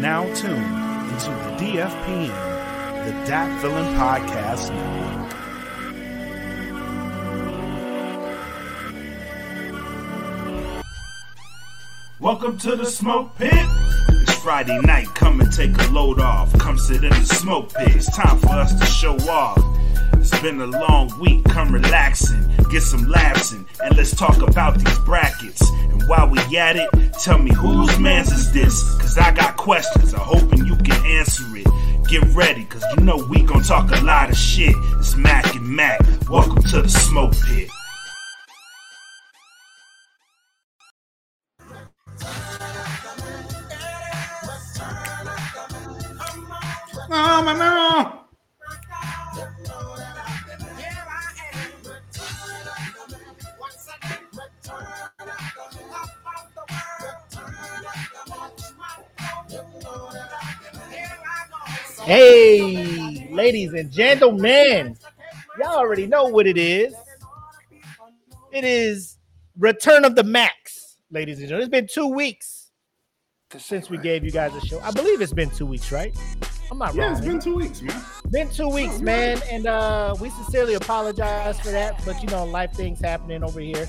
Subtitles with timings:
[0.00, 0.64] now tuned
[1.12, 5.36] into the DFPN, the Dat Feelin Podcast Network.
[12.18, 13.52] Welcome to the smoke pit.
[13.52, 15.08] It's Friday night.
[15.14, 16.50] Come and take a load off.
[16.58, 17.94] Come sit in the smoke pit.
[17.94, 19.58] It's time for us to show off.
[20.14, 21.44] It's been a long week.
[21.44, 25.62] Come relaxing, get some laughs and let's talk about these brackets.
[26.10, 26.90] While we at it,
[27.22, 28.82] tell me whose man's is this?
[28.98, 30.12] Cause I got questions.
[30.12, 31.68] I'm hoping you can answer it.
[32.08, 34.74] Get ready, cause you know we gon' talk a lot of shit.
[34.98, 36.00] It's Mac and Mac.
[36.28, 37.70] Welcome to the smoke pit.
[47.08, 48.19] No, my no.
[62.10, 64.96] Hey, ladies and gentlemen,
[65.60, 66.92] y'all already know what it is.
[68.50, 69.18] It is
[69.56, 71.68] Return of the Max, ladies and gentlemen.
[71.68, 72.72] It's been two weeks
[73.56, 74.80] since we gave you guys a show.
[74.80, 76.12] I believe it's been two weeks, right?
[76.72, 77.12] I'm not Yeah, wrong.
[77.12, 78.02] it's been two weeks, man.
[78.32, 82.04] Been two weeks, man, and uh, we sincerely apologize for that.
[82.04, 83.86] But you know, life things happening over here.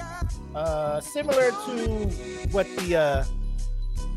[0.53, 2.07] Uh, similar to
[2.51, 3.23] what the uh,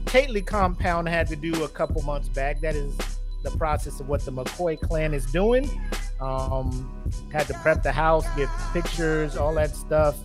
[0.05, 2.61] Kately compound had to do a couple months back.
[2.61, 2.95] That is
[3.45, 5.71] the process of what the McCoy clan is doing.
[6.21, 6.91] Um,
[7.33, 10.17] had to prep the house, get pictures, all that stuff.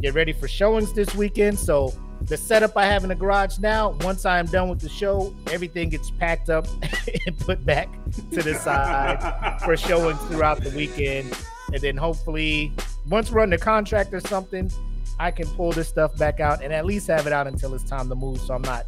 [0.00, 1.58] Get ready for showings this weekend.
[1.58, 4.88] So the setup I have in the garage now, once I am done with the
[4.88, 6.66] show, everything gets packed up
[7.26, 7.88] and put back
[8.32, 11.36] to the side for showings throughout the weekend.
[11.72, 12.72] And then hopefully,
[13.08, 14.70] once we're under contract or something,
[15.18, 17.84] I can pull this stuff back out and at least have it out until it's
[17.84, 18.40] time to move.
[18.40, 18.86] So I'm not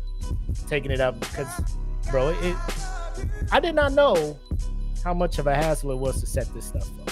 [0.68, 1.48] taking it up because,
[2.10, 2.56] bro, it
[3.52, 4.38] I did not know
[5.04, 7.10] how much of a hassle it was to set this stuff up.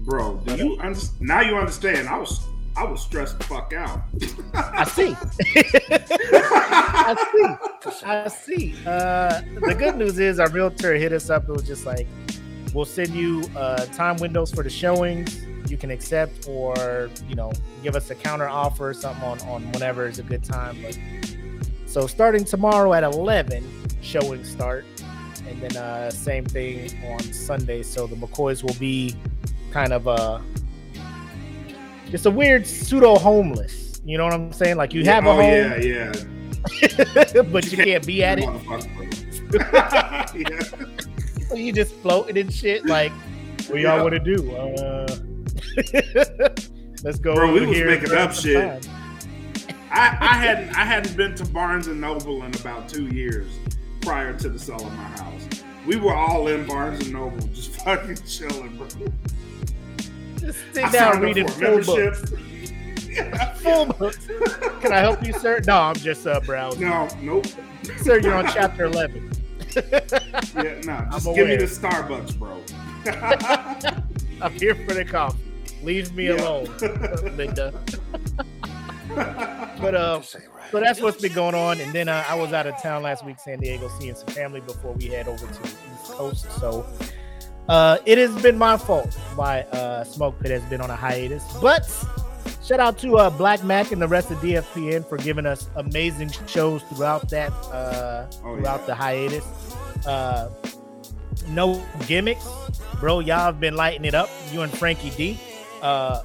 [0.00, 2.08] Bro, do you under- now you understand?
[2.08, 2.46] I was
[2.76, 4.02] I was stressed the fuck out.
[4.54, 5.14] I see.
[5.92, 8.04] I see.
[8.06, 8.74] I see.
[8.86, 11.48] Uh, the good news is our realtor hit us up.
[11.48, 12.06] It was just like,
[12.72, 15.44] we'll send you uh, time windows for the showings.
[15.70, 17.52] You can accept or you know
[17.82, 20.78] give us a counter offer or something on on whenever is a good time.
[20.82, 20.98] But
[21.86, 23.68] so starting tomorrow at eleven,
[24.00, 24.84] showings start,
[25.50, 27.82] and then uh, same thing on Sunday.
[27.82, 29.14] So the McCoys will be
[29.72, 30.40] kind of uh
[32.06, 34.00] it's a weird pseudo homeless.
[34.04, 34.76] You know what I'm saying?
[34.76, 37.42] Like you have a oh, home, yeah, yeah.
[37.52, 38.48] but you can't be at it.
[40.34, 40.86] Yeah.
[41.50, 42.86] So you just floating and shit.
[42.86, 43.10] Like,
[43.66, 44.02] what y'all Yeah.
[44.02, 44.54] want to do?
[44.54, 45.16] Uh,
[47.02, 47.34] let's go.
[47.34, 48.86] Bro, we was making up shit.
[49.90, 53.48] I, I hadn't I hadn't been to Barnes and Noble in about two years
[54.00, 55.29] prior to the sale of my house.
[55.86, 58.86] We were all in Barnes and Noble, just fucking chilling, bro.
[60.38, 62.30] Just sit I down signed up reading for a full membership.
[62.30, 62.42] books.
[63.10, 63.54] Yeah.
[63.54, 64.28] Full books.
[64.80, 65.60] Can I help you, sir?
[65.66, 66.82] No, I'm just uh, browsing.
[66.82, 67.44] No, nope.
[68.02, 69.30] Sir, you're on chapter 11.
[69.74, 71.06] Yeah, no.
[71.12, 72.60] Just I'm give me the Starbucks, bro.
[74.42, 75.38] I'm here for the coffee.
[75.82, 76.34] Leave me Yeah.
[76.34, 77.72] alone, Linda.
[79.80, 80.38] But uh, so
[80.72, 81.80] that's what's been going on.
[81.80, 84.60] And then uh, I was out of town last week, San Diego, seeing some family
[84.60, 86.50] before we head over to the East Coast.
[86.60, 86.84] So
[87.68, 91.44] uh, it has been my fault why uh, Smoke Pit has been on a hiatus.
[91.62, 91.88] But
[92.62, 96.30] shout out to uh, Black Mac and the rest of DFPN for giving us amazing
[96.46, 98.86] shows throughout that uh, Oh, throughout yeah.
[98.86, 99.44] the hiatus.
[100.06, 100.50] Uh,
[101.48, 102.46] no gimmicks,
[103.00, 103.20] bro.
[103.20, 104.28] Y'all have been lighting it up.
[104.52, 105.40] You and Frankie D.
[105.80, 106.22] Uh,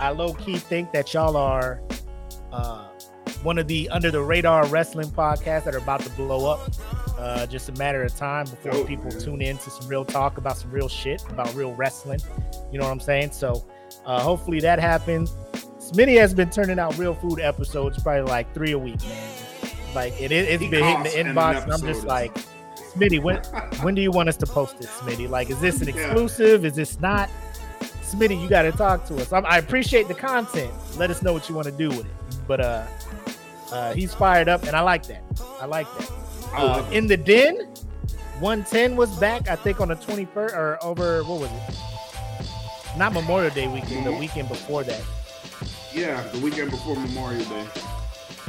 [0.00, 1.82] I low key think that y'all are
[2.52, 2.88] uh,
[3.42, 6.70] one of the under the radar wrestling podcasts that are about to blow up.
[7.18, 9.20] Uh, just a matter of time before Dope, people man.
[9.20, 12.20] tune in to some real talk about some real shit about real wrestling.
[12.72, 13.32] You know what I'm saying?
[13.32, 13.64] So
[14.06, 15.32] uh, hopefully that happens.
[15.78, 19.30] Smitty has been turning out real food episodes, probably like three a week, man.
[19.94, 22.32] Like it, it's He been hitting the inbox, and I'm just like,
[22.94, 23.36] Smitty, when
[23.82, 25.28] when do you want us to post this, Smitty?
[25.28, 25.94] Like, is this an Yeah.
[26.02, 26.64] exclusive?
[26.64, 27.28] Is this not?
[28.12, 29.32] Smitty, you got to talk to us.
[29.32, 30.72] I'm, I appreciate the content.
[30.96, 32.12] Let us know what you want to do with it.
[32.46, 32.86] But uh,
[33.72, 35.22] uh, he's fired up, and I like that.
[35.60, 36.10] I like that.
[36.54, 37.56] Uh, in the den,
[38.40, 39.48] 110 was back.
[39.48, 41.22] I think on the 21st or over.
[41.24, 42.98] What was it?
[42.98, 44.06] Not Memorial Day weekend.
[44.06, 44.18] The Mhm.
[44.20, 45.02] weekend before that.
[45.92, 47.66] Yeah, the weekend before Memorial Day.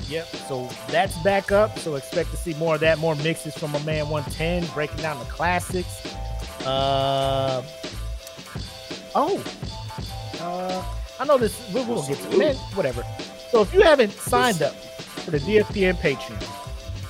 [0.07, 0.27] Yep.
[0.47, 1.77] So that's back up.
[1.79, 5.19] So expect to see more of that, more mixes from my man 110, breaking down
[5.19, 6.01] the classics.
[6.65, 7.61] Uh,
[9.19, 9.43] oh,
[10.41, 10.83] uh,
[11.19, 11.69] I know this.
[11.73, 13.03] We'll, we'll get to man, whatever.
[13.51, 16.45] So if you haven't signed up for the DFPN Patreon,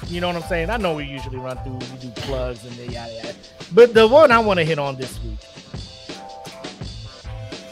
[0.10, 0.72] You know what I'm saying?
[0.72, 3.36] I know we usually run through, we do plugs and the yada yada.
[3.74, 5.38] But the one I want to hit on this week.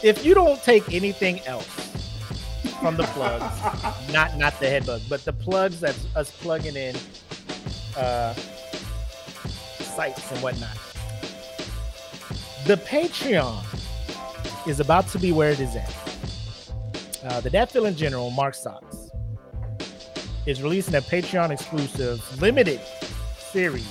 [0.03, 1.65] If you don't take anything else
[2.79, 3.43] from the plugs,
[4.13, 6.95] not not the headbug, but the plugs that's us plugging in
[7.95, 8.35] uh
[9.79, 10.77] sites and whatnot.
[12.67, 13.63] The Patreon
[14.67, 15.95] is about to be where it is at.
[17.23, 19.11] Uh, the Dat Feeling General, Mark Sox,
[20.45, 22.79] is releasing a Patreon exclusive limited
[23.37, 23.87] series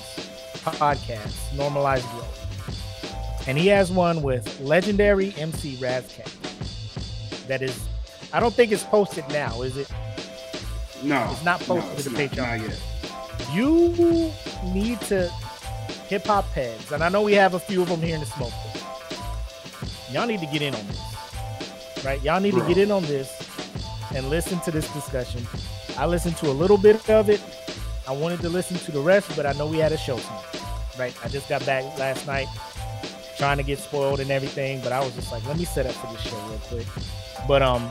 [0.64, 3.48] podcast, Normalized Growth.
[3.48, 7.44] And he has one with legendary MC Ras Kass.
[7.46, 7.86] That is,
[8.32, 9.90] I don't think it's posted now, is it?
[11.02, 12.68] No, It's not posted no, it's to the not, Patreon.
[12.68, 13.54] Yet.
[13.54, 14.32] You
[14.72, 15.28] need to
[16.08, 18.26] hip hop heads, and I know we have a few of them here in the
[18.26, 18.52] smoke.
[18.74, 18.85] Room.
[20.12, 22.22] Y'all need to get in on this, right?
[22.22, 22.62] Y'all need Bro.
[22.62, 23.30] to get in on this
[24.14, 25.46] and listen to this discussion.
[25.98, 27.42] I listened to a little bit of it.
[28.06, 30.44] I wanted to listen to the rest, but I know we had a show tonight,
[30.98, 31.16] right?
[31.24, 32.46] I just got back last night,
[33.36, 35.92] trying to get spoiled and everything, but I was just like, let me set up
[35.94, 36.86] for this show real quick.
[37.48, 37.90] But um,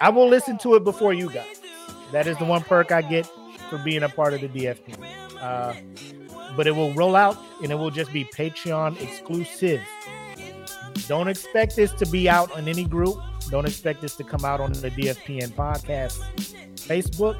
[0.00, 1.60] I will listen to it before you guys.
[2.10, 3.26] That is the one perk I get
[3.70, 4.98] for being a part of the DFP.
[5.40, 5.74] Uh,
[6.56, 9.80] but it will roll out and it will just be Patreon exclusive.
[11.08, 13.16] Don't expect this to be out on any group.
[13.50, 16.18] Don't expect this to come out on the DFPN podcast,
[16.76, 17.36] Facebook,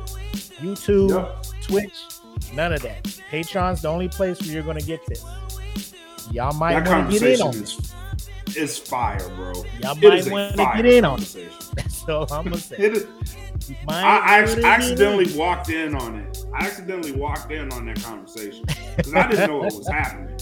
[0.60, 1.46] YouTube, Yep.
[1.62, 1.98] Twitch,
[2.52, 3.02] none of that.
[3.30, 5.24] Patreon's the only place where you're going to get this.
[6.30, 7.78] Y'all might want to get in on this.
[8.48, 9.52] is, is fire, bro.
[9.80, 11.90] Y'all It might want to get in on it.
[11.90, 13.06] So I'm going to say, It is,
[13.88, 15.38] I, I wanna ac- get accidentally in.
[15.38, 16.44] walked in on it.
[16.54, 18.64] I accidentally walked in on that conversation
[18.96, 20.38] because I didn't know what was happening.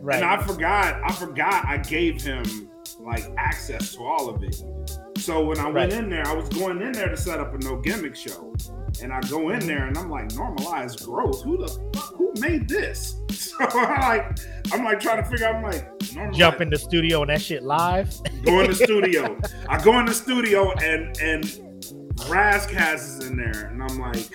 [0.00, 0.16] Right.
[0.16, 2.44] And I forgot, I forgot I gave him
[3.00, 4.62] like access to all of it.
[5.18, 5.92] So when I went Right.
[5.92, 8.54] in there, I was going in there to set up a no gimmick show.
[9.02, 11.42] And I go in there and I'm like, normalized growth.
[11.42, 13.16] Who the fuck who made this?
[13.40, 14.38] So I'm like,
[14.72, 16.32] I'm like trying to figure out, I'm like.
[16.32, 18.14] Jump in the studio and that shit live.
[18.42, 19.38] go in the studio.
[19.68, 21.44] I go in the studio and and
[22.28, 24.28] Ras Kass is in there, and I'm like,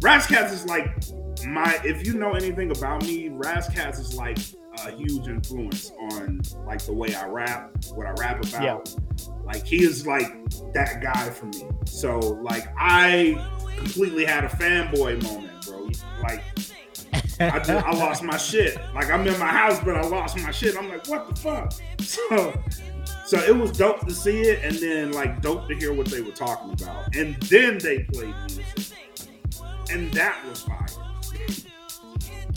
[0.00, 0.88] Ras Kass is like
[1.46, 1.78] my.
[1.84, 4.38] If you know anything about me, Ras Kass is like
[4.86, 8.62] a huge influence on like the way I rap, what I rap about.
[8.62, 9.32] Yeah.
[9.44, 10.32] Like he is like
[10.72, 11.66] that guy for me.
[11.84, 13.44] So like I
[13.76, 15.90] completely had a fanboy moment, bro.
[16.22, 16.42] Like
[17.40, 18.78] I just I lost my shit.
[18.94, 20.76] Like I'm in my house, but I lost my shit.
[20.76, 21.72] I'm like, what the fuck?
[22.00, 22.52] So
[23.30, 26.20] so it was dope to see it, and then like dope to hear what they
[26.20, 28.96] were talking about, and then they played music,
[29.88, 30.86] and that was fire.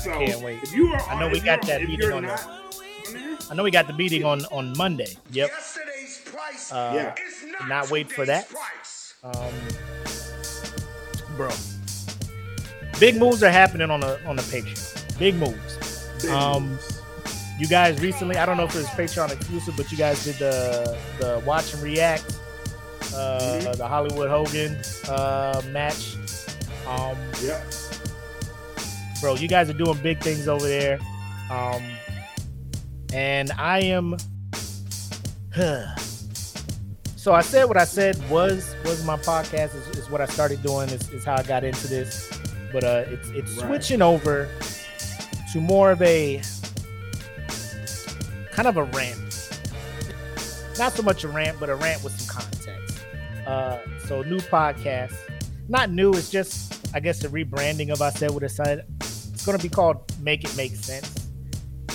[0.03, 0.61] So can't wait.
[0.63, 3.71] if you are, I know we got that meeting on not the- I know we
[3.71, 5.15] got the meeting on on Monday.
[5.31, 5.49] Yep.
[5.49, 7.15] Yesterday's price Uh, Yeah.
[7.59, 8.49] not, not wait for that.
[8.49, 9.13] price.
[9.23, 9.53] Um,
[11.37, 11.49] bro,
[12.99, 15.17] big moves are happening on the on the Patreon.
[15.19, 15.77] Big moves.
[16.21, 16.99] big Um, moves.
[17.59, 20.35] You guys recently, I don't know if it was Patreon exclusive, but you guys did
[20.39, 22.25] the the watch and react,
[23.15, 23.77] uh, Mhm.
[23.77, 26.15] the Hollywood Hogan uh, match.
[26.87, 27.61] Um, yeah,
[29.23, 30.99] bro, you guys are doing big things over there.
[31.49, 31.81] Um,
[33.13, 34.17] and I am.
[35.55, 35.95] Huh.
[37.15, 40.61] so I said what I said was was my podcast is, is what I started
[40.61, 42.37] doing is, is how I got into this,
[42.73, 43.67] but uh, it's it's Right.
[43.67, 44.49] switching over
[45.53, 46.41] to more of a
[48.51, 49.19] kind of a rant.
[50.77, 53.05] Not so much a rant, but a rant with some context.
[53.47, 55.15] Uh, so new podcast,
[55.69, 56.11] not new.
[56.11, 58.85] It's just I guess the rebranding of I said what I said.
[59.43, 61.29] It's gonna be called Make It Make Sense,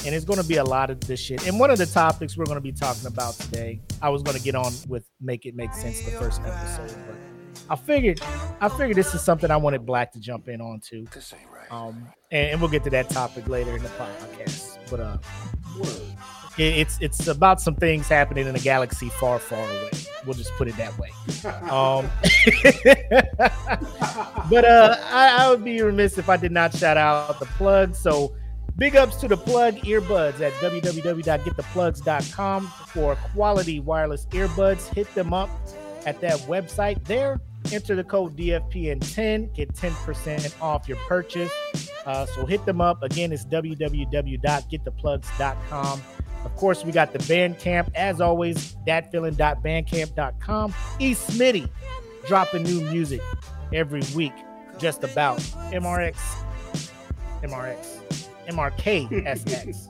[0.05, 1.47] and it's gonna be a lot of this shit.
[1.47, 4.55] And one of the topics we're gonna be talking about today, I was gonna get
[4.55, 7.17] on with Make It Make Sense the first episode, but
[7.71, 8.21] I figured
[8.61, 11.07] I figured this is something I wanted Black to jump in on too.
[11.15, 11.73] This ain't right.
[11.73, 14.77] Um, and, and we'll get to that topic later in the podcast.
[14.91, 15.17] But uh,
[15.79, 16.18] Word.
[16.59, 19.91] It, it's it's about some things happening in a galaxy far, far away.
[20.27, 21.11] We'll just put it that way.
[21.71, 22.11] Um,
[24.51, 27.95] but uh, I, I would be remiss if I did not shout out the plug.
[27.95, 28.35] So
[28.77, 34.93] big ups to the plug earbuds at www.gettheplugs.com for quality wireless earbuds.
[34.93, 35.49] Hit them up
[36.05, 37.41] at that website there.
[37.73, 41.51] Enter the code DFPN10, get 10% off your purchase.
[42.07, 43.03] Uh, so hit them up.
[43.03, 46.03] Again, it's www.gettheplugs.com.
[46.45, 47.91] Of course, we got the Bandcamp.
[47.95, 50.75] As always, datfeeling.bandcamp.com.
[50.99, 51.15] E.
[51.15, 51.69] Smitty
[52.27, 53.21] dropping new music
[53.73, 54.33] every week,
[54.79, 55.39] just about.
[55.73, 56.17] MRX,
[57.43, 57.99] MRX,
[58.49, 59.89] MRKSX.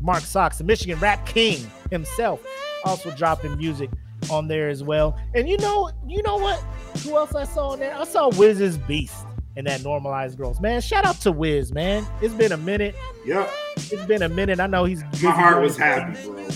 [0.00, 2.40] Mark Sox, the Michigan Rap King himself,
[2.84, 3.90] also dropping music
[4.30, 5.18] on there as well.
[5.34, 6.60] And you know, you know what?
[7.02, 7.94] Who else I saw on there?
[7.94, 9.26] I saw Wiz's Beast
[9.58, 10.60] and that normalized growth.
[10.60, 12.06] Man, shout out to Wiz, man.
[12.22, 12.94] It's been a minute.
[13.26, 13.50] Yep.
[13.76, 14.60] It's been a minute.
[14.60, 16.48] I know he's My heart was happy, bro.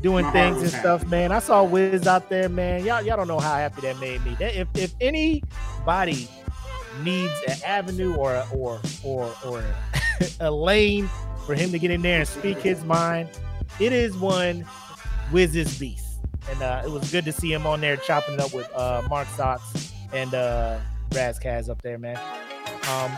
[0.00, 1.32] doing my things and stuff, man.
[1.32, 2.84] I saw Wiz out there, man.
[2.84, 4.36] Y'all, y'all don't know how happy that made me.
[4.38, 6.28] That, if if anybody
[7.02, 9.64] needs an avenue or a, or or or
[10.40, 11.10] a lane
[11.44, 13.28] for him to get in there and speak his mind,
[13.80, 14.64] it is one
[15.32, 16.20] Wiz's beast.
[16.48, 19.02] And uh, it was good to see him on there chopping it up with uh,
[19.10, 20.78] Mark Sox and uh,
[21.14, 22.18] Ras Kass up there, man.
[22.90, 23.12] Um,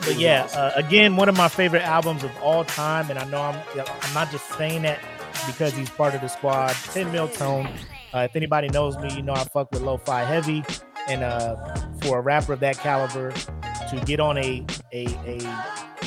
[0.00, 3.40] but yeah, uh, again, one of my favorite albums of all time, and I know
[3.40, 4.98] I'm I'm not just saying that
[5.46, 6.70] because he's part of the squad.
[6.70, 7.68] 10 mil tone.
[8.12, 10.62] Uh, if anybody knows me, you know I fuck with lo-fi heavy,
[11.08, 11.56] and uh,
[12.02, 15.40] for a rapper of that caliber to get on a a a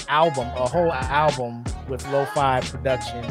[0.10, 3.25] album, a whole album with lo-fi production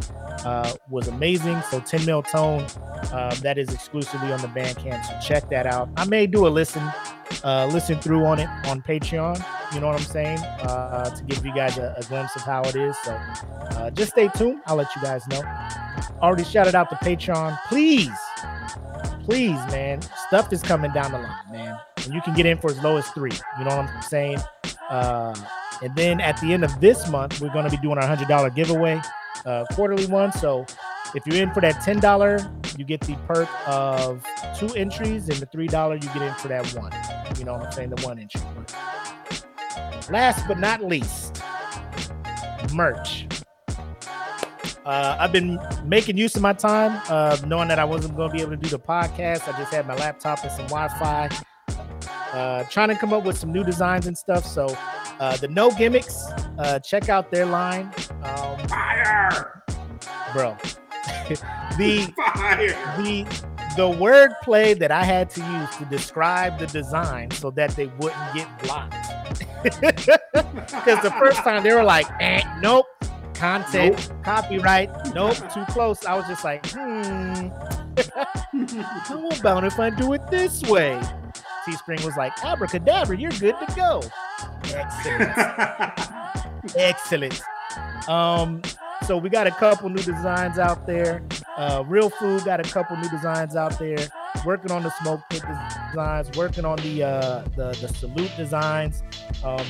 [0.45, 1.61] uh, was amazing.
[1.71, 2.67] So 10 mil tone,
[3.13, 5.05] uh, that is exclusively on the Bandcamp.
[5.05, 5.89] So check that out.
[5.97, 6.83] I may do a listen,
[7.45, 9.45] uh, listen through on it on Patreon.
[9.75, 10.39] You know what I'm saying?
[10.39, 12.97] Uh, to give you guys a, a glimpse of how it is.
[13.03, 14.61] So uh, just stay tuned.
[14.67, 15.43] I'll let you guys know.
[16.21, 17.59] Already shouted out to Patreon.
[17.69, 18.11] Please,
[19.25, 20.01] please, man.
[20.29, 21.79] Stuff is coming down the line, man.
[22.05, 23.33] And you can get in for as low as three.
[23.59, 24.39] You know what I'm saying?
[25.83, 28.55] And then at the end of this month, we're going to be doing our $100
[28.55, 29.01] giveaway,
[29.45, 30.33] uh, quarterly one.
[30.33, 30.67] So
[31.15, 34.25] if you're in for that $10, you get the perk of
[34.59, 36.93] two entries, and the $3, you get in for that one.
[37.39, 37.91] You know what I'm saying?
[37.91, 38.41] The one entry.
[40.11, 41.43] Last but not least,
[42.73, 43.27] merch.
[44.85, 48.37] Uh, I've been making use of my time, uh, knowing that I wasn't going to
[48.37, 49.53] be able to do the podcast.
[49.53, 51.29] I just had my laptop and some Wi-Fi,
[52.33, 54.45] uh, trying to come up with some new designs and stuff.
[54.45, 54.67] So,
[55.21, 56.25] uh, the No Gimmicks,
[56.59, 57.93] uh, check out their line,
[58.23, 59.63] um, Fire!
[60.33, 60.57] bro.
[61.79, 62.95] the Fire!
[62.99, 63.25] the
[63.77, 68.35] the wordplay that I had to use to describe the design so that they wouldn't
[68.35, 68.95] get blocked.
[70.67, 72.87] Because the first time they were like, eh, nope,
[73.35, 76.05] content, copyright, nope, too close.
[76.05, 77.49] I was just like, hmm,
[79.05, 81.01] how about if I do it this way?
[81.67, 84.03] Teespring was like, abracadabra, you're good to go.
[84.73, 85.33] Excellent.
[86.77, 87.43] Excellent.
[88.09, 88.63] Um,
[89.05, 91.23] so we got a couple new designs out there.
[91.57, 93.99] Uh, Real Food got a couple new designs out there.
[94.45, 95.43] Working on the smoke pit
[95.91, 99.03] designs, working on the uh, the the salute designs.
[99.45, 99.67] Um,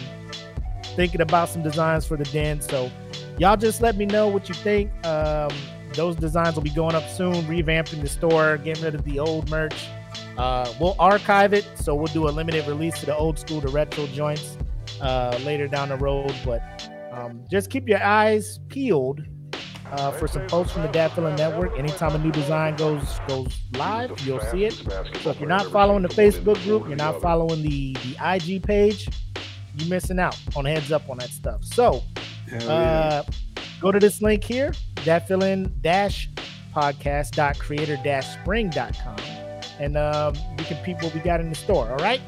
[0.97, 2.61] thinking about some designs for the den.
[2.61, 2.91] So
[3.39, 4.91] y'all just let me know what you think.
[5.07, 5.51] Um,
[5.95, 7.35] those designs will be going up soon.
[7.45, 9.87] Revamping the store, getting rid of the old merch.
[10.39, 13.69] Uh, we'll archive it, so we'll do a limited release to the old school, the
[13.69, 14.59] retro joints
[15.01, 16.35] uh, later down the road.
[16.45, 19.23] But um, just keep your eyes peeled
[19.93, 21.79] uh, for some posts from the Dat Feeling Network.
[21.79, 24.75] Anytime a new design goes goes live, you'll see it.
[25.23, 29.09] So if you're not following the Facebook group, you're not following the the IG page,
[29.77, 31.65] you're missing out on heads up on that stuff.
[31.65, 32.03] So
[32.69, 33.23] uh,
[33.81, 34.73] go to this link here,
[35.27, 36.29] feeling dash
[36.75, 37.37] podcast
[39.79, 41.49] dot creator dash spring dot com, and um, you can peep what we got in
[41.49, 41.91] the store.
[41.91, 42.21] All right,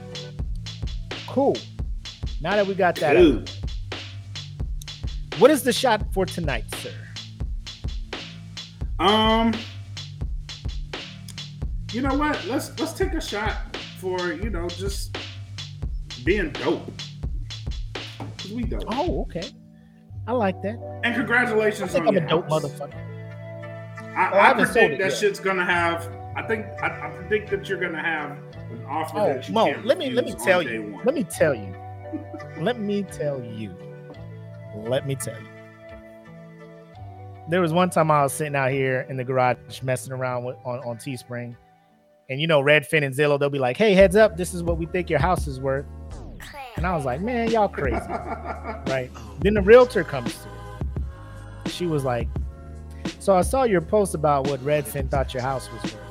[1.27, 1.57] cool.
[2.41, 3.51] Now that we got that, out, Dude,
[5.39, 6.93] what is the shot for tonight, sir?
[9.01, 9.53] um,
[11.93, 12.45] you know what?
[12.47, 15.17] Let's let's take a shot for you know just
[16.25, 16.91] being dope.
[18.39, 18.85] 'Cause we dope.
[18.89, 19.49] Oh, okay.
[20.27, 20.79] I like that.
[21.05, 22.63] And I congratulations think on I'm your a dope house.
[22.65, 22.95] motherfucker.
[24.17, 25.17] I, Oh, I I predict that yet.
[25.17, 26.09] shit's gonna have.
[26.39, 28.31] I think I, I predict that you're gonna have
[28.71, 30.83] an offer Oh, that you Mo, can't let me let me tell you.
[30.93, 31.05] one.
[31.05, 31.75] Let me tell you.
[32.61, 33.75] let me tell you.
[34.77, 35.49] Let me tell you.
[37.49, 40.55] There was one time I was sitting out here in the garage messing around with
[40.65, 41.57] on, on Teespring.
[42.31, 44.79] And you know, Redfin and Zillow, they'll be like, hey, heads up, this is what
[44.79, 45.87] we think your house is worth.
[46.77, 47.97] And I was like, man, y'all crazy.
[48.07, 49.11] right?
[49.17, 50.53] Oh, then the realtor comes through.
[51.67, 52.29] She was like,
[53.19, 56.08] So I saw your post about what Redfin thought your house was worth.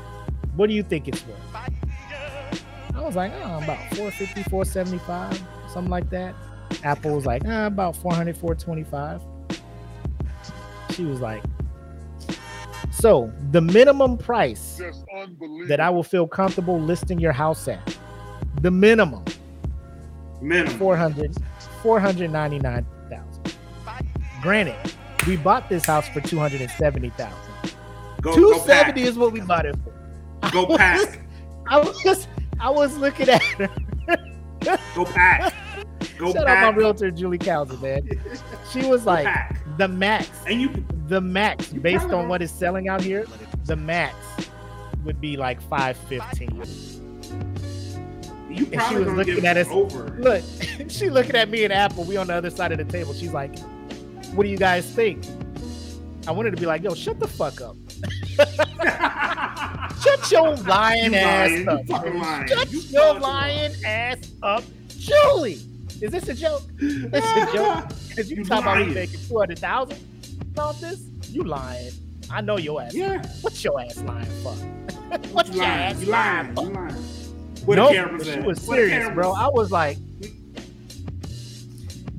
[0.57, 1.37] What do you think it's worth?
[2.95, 6.33] I was like, oh, about 450, 475, something like that.
[6.83, 9.21] Apple was like, ah, about 400, 425.
[10.91, 11.43] She was like,
[12.91, 14.81] so the minimum price
[15.67, 17.95] that I will feel comfortable listing your house at,
[18.61, 19.23] the minimum,
[20.41, 20.79] Minimum.
[20.79, 21.37] 400,
[21.83, 23.55] 499,000.
[24.41, 24.93] Granted,
[25.27, 27.31] we bought this house for 270,000.
[28.21, 28.97] Go, go 270 pack.
[28.97, 29.93] is what we bought it for.
[30.51, 31.19] Go pack.
[31.67, 32.27] I was just,
[32.59, 33.69] I was looking at her.
[34.95, 35.53] Go pack.
[36.17, 36.57] Go Shout pack.
[36.63, 38.09] out my realtor Julie Calza, man.
[38.71, 39.61] She was like pack.
[39.77, 43.25] the max, And you the max based on what is selling out here.
[43.65, 44.15] The max
[45.03, 46.63] would be like five fifteen.
[48.49, 50.15] You And she was looking at us- over.
[50.19, 50.43] Look,
[50.89, 52.03] she looking at me and Apple.
[52.03, 53.13] We on the other side of the table.
[53.13, 53.57] She's like,
[54.33, 55.23] "What do you guys think?"
[56.27, 57.75] I wanted to be like, "Yo, shut the fuck up.
[60.01, 61.63] Shut your lying You ass lying.
[61.63, 61.85] You up.
[61.87, 62.47] fucking lying.
[62.47, 65.59] Shut You your fucking lying ass up, Julie.
[66.01, 66.61] Is this a joke?
[66.79, 67.85] Is this a joke?
[68.09, 69.99] Because you, You talking about me making two hundred thousand
[70.57, 71.01] off this?
[71.29, 71.91] You lying?
[72.29, 72.93] I know your ass.
[72.93, 73.25] yeah.
[73.41, 74.53] What's your ass lying for?
[75.33, 75.81] What's You your lying.
[75.95, 76.55] ass You lying.
[76.55, 76.81] lying You for?
[76.81, 76.93] lying.
[77.65, 79.31] Where Nope, cameras she was serious, bro.
[79.33, 79.97] I was like,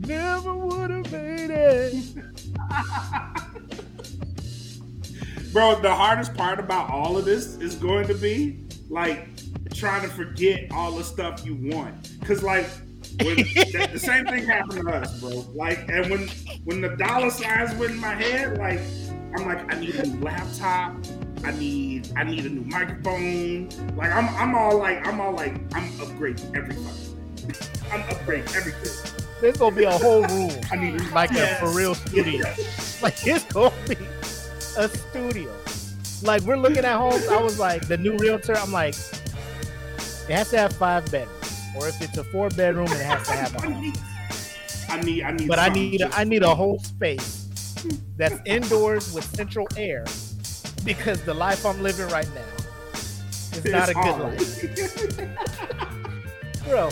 [0.07, 1.95] never would have made it.
[5.53, 9.29] Bro, the hardest part about all of this is going to be like
[9.75, 12.11] trying to forget all the stuff you want.
[12.25, 12.67] Cause like
[13.23, 15.45] when the, the same thing happened to us, bro.
[15.55, 16.29] Like, and when
[16.65, 18.81] when the dollar signs went in my head, like
[19.37, 20.95] I'm like, I need a new laptop.
[21.45, 23.69] I need I need a new microphone.
[23.97, 27.15] Like I'm I'm all like I'm all like I'm upgrading everything.
[27.93, 29.13] I'm upgrading everything.
[29.41, 31.63] There's gonna be a whole room, I need like Yes.
[31.63, 32.45] a for real studio.
[33.01, 33.95] Like it's gonna be
[34.79, 35.53] a studio.
[36.23, 37.27] Like we're looking at homes.
[37.29, 38.57] I was like, the new realtor.
[38.57, 43.01] I'm like, it has to have five bedrooms, or if it's a four bedroom, it
[43.01, 43.93] has to have a I home.
[44.91, 47.35] I need I need But I need I need a whole space
[48.17, 50.05] that's indoors with central air
[50.85, 54.39] because the life I'm living right now is not a good hard.
[54.39, 55.29] life,
[56.69, 56.91] bro.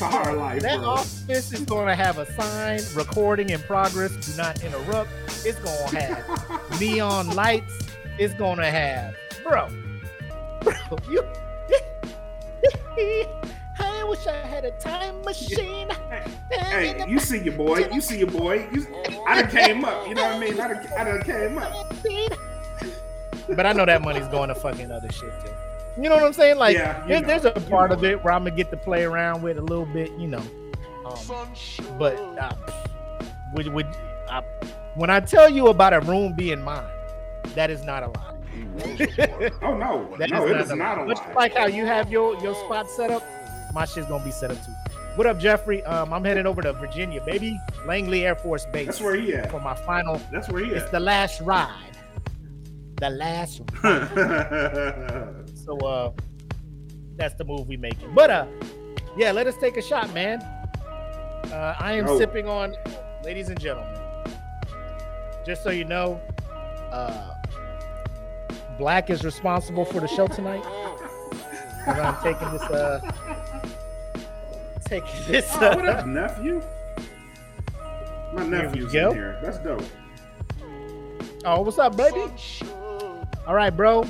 [0.00, 0.88] Life, That bro.
[0.90, 5.10] office is going to have a sign recording in progress, do not interrupt.
[5.44, 7.72] It's going to have neon lights.
[8.18, 9.68] It's going to have, bro,
[10.60, 10.74] bro,
[11.10, 11.24] you.
[13.78, 15.88] I wish I had a time machine.
[16.50, 17.88] Hey, you see your boy.
[17.92, 18.68] You see your boy.
[18.72, 18.86] You,
[19.26, 20.06] I done came up.
[20.06, 20.60] You know what I mean?
[20.60, 21.94] I done, I done came up.
[23.46, 25.50] But I know that money's going to fucking other shit too.
[25.96, 26.58] You know what I'm saying?
[26.58, 29.04] Like, Yeah, you there- there's a part of it where I'm gonna get to play
[29.04, 30.42] around with a little bit, you know.
[31.06, 31.48] Um,
[31.98, 32.52] but uh,
[33.54, 33.86] would would
[34.28, 34.42] uh,
[34.94, 36.82] when I tell you about a room being mine,
[37.54, 38.30] that is not a lie.
[39.62, 41.32] Oh no, That no, it is not a Much lie.
[41.34, 43.22] like how you have your your spot set up,
[43.74, 44.72] my shit's gonna be set up too.
[45.16, 45.80] What up, Jeffrey?
[45.84, 49.48] Um, I'm heading over to Virginia, baby, Langley Air Force Base That's where he at.
[49.50, 50.20] for my final.
[50.32, 50.82] That's where he is.
[50.82, 51.96] It's the last ride.
[52.96, 53.60] The last.
[55.64, 56.12] So uh,
[57.16, 58.14] that's the move we making.
[58.14, 58.46] But uh,
[59.16, 60.42] yeah, let us take a shot, man.
[60.42, 62.18] Uh, I am Yo.
[62.18, 62.74] sipping on,
[63.24, 63.98] ladies and gentlemen.
[65.46, 66.20] Just so you know,
[66.90, 67.34] uh,
[68.78, 70.62] Black is responsible for the show tonight.
[71.84, 73.12] 'Cause I'm taking this uh,
[74.86, 75.46] taking this.
[75.56, 76.62] oh, what Uh, up, nephew?
[78.32, 79.10] My nephew's go.
[79.10, 79.38] in here.
[79.42, 79.82] That's dope.
[81.44, 82.24] oh, what's up, baby?
[83.46, 84.04] All right, bro.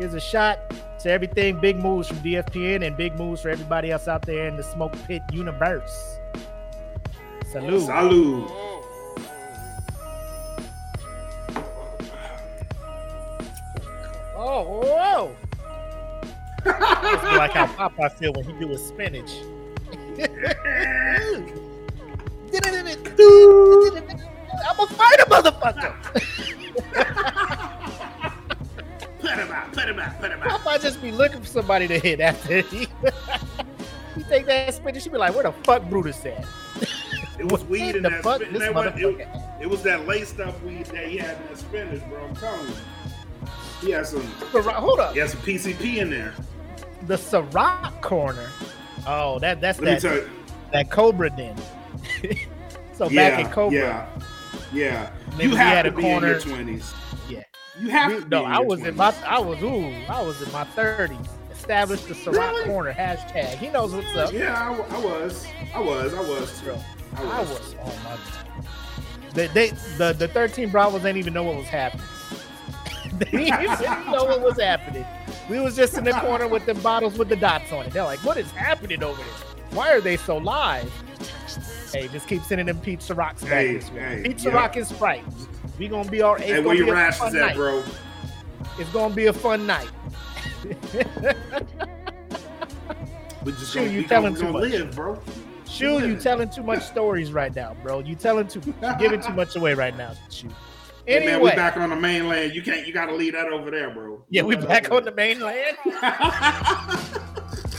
[0.00, 0.58] Here's a shot
[1.00, 4.56] to everything big moves from DFPN and big moves for everybody else out there in
[4.56, 6.16] the smoke pit universe.
[7.52, 7.82] Salute.
[7.82, 8.50] Salud.
[14.34, 15.36] Oh, whoa.
[16.64, 19.30] Like how Popeye feel when he do his spinach.
[24.66, 25.92] I'm a fighter, motherfucker.
[29.30, 29.72] Put him out.
[29.72, 30.20] Put him out.
[30.20, 30.60] Put him out.
[30.60, 32.78] Popeye just be looking for somebody to hit after he,
[34.16, 35.02] he take that spinach.
[35.02, 36.44] She be like, "Where the fuck Brutus at?"
[37.38, 38.22] It was weed in the that.
[38.22, 39.20] fuck spin- this that was- motherfucker.
[39.20, 42.24] it, it was that laced up weed that he had in that spinach, bro.
[42.26, 42.74] I'm telling you.
[43.80, 44.22] He had some.
[44.52, 46.34] Ciroc- Hold up, He had some PCP in there.
[47.06, 48.48] the Ciroc corner.
[49.06, 50.30] Oh, that that's Let that you.
[50.72, 51.56] that Cobra den.
[52.92, 54.06] so yeah, back in Cobra, Yeah,
[54.72, 55.10] yeah.
[55.38, 56.92] Maybe you have had to a be in your twenties.
[57.80, 57.86] Yeah.
[57.86, 58.28] You have We- to.
[58.28, 61.18] No, I was in my, I was ooh, I was in my thirties.
[61.52, 62.64] Established the Ciroc Really?
[62.66, 63.56] corner hashtag.
[63.58, 64.32] He knows what's up.
[64.32, 65.46] Yeah, I was.
[65.74, 66.14] I was.
[66.14, 66.60] I was.
[66.62, 66.78] Bro,
[67.16, 67.48] I I was.
[67.50, 67.74] was.
[67.82, 68.16] Oh my.
[69.34, 72.06] They, they, the the thirteen Bravos didn't even know what was happening.
[73.18, 75.04] they didn't know what was happening.
[75.48, 77.92] We was just in the corner with the bottles with the dots on it.
[77.92, 79.26] They're like, "What is happening over there?
[79.72, 80.90] Why are they so live?"
[81.92, 84.50] Hey, just keep sending them Peach Cirocs back Hey, hey, Peach yeah.
[84.52, 85.24] Ciroc and Sprite.
[85.80, 86.36] We gonna be our.
[86.36, 87.56] It's Hey, where your a rashes fun at, night.
[87.56, 87.82] bro?
[88.78, 89.88] It's gonna be a fun night.
[93.42, 94.70] We just Shoot, gonna, you telling gonna, too much.
[94.70, 95.18] live, bro.
[95.66, 98.00] Shoot, you telling too much stories right now, bro.
[98.00, 100.12] You telling too, you giving too much away right now.
[100.28, 100.52] Shoot.
[101.06, 102.54] Hey, man, we Anyway, back on the mainland.
[102.54, 102.86] You can't.
[102.86, 104.22] You got to leave that over there, bro.
[104.28, 105.78] yeah, we back on the mainland.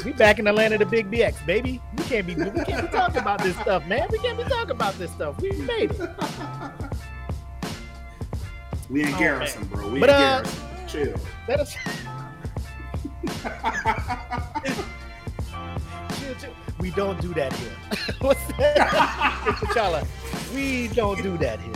[0.03, 1.79] We back in the land of the big BX, baby.
[1.95, 4.07] We can't be we can't be talking about this stuff, man.
[4.11, 5.39] We can't be talking about this stuff.
[5.39, 6.09] We made it.
[8.91, 9.87] We in Oh, Garrison, bro.
[9.89, 10.59] We But, in uh, Garrison.
[10.87, 11.15] Chill.
[11.47, 11.75] Let us
[16.79, 17.71] we don't do that here.
[18.19, 18.89] What's that?
[19.59, 20.05] T'Challa,
[20.53, 21.73] we don't do that here.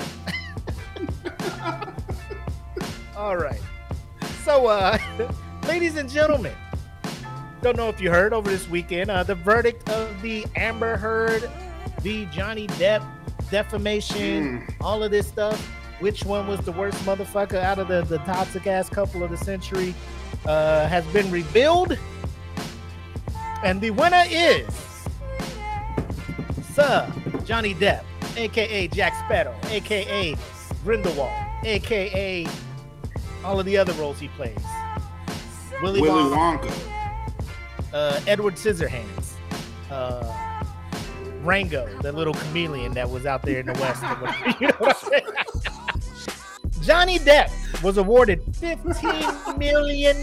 [3.18, 3.62] All right.
[4.44, 4.98] So, uh,
[5.68, 6.54] ladies and gentlemen,
[7.62, 11.50] don't know if you heard over this weekend uh, the verdict of the Amber Heard,
[12.02, 13.04] the Johnny Depp
[13.50, 15.66] defamation, all of this stuff.
[16.00, 19.38] Which one was the worst motherfucker out of the, the toxic ass couple of the
[19.38, 19.94] century
[20.46, 21.98] uh, has been revealed.
[23.64, 24.68] And the winner is
[26.74, 27.12] Sir
[27.46, 28.04] Johnny Depp,
[28.36, 30.36] aka Jack Sparrow, aka
[30.84, 31.32] Grindelwald,
[31.64, 32.46] aka
[33.44, 34.58] all of the other roles he plays.
[35.82, 36.74] Willy, Willy Wonka, Wonka.
[37.94, 39.34] uh, Edward Scissorhands,
[39.90, 40.62] uh,
[41.44, 44.02] Rango, the little chameleon that was out there in the West.
[44.60, 45.26] you know what I'm saying?
[46.86, 50.18] Johnny Depp was awarded $15 million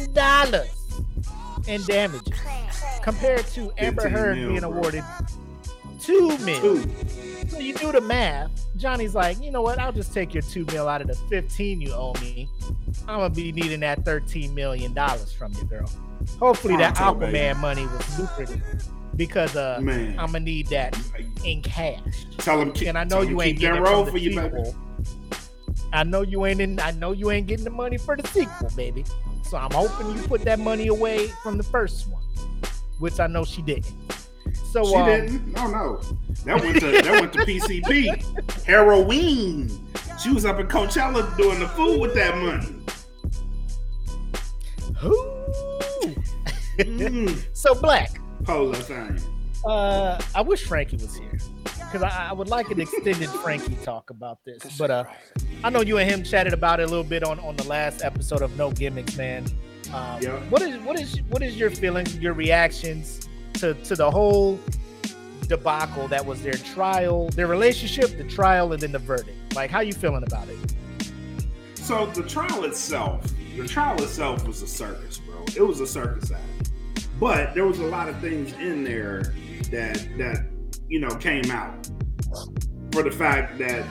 [1.66, 2.40] in damages
[3.03, 5.03] compared to Amber Heard mil, being awarded
[5.98, 6.88] $2 million.
[6.88, 7.48] Two.
[7.48, 8.51] So you do the math.
[8.77, 9.79] Johnny's like, you know what?
[9.79, 12.48] I'll just take your two mil out of the 15 you owe me.
[13.09, 15.90] I'm gonna be needing that 13 million dollars from you, girl.
[16.38, 17.59] Hopefully that Aquaman baby.
[17.59, 18.62] money was lucrative
[19.16, 20.11] because uh Man.
[20.18, 20.96] I'm gonna need that
[21.44, 22.27] in cash.
[22.38, 24.37] Tell him keep, And I know you ain't that getting it roll for the you,
[24.40, 24.72] baby.
[25.92, 25.98] Sequel.
[26.00, 26.81] I know you ain't in.
[26.81, 29.05] I know you ain't getting the money for the sequel, baby.
[29.44, 32.22] So I'm hoping you put that money away from the first one,
[32.98, 33.92] which I know she didn't.
[34.72, 35.52] So She um, didn't.
[35.52, 36.00] No, no.
[36.44, 38.64] That went to that went to PCP.
[38.66, 39.70] Heroin.
[40.22, 42.78] She was up in Coachella doing the food with that money.
[44.98, 45.33] Who?
[46.78, 48.20] Mm, so black.
[48.44, 49.20] polar thing.
[49.64, 51.38] Uh, I wish Frankie was here
[51.76, 54.76] because I, I would like an extended Frankie talk about this.
[54.78, 55.05] But uh,
[55.64, 58.03] I know you and him chatted about it a little bit on on the last
[58.03, 59.44] episode of No Gimmicks, man.
[59.92, 60.38] Um, Yeah.
[60.51, 64.59] What is what is what is your feelings, your reactions to to the whole
[65.48, 69.55] debacle that was their trial, their relationship, the trial, and then the verdict?
[69.55, 70.59] Like, how you feeling about it?
[71.75, 73.25] So the trial itself,
[73.57, 75.44] the trial itself was a circus, bro.
[75.57, 76.70] It was a circus act.
[77.20, 79.35] But there was a lot of things in there
[79.70, 80.44] that that
[80.88, 81.88] you know came out
[82.92, 83.85] for the fact that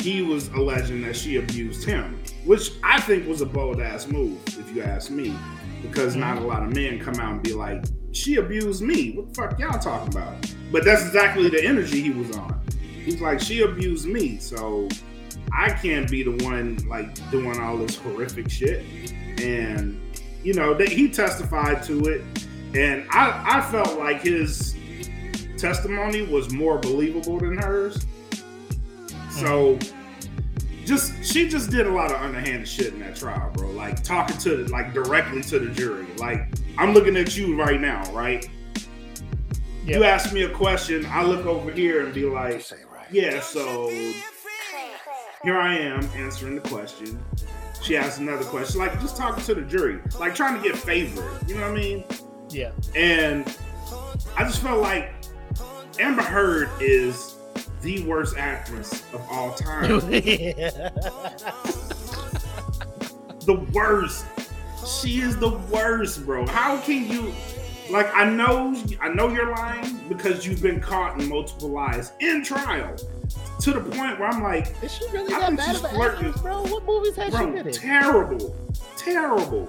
[0.00, 4.38] he was alleging that she abused him, which I think was a bold ass move,
[4.46, 5.36] if you ask me,
[5.82, 6.48] because not a mm-hmm.
[6.48, 9.78] lot of men come out and be like, "She abused me." What the fuck y'all
[9.78, 10.34] talking about?
[10.72, 12.60] But that's exactly the energy he was on.
[13.04, 14.88] He's like, "She abused me," so
[15.52, 18.84] I can't be the one like doing all this horrific shit.
[19.40, 20.00] And
[20.42, 22.22] you know, that he testified to it,
[22.74, 24.74] and I I felt like his
[25.58, 28.06] testimony was more believable than hers.
[29.30, 29.78] So
[30.84, 33.70] just she just did a lot of underhanded shit in that trial, bro.
[33.70, 36.06] Like talking to like directly to the jury.
[36.16, 38.48] Like I'm looking at you right now, right?
[39.84, 42.64] You ask me a question, I look over here and be like,
[43.10, 43.88] yeah, so
[45.42, 47.18] here I am answering the question.
[47.82, 51.40] She asks another question, like just talking to the jury, like trying to get favor.
[51.46, 52.04] You know what I mean?
[52.50, 52.72] Yeah.
[52.94, 53.56] And
[54.36, 55.12] I just felt like
[55.98, 57.36] Amber Heard is
[57.82, 59.88] the worst actress of all time.
[63.46, 64.26] the worst.
[64.86, 66.46] She is the worst, bro.
[66.46, 67.32] How can you
[67.90, 72.42] like I know I know you're lying because you've been caught in multiple lies in
[72.44, 72.96] trial.
[73.60, 76.26] To the point where I'm like, Is she really I that bad she's of flirting.
[76.28, 76.62] actress, bro?
[76.62, 77.72] What movies has she bro, been in?
[77.74, 78.56] terrible.
[78.96, 79.68] Terrible.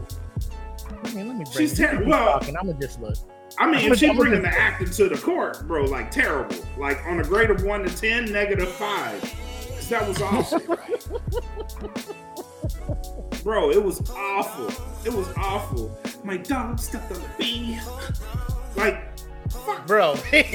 [1.03, 2.07] I mean, let me She's terrible.
[2.09, 3.17] well- I'm gonna just look.
[3.59, 5.83] I mean, I'm if she a- I'm a bringing the acting to the court, bro,
[5.85, 6.55] like terrible.
[6.77, 8.73] Like on a grade of one to ten, five.
[8.73, 9.21] five.
[9.21, 10.59] 'Cause that was awful.
[13.43, 14.67] bro, it was awful.
[15.05, 15.97] It was awful.
[16.23, 17.79] My dog stepped on the bee.
[18.75, 19.03] Like,
[19.49, 19.85] fuck.
[19.87, 20.15] bro.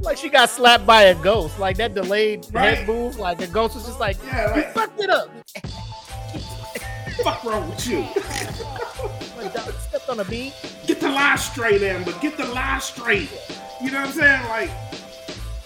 [0.00, 1.58] like she got slapped by a ghost.
[1.58, 2.78] Like that delayed Right.
[2.78, 3.18] head move.
[3.18, 5.30] Like the ghost was just like, Yeah, you fucked it up.
[7.22, 8.06] fuck wrong with you?
[9.88, 10.52] Stepped on a bee.
[10.86, 12.12] Get the lie straight, Amber.
[12.20, 13.30] Get the lie straight.
[13.82, 14.44] You know what I'm saying?
[14.48, 14.70] Like,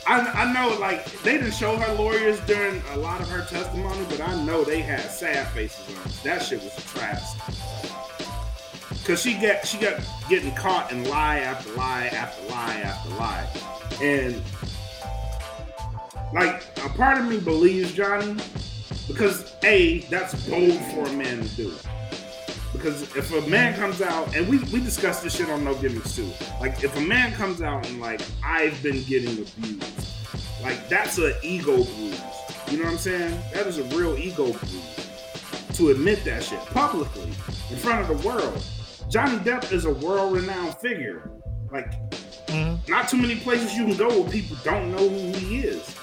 [0.07, 4.05] I, I know, like, they didn't show her lawyers during a lot of her testimony,
[4.09, 6.13] but I know they had sad faces on.
[6.25, 7.41] That shit was a travesty.
[9.05, 13.49] Cause she got she got getting caught in lie after lie after lie after lie,
[14.01, 14.41] and
[16.33, 18.37] like a part of me believes Johnny
[19.13, 21.73] because a that's bold for a man to do.
[22.73, 26.17] Because if a man comes out, and we, we discussed this shit on No Gimmicks
[26.17, 26.29] too.
[26.61, 30.09] Like, if a man comes out and, like, I've been getting abused,
[30.63, 32.21] like, that's an ego bruise.
[32.71, 33.39] You know what I'm saying?
[33.53, 35.09] That is a real ego bruise.
[35.75, 37.31] To admit that shit publicly,
[37.71, 38.63] in front of the world.
[39.11, 41.31] Johnny Depp is a world-renowned figure.
[41.71, 41.93] Like,
[42.49, 42.87] Mhm.
[42.89, 45.95] not too many places you can go where people don't know who he is.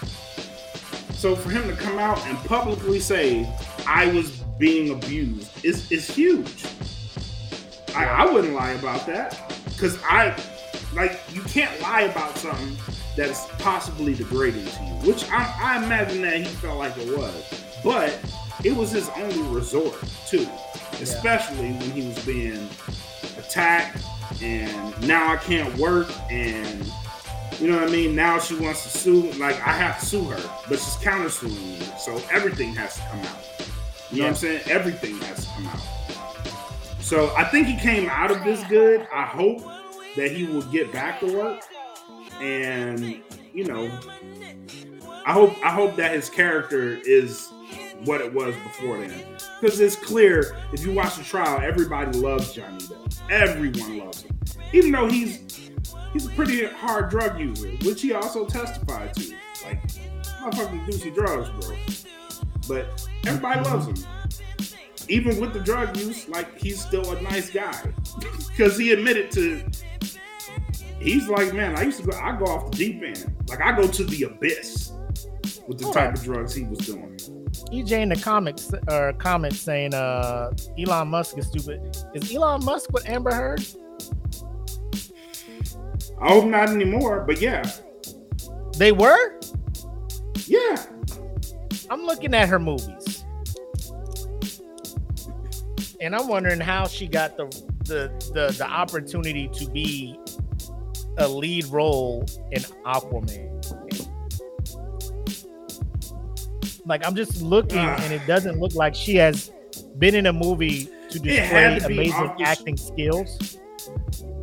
[1.19, 3.45] So for him to come out and publicly say,
[3.85, 6.63] "I was being abused," is is huge.
[7.93, 10.33] I, I wouldn't lie about that because I
[10.93, 12.77] like you can't lie about something
[13.17, 17.65] that's possibly degrading to you, which I, I imagine that he felt like it was,
[17.83, 18.17] but
[18.63, 20.47] it was his only resort too,
[21.01, 22.69] especially when he was being
[23.37, 24.01] attacked
[24.41, 26.89] and now I can't work and
[27.59, 28.15] you know what I mean.
[28.15, 31.79] Now she wants to sue, like I have to sue her, but she's countersuing me,
[31.99, 33.37] so everything has to come out.
[34.11, 34.61] You know what I'm saying?
[34.67, 35.81] Everything has to come out.
[37.01, 39.07] So I think he came out of this good.
[39.13, 39.61] I hope
[40.15, 41.63] that he will get back to work,
[42.39, 43.21] and
[43.53, 43.91] you know,
[45.25, 47.49] I hope I hope that his character is
[48.05, 49.25] what it was before then,
[49.59, 53.19] because it's clear if you watch the trial, everybody loves Johnny Depp.
[53.29, 54.39] Everyone loves him,
[54.71, 55.68] even though he's
[56.13, 59.33] he's a pretty hard drug user, which he also testified to.
[59.65, 59.85] Like,
[60.41, 61.75] motherfucking douchey drugs, bro.
[62.67, 64.09] But everybody loves him
[65.09, 67.83] even with the drug use, like he's still a nice guy
[68.47, 69.65] because he admitted to.
[70.99, 72.17] He's like, man, I used to go.
[72.17, 73.35] I go off the deep end.
[73.47, 74.91] Like I go to the abyss
[75.67, 77.17] with the type of drugs he was doing.
[77.71, 81.97] EJ in the comics or comments saying uh Elon Musk is stupid.
[82.13, 83.65] Is Elon Musk with Amber Heard?
[86.21, 87.63] I hope not anymore, but yeah,
[88.77, 89.39] They were?
[90.47, 90.75] yeah.
[91.89, 93.25] I'm looking at her movies.
[96.01, 97.45] And I'm wondering how she got the
[97.85, 100.17] the the, the opportunity to be
[101.17, 103.47] a lead role in Aquaman.
[106.85, 107.99] Like I'm just looking Ah.
[108.01, 109.51] and it doesn't look like she has
[109.97, 113.57] been in a movie to display to amazing acting skills.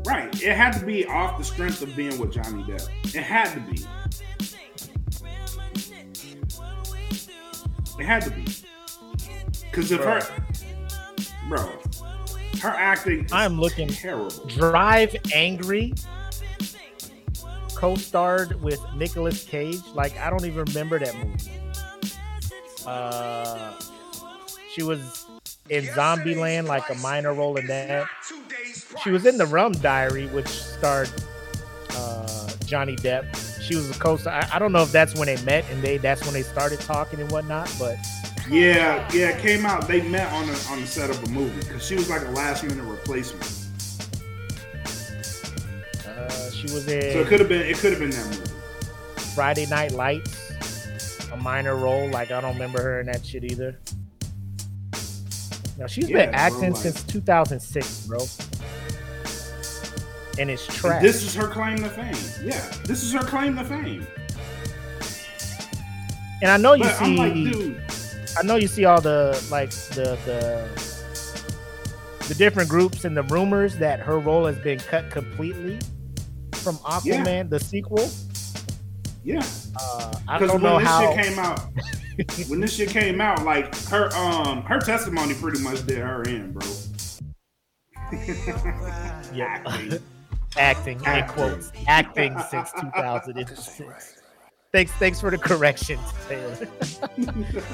[0.07, 0.42] Right.
[0.42, 2.88] It had to be off the strength of being with Johnny Depp.
[3.14, 3.85] It had to be.
[7.99, 8.45] It had to be.
[9.62, 10.21] Because if her,
[11.49, 11.73] bro,
[12.61, 14.31] her acting, I'm looking terrible.
[14.47, 15.92] Drive Angry
[17.75, 19.81] co-starred with Nicolas Cage.
[19.92, 21.51] Like I don't even remember that movie.
[22.87, 23.73] Uh,
[24.71, 25.26] she was
[25.68, 28.07] in Zombieland, like a minor role in that.
[29.02, 31.11] She was in the Rum Diary, which starred
[31.90, 33.61] uh, Johnny Depp.
[33.61, 34.33] She was a co-star.
[34.33, 36.81] I, I don't know if that's when they met and they that's when they started
[36.81, 37.72] talking and whatnot.
[37.79, 37.96] But
[38.48, 39.88] Yeah, yeah, it came out.
[39.88, 42.31] They met on the on the set of a movie because she was like a
[42.31, 43.44] last minute replacement.
[46.07, 47.12] uh, she was in.
[47.12, 48.50] So it could have been it could have been that movie.
[49.35, 52.09] Friday Night Lights, a minor role.
[52.09, 53.79] Like I don't remember her in that shit either.
[55.79, 58.19] No, she's Yeah, been acting like- since 2006, bro.
[60.39, 61.03] And it's And trash.
[61.03, 62.15] This is her claim to fame.
[62.47, 64.07] Yeah, this is her claim to fame.
[66.43, 67.77] and I know you But see, like,
[68.39, 70.69] I know you see all the like the the
[72.29, 75.79] the different groups and the rumors that her role has been cut completely
[76.53, 78.11] from Aquaman, the sequel.
[79.25, 79.41] yeah.
[79.81, 81.15] Uh, I Because don't when know this how.
[81.15, 81.61] shit came out,
[82.48, 86.52] when this shit came out, like her um her testimony pretty much did her in,
[86.52, 86.66] bro.
[89.35, 89.62] Yeah.
[90.57, 90.96] Acting.
[90.96, 91.35] acting in Acting.
[91.35, 94.22] quotes acting since 2006
[94.72, 96.68] thanks thanks for the correction taylor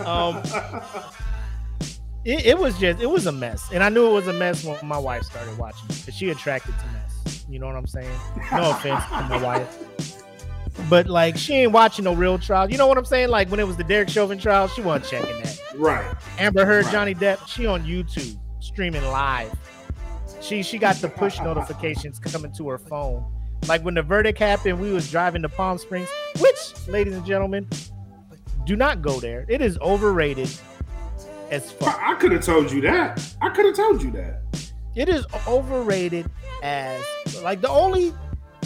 [0.04, 0.42] um
[2.24, 4.64] it, it was just it was a mess and i knew it was a mess
[4.64, 8.10] when my wife started watching because she attracted to mess you know what i'm saying
[8.50, 10.21] no offense to my wife
[10.88, 13.60] but like she ain't watching no real trials you know what i'm saying like when
[13.60, 16.14] it was the derek chauvin trial she wasn't checking that right.
[16.38, 16.92] Amber Heard, Right.
[16.92, 19.52] Johnny Depp, she on YouTube streaming live.
[20.40, 23.24] She she got the push notifications coming to her phone.
[23.68, 26.08] Like when the verdict happened, we was driving to Palm Springs,
[26.40, 27.68] which, ladies and gentlemen,
[28.64, 29.44] do not go there.
[29.48, 30.50] It is overrated
[31.50, 32.00] as fuck.
[32.00, 33.34] I, I could have told you that.
[33.40, 34.42] I could have told you that.
[34.96, 36.28] It is overrated
[36.62, 37.02] as
[37.42, 38.12] like the only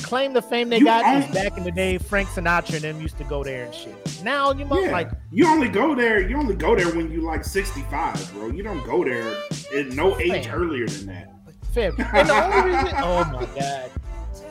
[0.03, 1.99] claim the fame they You got own- is back in the day.
[1.99, 4.23] Frank Sinatra and them used to go there and shit.
[4.23, 4.93] Now you must Yeah.
[4.93, 6.21] like you only go there.
[6.21, 8.49] You only go there when you like sixty five, bro.
[8.51, 9.27] You don't go there
[9.77, 10.55] at no age Man.
[10.55, 11.29] earlier than that.
[11.73, 11.95] Fib.
[12.15, 13.91] And the only reason, oh my god,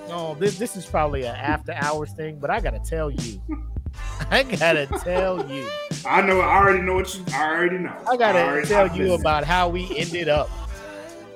[0.07, 3.41] no, this this is probably an after hours thing, but I gotta tell you,
[4.31, 5.67] I gotta tell you,
[6.05, 6.41] I know.
[6.41, 7.23] I already know what you.
[7.33, 7.95] I already know.
[8.07, 10.49] I gotta already- tell I've you about how we ended up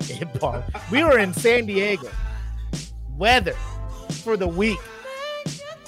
[0.09, 0.63] in Palm.
[0.91, 2.09] We were in San Diego.
[3.17, 3.55] Weather
[4.11, 4.79] for the week: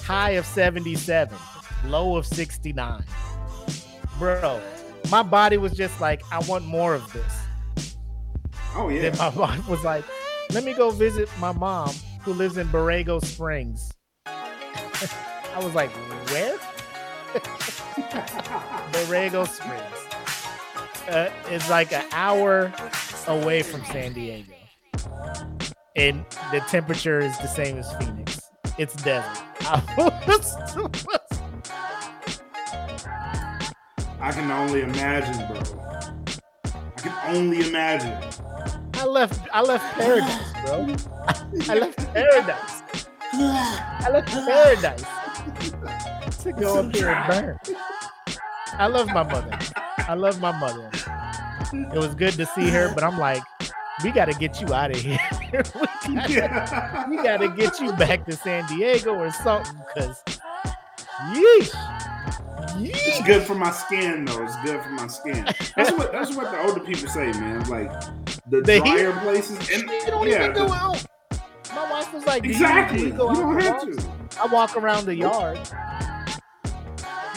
[0.02, 1.36] high of seventy-seven,
[1.86, 3.04] low of sixty-nine.
[4.18, 4.60] Bro,
[5.10, 7.42] my body was just like, I want more of this.
[8.74, 9.10] Oh yeah.
[9.10, 10.04] Then my wife was like,
[10.50, 13.92] let me go visit my mom who lives in Borrego Springs.
[14.26, 15.90] I was like,
[16.30, 16.58] where?
[18.92, 21.08] Borrego Springs.
[21.08, 22.72] Uh, it's like an hour
[23.26, 24.54] away from San Diego.
[25.94, 28.40] And the temperature is the same as Phoenix.
[28.78, 29.38] It's desert.
[34.20, 35.60] I can only imagine, bro.
[36.66, 38.16] I can only imagine.
[38.94, 40.96] I left I left paradise, bro.
[41.68, 42.82] I left paradise.
[43.34, 45.04] I left paradise
[46.42, 47.58] to go up here and burn.
[48.78, 49.58] I love my mother.
[49.98, 50.90] I love my mother.
[51.72, 53.42] It was good to see her, but I'm like,
[54.02, 55.18] we got to get you out of here.
[55.52, 60.22] we got to get you back to San Diego or something, because
[61.32, 61.70] yeesh.
[62.74, 64.42] It's good for my skin, though.
[64.44, 65.44] It's good for my skin.
[65.76, 67.68] That's what that's what the older people say, man.
[67.68, 67.90] Like
[68.48, 69.20] the The drier heat?
[69.22, 71.04] places, and You don't yeah, even go the- out.
[71.74, 73.00] My wife was like, "Do you- do exactly.
[73.00, 74.08] You, You go out don't have to.
[74.40, 75.58] I walk around the yard.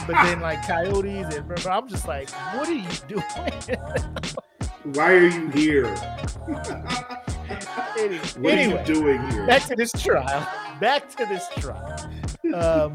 [0.07, 3.23] But then like coyotes and I'm just like, what are you doing?
[4.93, 5.95] Why are you here?
[7.95, 9.47] What anyway, are you doing here?
[9.47, 10.47] back to this trial.
[10.81, 11.95] Back to this trial.
[12.53, 12.91] Um,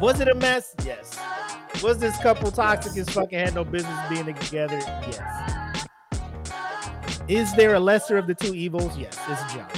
[0.00, 0.74] was it a mess?
[0.84, 1.16] Yes.
[1.82, 4.78] Was this couple toxic as fucking had no business being together?
[5.08, 5.86] Yes.
[7.28, 8.96] Is there a lesser of the two evils?
[8.98, 9.68] Yes, it's John.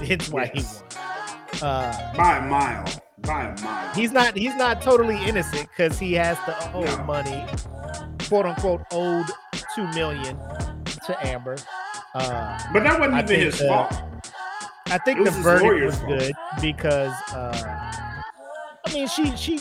[0.02, 0.82] it's why Yes.
[0.82, 1.70] he won.
[1.72, 2.84] Uh, By a mile.
[3.20, 3.94] By a mile.
[3.94, 7.04] he's not he's not totally innocent because he has to owe No.
[7.04, 7.44] money,
[8.28, 9.26] quote unquote, owed
[9.74, 10.36] two million
[11.06, 11.56] to Amber.
[12.14, 14.22] Uh, but that wasn't I even his uh, fault.
[14.86, 16.08] I think the verdict was fault.
[16.08, 17.92] good because uh,
[18.86, 19.60] I mean she she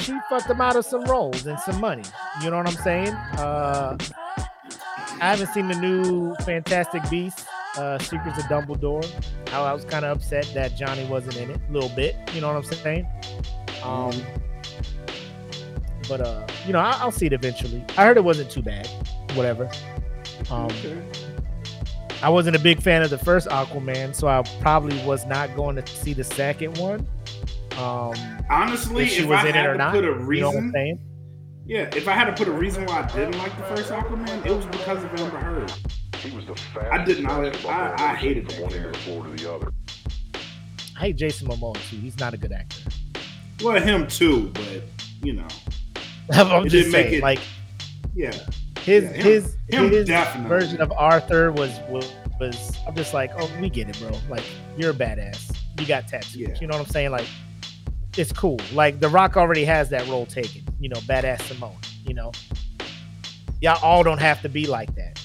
[0.00, 2.02] she fucked him out of some roles and some money.
[2.42, 3.14] You know what I'm saying?
[3.38, 3.96] Uh,
[5.20, 9.04] I haven't seen the new Fantastic Beasts, uh, Secrets of Dumbledore.
[9.52, 12.14] I, I was kind of upset that Johnny wasn't in it a little bit.
[12.32, 13.08] You know what I'm saying?
[13.82, 14.12] Um,
[16.08, 17.84] but uh, you know, I, I'll see it eventually.
[17.96, 18.86] I heard it wasn't too bad.
[19.34, 19.70] Whatever.
[20.50, 21.02] Um, Okay.
[22.22, 25.76] I wasn't a big fan of the first Aquaman, so I probably was not going
[25.76, 27.06] to see the second one.
[27.76, 28.12] Um,
[28.50, 30.12] Honestly, if she if was I in had it or to not, put a you
[30.40, 30.98] know what I'm reason, saying?
[31.64, 34.44] yeah, if I had to put a reason why I didn't like the first Aquaman,
[34.44, 35.72] it was because of Amber Heard.
[36.16, 36.56] He was the
[36.92, 39.24] I did not- fastest I- I hated player that from one end of the floor
[39.24, 39.72] to the other.
[40.96, 41.96] I hate Jason Momoa too.
[41.98, 42.90] He's not a good actor.
[43.62, 44.82] Well, him too, but
[45.22, 45.46] you know,
[46.32, 47.40] I'm It just saying, it- like
[48.14, 48.32] yeah.
[48.80, 50.48] his Yeah, him- his him his definitely.
[50.48, 52.10] version of Arthur was, was
[52.40, 54.10] was I'm just like, oh, we get it, bro.
[54.30, 54.44] Like
[54.76, 55.54] you're a badass.
[55.78, 56.36] You got tattoos.
[56.36, 56.54] Yeah.
[56.60, 57.10] You know what I'm saying?
[57.10, 57.26] Like
[58.16, 58.58] it's cool.
[58.72, 60.62] Like The Rock already has that role taken.
[60.80, 61.76] You know, badass Simone.
[62.06, 62.32] You know,
[63.60, 65.20] y'all all don't have to be like that.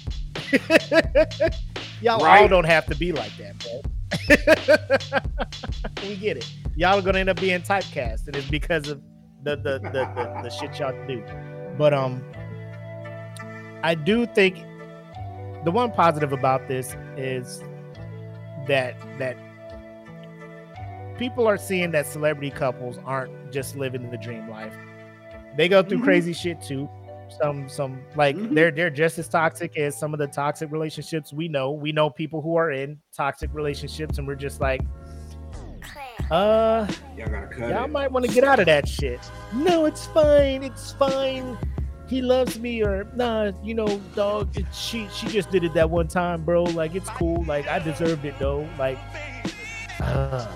[2.01, 2.49] y'all all Right.
[2.49, 3.81] don't have to be like that, bro.
[6.07, 6.49] we get it.
[6.75, 9.01] Y'all are gonna end up being typecast, and it's because of
[9.43, 11.23] the the the, the, the shit y'all do.
[11.77, 12.23] But um,
[13.83, 14.55] I do think
[15.65, 17.61] the one positive about this is
[18.67, 19.35] that that
[21.17, 24.73] people are seeing that celebrity couples aren't just living the dream life.
[25.55, 26.03] They go through Mhm.
[26.03, 26.89] crazy shit too.
[27.41, 28.53] Some some like Mhm.
[28.53, 31.71] they're they're just as toxic as some of the toxic relationships we know.
[31.71, 34.81] We know people who are in toxic relationships and we're just like
[36.31, 37.91] uh Y'all gotta cut Y'all it.
[37.91, 39.19] might want to get out of that shit.
[39.53, 40.63] No, it's fine.
[40.63, 41.57] It's fine.
[42.07, 44.55] He loves me, or nah, you know, dog.
[44.57, 46.63] It, she she just did it that one time, bro.
[46.63, 47.43] Like it's cool.
[47.45, 48.67] Like I deserved it though.
[48.77, 48.97] Like,
[50.01, 50.49] oh,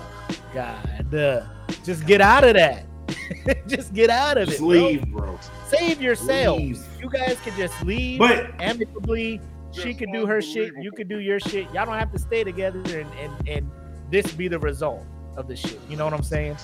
[0.54, 1.46] God, uh,
[1.84, 2.84] just get out of that.
[3.66, 4.64] just get out of Just it.
[4.64, 5.38] leave, bro.
[5.68, 6.60] Save yourselves.
[6.60, 6.86] Leave.
[7.00, 9.40] You guys can just leave But amicably.
[9.72, 10.72] She could do her shit.
[10.80, 11.64] You could do your shit.
[11.72, 13.70] Y'all don't have to stay together and and and
[14.10, 15.04] this be the result
[15.38, 15.80] of the shit.
[15.88, 16.56] You know what I'm saying?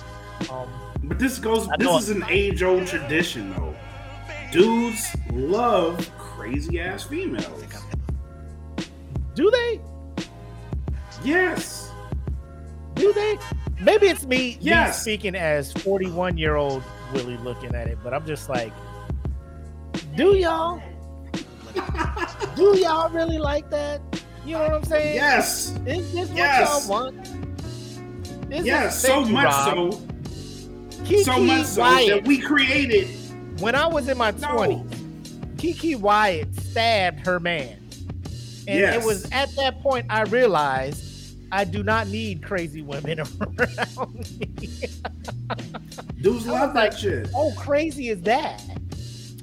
[0.51, 0.67] Um,
[1.03, 1.67] but this goes.
[1.69, 3.73] I This is an age old tradition, though.
[4.51, 7.63] Dudes love crazy ass females.
[9.33, 9.81] do they?
[11.23, 11.91] Yes.
[12.95, 13.37] Do they?
[13.81, 15.01] Maybe it's me, me Yes.
[15.01, 16.83] speaking as 41 year old
[17.13, 18.71] Willie looking at it, but I'm just like,
[20.15, 20.81] do y'all?
[22.55, 24.01] do y'all really like that?
[24.45, 25.15] You know what I'm saying?
[25.15, 25.77] Yes.
[25.85, 26.87] Is this Yes.
[26.87, 27.24] what y'all want?
[28.49, 29.93] This- So much Rob.
[29.93, 30.01] so.
[31.03, 33.07] Kiki So much so Wyatt, that we created.
[33.59, 34.85] when I was in my No.
[35.57, 37.77] Kiki Wyatt stabbed her man.
[38.67, 38.95] And Yes.
[39.03, 41.03] it was at that point I realized
[41.51, 44.49] I do not need crazy women around me.
[46.21, 47.29] Dudes love that like, shit.
[47.35, 48.63] Oh, crazy is that?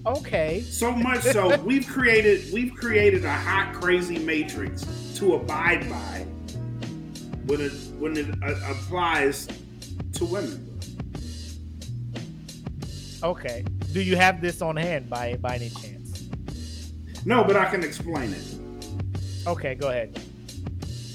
[0.04, 0.62] Okay.
[0.68, 4.84] So much so we've created we've created a hot crazy matrix
[5.16, 6.26] to abide by
[7.46, 9.48] when it when it uh, applies
[10.14, 10.68] to women.
[13.22, 13.64] Okay.
[13.92, 16.28] Do you have this on hand by by any chance?
[17.24, 19.46] No, but I can explain it.
[19.46, 20.20] Okay, go ahead.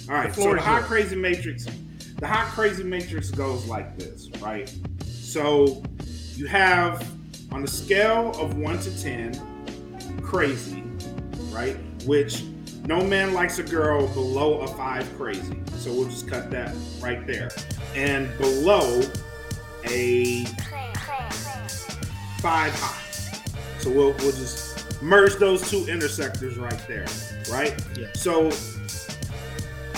[0.09, 0.33] All right.
[0.33, 1.65] floor So the hot crazy matrix,
[2.17, 4.73] the hot crazy matrix goes like this, right?
[5.05, 5.83] So
[6.35, 7.05] you have
[7.51, 9.33] on a scale of one to ten,
[10.21, 10.83] crazy,
[11.51, 11.77] right?
[12.05, 12.43] Which
[12.87, 15.61] no man likes a girl below a five crazy.
[15.75, 17.49] So we'll just cut that right there.
[17.93, 19.01] And below
[19.83, 20.45] a
[22.39, 23.03] five hot.
[23.79, 27.05] So we'll we'll just merge those two intersectors right there,
[27.51, 27.75] right?
[27.97, 28.07] Yeah.
[28.13, 28.47] So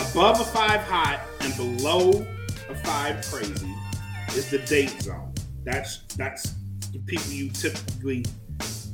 [0.10, 2.26] above a five hot and below
[2.70, 3.72] a five crazy
[4.30, 5.32] is the date zone.
[5.64, 6.56] That's that's
[6.92, 8.26] the people you typically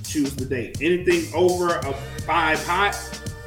[0.04, 0.82] choose to date.
[0.82, 1.94] Anything over a
[2.26, 2.94] five hot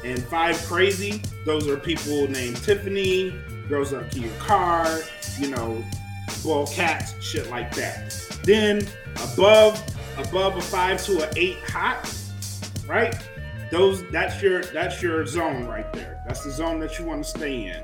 [0.03, 3.33] and five crazy, those are people named Tiffany,
[3.67, 4.99] girls up to your car,
[5.37, 5.83] you know,
[6.45, 8.13] well cats, shit like that.
[8.43, 8.87] Then
[9.33, 9.81] above
[10.17, 12.11] above a five to an eight hot,
[12.87, 13.15] right?
[13.71, 16.21] Those that's your that's your zone right there.
[16.25, 17.83] That's the zone that you want to stay in.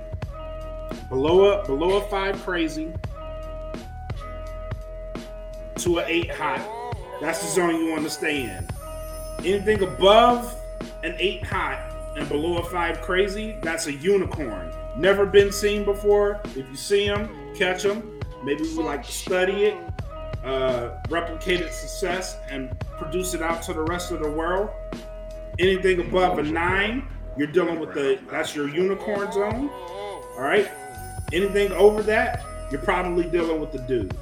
[1.09, 2.91] Below a below a five crazy
[5.77, 8.67] to an eight hot, that's the zone you want to stay in.
[9.39, 10.55] Anything above
[11.03, 14.71] an eight hot and below a five crazy, that's a unicorn.
[14.97, 16.39] Never been seen before.
[16.55, 18.19] If you see them, catch them.
[18.43, 19.77] Maybe we would like to study it,
[20.43, 24.69] uh, replicate its success, and produce it out to the rest of the world.
[25.59, 27.07] Anything above a nine,
[27.37, 29.69] you're dealing with the that's your unicorn zone.
[29.69, 30.69] All right.
[31.33, 34.15] Anything over that, you're probably dealing with the dude.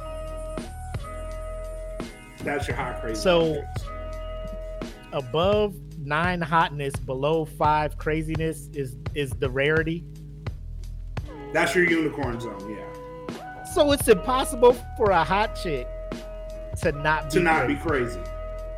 [2.43, 3.21] That's your high crazy.
[3.21, 3.63] So-.
[5.11, 5.75] Above
[6.05, 10.03] nine hotness, below five craziness is is the rarity.
[11.51, 12.69] that's your unicorn zone.
[12.69, 13.63] Yeah.
[13.73, 15.87] So it's impossible for a hot chick
[16.81, 17.73] to not be To not crazy.
[17.75, 18.19] be crazy.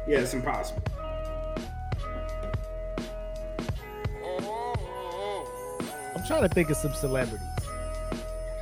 [0.08, 0.84] Yeah, it's impossible.
[6.16, 7.46] I'm trying to think of some celebrities.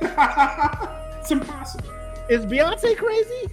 [0.00, 1.88] it's impossible.
[2.28, 3.50] Is Beyonce crazy?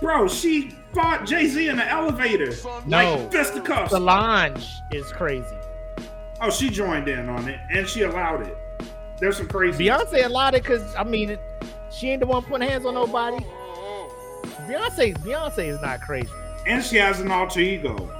[0.00, 2.52] Bro, she fought Jay Z in the elevator.
[2.86, 3.14] No.
[3.14, 3.90] Like fisticuffs.
[3.90, 5.56] Solange is crazy.
[6.40, 8.56] Oh, she joined in on it and she allowed it.
[9.18, 9.84] There's some crazy.
[9.84, 11.38] Beyonce allowed it because I mean,
[11.90, 13.44] she ain't the one putting hands on nobody.
[14.66, 16.30] Beyonce, Beyonce is not crazy.
[16.66, 18.10] And she has an alter ego.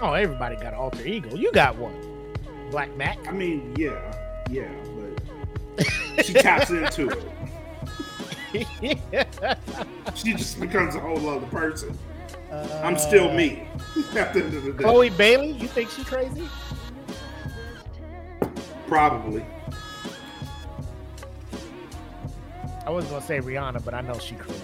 [0.00, 1.36] Oh, everybody got an alter ego.
[1.36, 1.94] You got one,
[2.70, 3.18] Black Mac.
[3.28, 4.00] I mean, yeah,
[4.50, 4.68] yeah,
[5.76, 5.86] but
[6.24, 7.24] she taps into it.
[10.14, 11.96] She just becomes a whole other person.
[12.82, 13.66] I'm still me
[14.14, 14.84] at the end of the day.
[14.84, 16.48] Uh, Chloe Bailey, you think she crazy?
[18.86, 19.44] Probably.
[22.84, 24.60] I was gonna say Rihanna, but I know she crazy.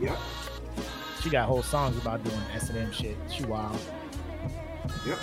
[0.00, 0.16] Yep.
[1.22, 3.16] She got whole songs about doing S and M shit.
[3.30, 3.78] She wild.
[5.06, 5.18] Yep.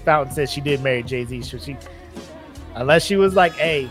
[0.04, 1.42] Fountain says she did marry Jay Z.
[1.42, 1.76] So she,
[2.74, 3.88] unless she was like, "Hey,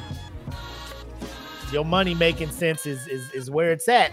[1.74, 4.12] your money making sense is is is where it's at.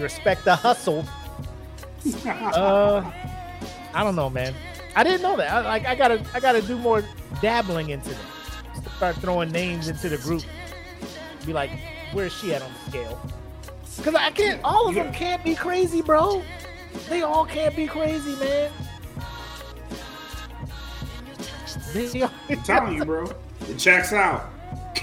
[0.00, 1.04] Respect the hustle."
[2.24, 3.08] Uh,
[3.94, 4.52] I don't know, man.
[4.96, 5.52] I didn't know that.
[5.52, 7.04] I, like, I gotta I gotta do more
[7.40, 8.96] dabbling into that.
[8.96, 10.42] Start throwing names into the group.
[11.46, 11.70] Be like,
[12.12, 13.20] where's she at on the scale?
[13.96, 14.60] Because I can't.
[14.64, 16.42] All of them can't be crazy, bro.
[17.08, 18.72] They all can't be crazy, man.
[21.94, 23.30] I'm telling you, bro.
[23.68, 24.51] It checks out.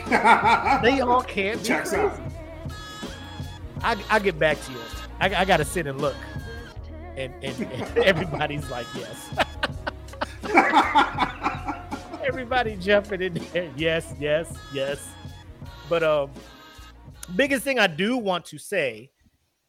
[0.82, 2.20] they all can't be checks out.
[3.82, 4.80] I I get back to you.
[5.20, 6.16] I, I gotta sit and look,
[7.16, 9.30] and, and, and everybody's like, yes.
[12.26, 13.72] Everybody jumping in there.
[13.76, 15.08] Yes, yes, yes.
[15.90, 16.32] But um,
[17.36, 19.12] biggest thing I do want to say,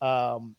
[0.01, 0.57] um,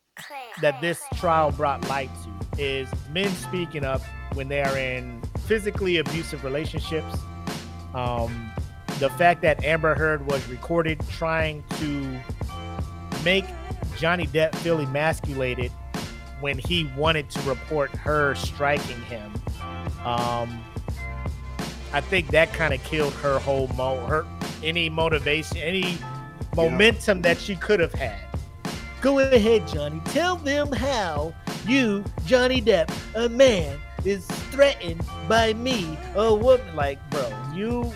[0.62, 4.02] that this trial brought light to is men speaking up
[4.34, 7.18] when they are in physically abusive relationships.
[7.94, 8.51] Um,
[9.02, 12.20] the fact that Amber Heard was recorded trying to
[13.26, 13.45] make
[13.97, 15.72] Johnny Depp feel emasculated
[16.39, 19.34] when he wanted to report her striking him.
[20.06, 20.64] Um,
[21.91, 24.24] I think that kind of killed her whole mo her
[24.64, 25.97] any motivation, any
[26.56, 28.20] momentum that she could have had.
[29.02, 29.99] Go ahead, Johnny.
[30.06, 31.34] Tell them how
[31.68, 36.76] you, Johnny Depp, a man, is threatened by me, a woman.
[36.76, 37.91] Like, bro, you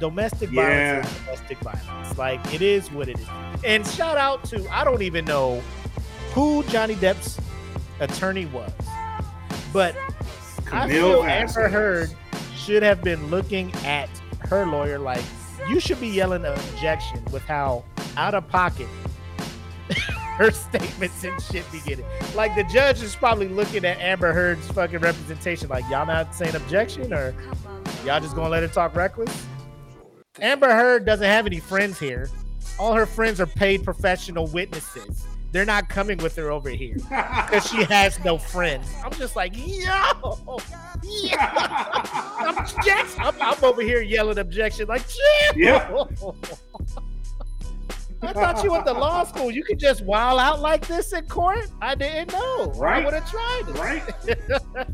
[0.00, 1.02] domestic Yeah.
[1.02, 2.18] violence is domestic violence.
[2.18, 3.26] Like, it is what it is.
[3.64, 5.62] And shout out to I don't even know
[6.32, 7.38] who Johnny Depp's
[8.00, 8.72] attorney was.
[9.72, 9.94] But
[10.72, 11.56] I Camille feel Vasquez.
[11.56, 12.10] Amber Heard
[12.56, 14.08] should have been looking at
[14.40, 15.22] her lawyer like,
[15.68, 17.84] you should be yelling objection with how
[18.16, 18.88] out of pocket
[20.36, 22.04] her statements and shit be getting.
[22.34, 26.54] Like the judge is probably looking at Amber Heard's fucking representation, like y'all not saying
[26.54, 27.34] objection or
[28.04, 29.46] y'all just gonna let her talk reckless.
[30.40, 32.28] Amber Heard doesn't have any friends here.
[32.78, 35.26] All her friends are paid professional witnesses.
[35.52, 38.86] They're not coming with her over here because she has no friends.
[39.04, 40.38] I'm just like, yo,
[41.02, 41.58] yo.
[42.38, 42.56] I'm,
[43.18, 45.56] I'm, I'm over here yelling objection, like, chill.
[45.56, 46.04] Yeah.
[48.22, 49.50] I thought you went to law school.
[49.50, 51.70] You could just wild out like this in court.
[51.80, 52.72] I didn't know.
[52.76, 53.02] Right.
[53.02, 53.78] I would have tried it.
[53.78, 54.86] right?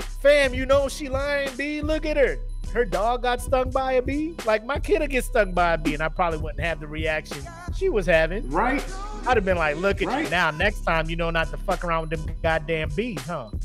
[0.22, 1.82] Fam, you know she lying, B.
[1.82, 2.38] Look at her.
[2.72, 4.34] Her dog got stung by a bee.
[4.46, 6.86] Like my kid would get stung by a bee, and I probably wouldn't have the
[6.86, 7.36] reaction
[7.76, 8.48] she was having.
[8.50, 8.82] Right?
[9.26, 10.50] I'd have been like, look at you now.
[10.50, 13.50] Next time you know not to fuck around with them goddamn bees, huh?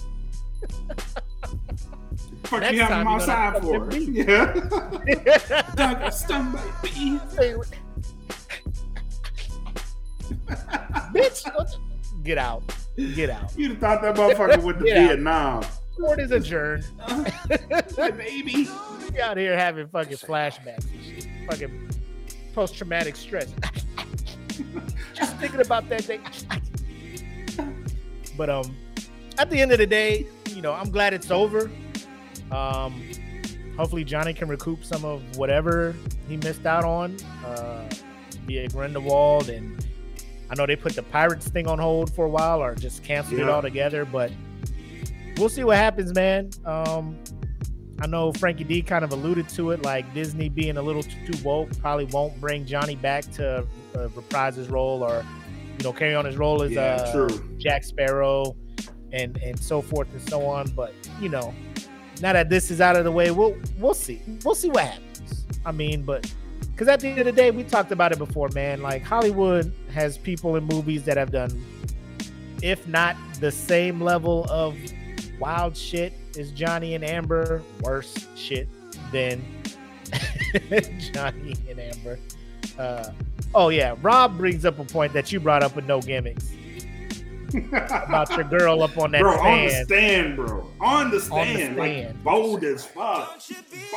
[2.44, 3.86] Fuck Next you have time him you gonna outside for?
[3.88, 4.16] them.
[4.16, 4.54] Yeah.
[5.76, 7.20] Dog got stung by a bee.
[11.14, 11.44] Bitch,
[12.24, 12.64] get out.
[13.16, 13.52] Get out.
[13.58, 14.86] You'd have thought that motherfucker went to.
[14.86, 15.64] Vietnam.
[16.00, 16.86] Court is adjourned.
[17.98, 18.68] My baby.
[19.12, 20.86] We out here having fucking flashbacks.
[21.50, 21.90] Fucking
[22.54, 23.52] post traumatic stress.
[25.14, 26.22] Just thinking about that thing.
[28.38, 28.76] but um
[29.38, 31.70] at the end of the day, you know, I'm glad it's over.
[32.52, 33.02] Um
[33.78, 35.96] hopefully Johnny can recoup some of whatever
[36.28, 37.90] he missed out on uh
[38.46, 39.84] via Grindelwald and
[40.50, 43.40] I know they put the Pirates thing on hold for a while or just canceled
[43.42, 43.50] it Yeah.
[43.52, 44.32] altogether, but
[45.38, 46.50] we'll see what happens, man.
[46.66, 47.18] Um
[48.00, 51.18] I know Frankie D kind of alluded to it, like Disney being a little too,
[51.32, 53.66] too woke probably won't bring Johnny back to
[53.96, 55.26] uh, reprise his role or,
[55.80, 57.30] you know, carry on his role as Yeah, uh.
[57.58, 58.56] Jack Sparrow
[59.12, 60.70] and and so forth and so on.
[60.70, 61.54] But you know,
[62.22, 64.22] now that this is out of the way, we'll we'll see.
[64.44, 65.46] We'll see what happens.
[65.66, 66.32] I mean, but
[66.72, 68.82] because at the end of the day, we talked about it before, man.
[68.82, 71.66] Like Hollywood has people in movies that have done,
[72.62, 74.76] if not the same level of
[75.40, 78.68] wild shit is Johnny and Amber, worse shit
[79.12, 79.44] than
[81.14, 82.20] Johnny and Amber.
[82.78, 83.12] Uh,
[83.56, 86.52] oh yeah, Rob brings up a point that you brought up with no gimmicks
[87.72, 89.88] about your girl up on that bro, on the stand.
[89.88, 90.70] stand, bro.
[90.82, 91.78] On the On the stand.
[91.78, 93.42] Like bold as fuck.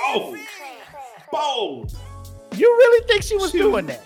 [0.06, 0.38] Bold.
[1.32, 1.96] Bold.
[2.54, 4.02] You really think she was She- doing that?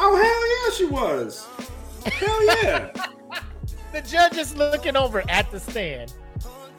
[0.00, 1.46] Oh hell yeah, she was.
[2.04, 2.90] Hell yeah.
[3.90, 6.12] The judge is looking over at the stand.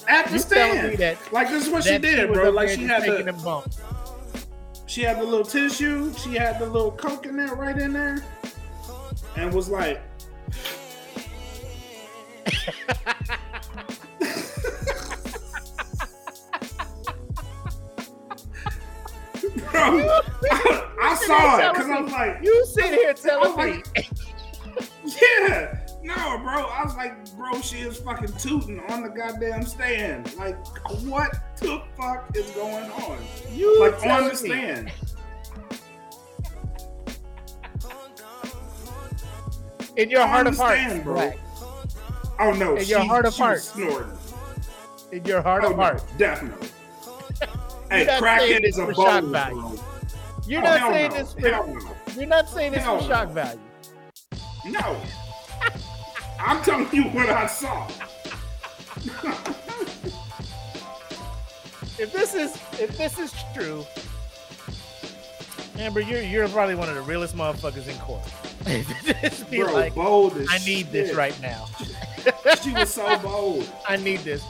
[0.09, 0.97] At the You telling me stand.
[0.97, 2.49] that like this is what she did, bro.
[2.49, 3.79] Like she had the bumps.
[4.87, 8.23] she had the little tissue, she had the little coke in there right in there,
[9.35, 10.01] and was like,
[19.71, 20.19] bro,
[20.51, 23.83] I, I saw it because I'm like, You sit here telling me.
[23.95, 24.03] No,
[26.61, 26.69] bro.
[26.69, 30.35] I was like, bro, she is fucking tooting on the goddamn stand.
[30.35, 30.57] Like,
[31.03, 33.17] what the fuck is going on?
[33.53, 34.91] you Like on the stand.
[39.97, 41.13] in your heart of hearts, bro.
[41.15, 41.37] Black.
[42.39, 43.63] Oh no, In she, your heart of hearts.
[43.73, 44.11] snorting.
[45.11, 46.03] In your heart Oh, of no, hearts.
[46.17, 46.67] definitely.
[47.91, 49.55] hey, not crackhead is a shock bold, value.
[49.61, 49.79] bro.
[50.47, 51.17] You're Oh, not hell saying no.
[51.17, 51.95] this for Hell no.
[52.15, 53.59] you're not saying this for shock value.
[54.65, 55.01] No.
[56.39, 57.87] I'm telling you what I saw.
[61.97, 63.85] If this is if this is true,
[65.77, 68.21] Amber, you're you're probably one of the realest motherfuckers in court.
[69.21, 71.65] Just be Bro, like, bold as I need this right now.
[72.61, 73.69] She was so bold.
[73.87, 74.43] I need this.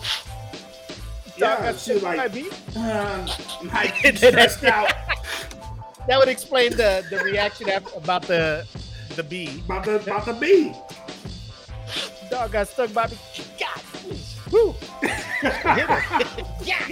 [1.38, 3.28] Yeah, she said, like- "Might be." Um,
[3.74, 4.92] like stressed out
[6.08, 8.66] That would explain the the reaction after, about the
[9.16, 9.62] the bee.
[9.66, 10.74] about the about the bee.
[12.30, 13.18] Dog got stuck by me.
[13.60, 13.82] God,
[14.52, 14.76] woo.
[15.02, 15.52] Hit
[15.90, 16.46] her.
[16.64, 16.88] yeah.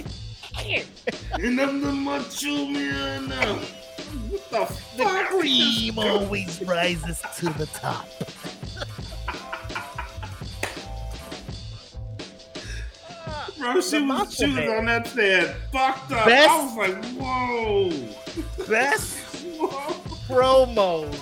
[1.34, 3.54] And I'm the macho man now.
[4.28, 5.30] What the fuck?
[5.30, 8.06] The cream always rises to the top.
[13.58, 14.68] Bro, she The was, Macho she was Man.
[14.78, 16.26] on that stand fucked up.
[16.26, 17.90] Best- I was like, whoa.
[18.68, 19.18] Best
[19.58, 19.68] whoa.
[20.28, 21.18] promos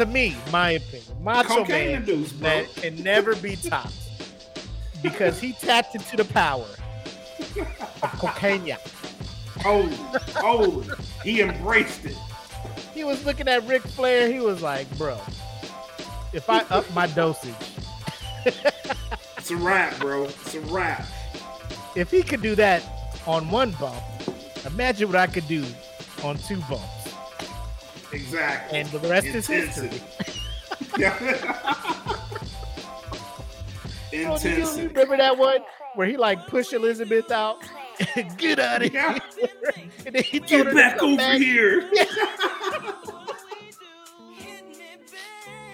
[0.00, 1.22] to me, my opinion.
[1.22, 3.92] Macho Cocaine Man induced, that can never be topped
[5.02, 6.66] because he tapped into the power
[8.02, 8.76] of cocaine.
[9.58, 9.94] Holy,
[10.36, 10.88] holy.
[11.22, 12.16] He embraced it.
[12.94, 14.32] He was looking at Ric Flair.
[14.32, 15.20] He was like, "Bro,
[16.32, 17.54] if I up my dosage,
[18.46, 20.24] it's a wrap, bro.
[20.24, 21.06] It's a wrap.
[21.94, 22.82] If he could do that
[23.26, 24.02] on one bump,
[24.64, 25.62] imagine what I could do
[26.24, 26.99] on two bumps.
[28.12, 28.78] Exactly.
[28.78, 29.90] And the rest is history.
[30.98, 32.16] yeah.
[34.12, 35.58] Oh, you remember that one
[35.94, 37.58] where he like pushed Elizabeth out?
[38.38, 39.18] Get out of Yeah.
[39.38, 39.48] here!
[40.04, 41.38] and then he told her Get back over back.
[41.38, 41.88] here.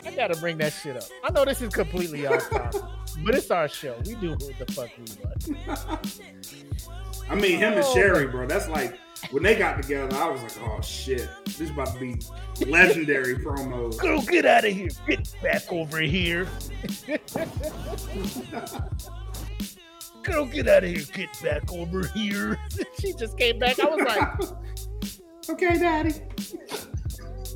[0.04, 1.04] I gotta bring that shit up.
[1.24, 2.82] I know this is completely off topic,
[3.24, 3.96] but it's our show.
[4.04, 5.04] We do what the fuck we
[5.66, 6.20] want.
[7.28, 7.84] I mean, him and.
[7.84, 8.46] Sherri, bro.
[8.46, 8.98] That's like
[9.30, 10.14] when they got together.
[10.16, 12.16] I was like, oh shit, this is about to be
[12.64, 13.98] legendary promos.
[13.98, 14.90] Girl, get out of here!
[15.06, 16.46] Get back over here!
[20.22, 21.04] Girl, get out of here!
[21.12, 22.58] Get back over here!
[23.00, 23.78] she just came back.
[23.80, 24.28] I was like,
[25.50, 26.14] okay, daddy.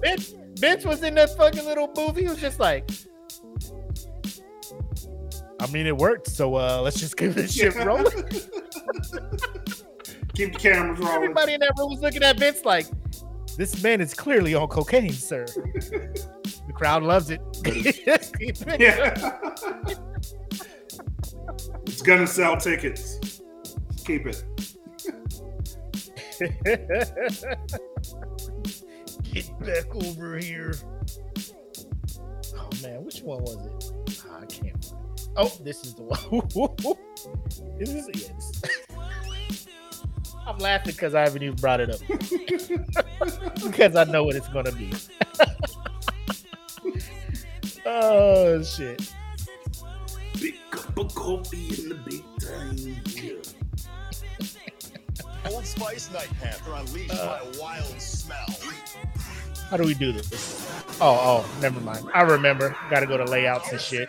[0.01, 2.23] Vince, Vince was in that fucking little movie.
[2.23, 2.91] He was just like,
[5.61, 6.28] I mean, it worked.
[6.28, 8.06] So uh, let's just keep this shit rolling.
[10.34, 11.14] Keep the cameras rolling.
[11.14, 12.86] Everybody in that room was looking at Vince like,
[13.56, 15.44] this man is clearly on cocaine, sir.
[15.74, 17.40] the crowd loves it.
[17.64, 18.30] It
[18.80, 19.38] Yeah.
[21.84, 23.42] it's gonna sell tickets.
[24.06, 24.44] Keep it.
[29.32, 30.74] Get back over here.
[32.56, 33.92] Oh man, which one was it?
[34.30, 34.80] Ah, I can't.
[35.37, 36.18] Oh, this is the one.
[37.81, 38.62] is this yeah, this-
[40.47, 42.01] I'm laughing because I haven't even brought it up.
[43.62, 44.93] because I know what it's gonna be.
[47.87, 49.12] oh shit.
[50.41, 52.76] Big cup of coffee in the big time.
[53.14, 53.35] Yeah.
[55.53, 57.26] Old Spice Night Panther unleashed Uh.
[57.26, 58.47] by a wild smell.
[59.70, 60.68] How do we do this?
[61.01, 62.09] Oh, oh, never mind.
[62.12, 62.74] I remember.
[62.91, 64.09] Gotta go to layouts and shit.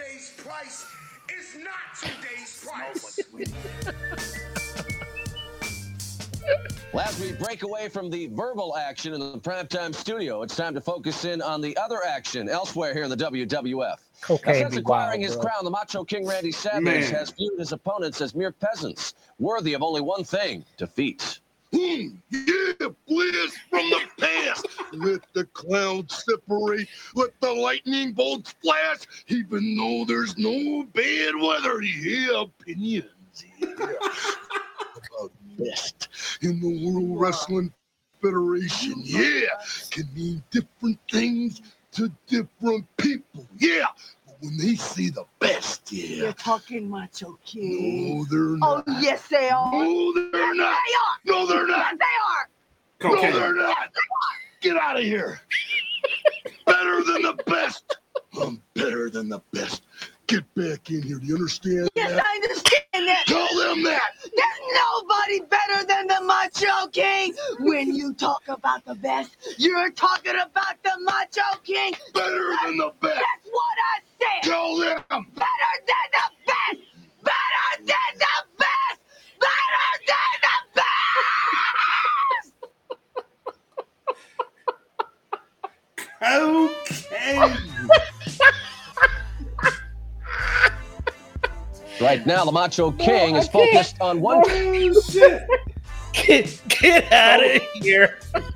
[6.94, 10.74] Well, as we break away from the verbal action in the primetime studio, it's time
[10.74, 13.80] to focus in on the other action elsewhere here in the WWF.
[13.80, 15.46] Now, Cocaine since acquiring wild, his bro.
[15.46, 17.02] crown, the Macho King Randy Savage Man.
[17.04, 21.40] has viewed his opponents as mere peasants, worthy of only one thing defeat.
[21.74, 24.68] Hmm, yeah, blast from the past.
[24.92, 26.90] Let the clouds separate.
[27.16, 28.98] Let the lightning bolts flash.
[29.30, 33.06] Even though there's no bad weather, yeah, opinions.
[33.58, 33.68] Yeah.
[33.78, 36.10] About best
[36.42, 37.74] in the World Wrestling
[38.22, 38.96] Federation.
[38.98, 39.48] Yeah,
[39.90, 41.62] can mean different things
[41.94, 43.48] to different people.
[43.58, 43.86] Yeah,
[44.26, 46.24] but when they see the best, yeah.
[46.24, 48.20] You're talking macho king.
[48.20, 48.84] No, they're oh, not.
[48.88, 49.72] Oh, yes, they are.
[49.72, 50.78] No, they're not.
[51.26, 51.38] They are.
[51.40, 51.78] No, they're not.
[51.78, 53.14] Yes, they are.
[53.14, 53.90] No, they're not.
[54.62, 55.42] Get out of here.
[56.66, 57.98] better than the best.
[58.40, 59.82] I'm better than the best.
[60.32, 61.20] Get back in here.
[61.20, 62.24] Do you understand Yes, that?
[62.26, 63.26] I understand that.
[63.28, 64.12] Tell them that.
[64.24, 67.34] There's nobody better than the Macho King.
[67.60, 71.94] When you talk about the best, you're talking about the Macho King.
[72.14, 73.16] Better than the best.
[73.16, 74.50] That's what I said.
[74.50, 75.04] Tell them.
[75.10, 76.80] Better than the best.
[77.24, 79.02] Better than the best.
[79.42, 82.54] Better than the best.
[86.24, 88.02] Okay.
[92.02, 94.42] Right now, the Macho King is focused on one.
[94.44, 95.48] oh shit.
[96.14, 97.80] Get, get out of oh.
[97.82, 98.20] here.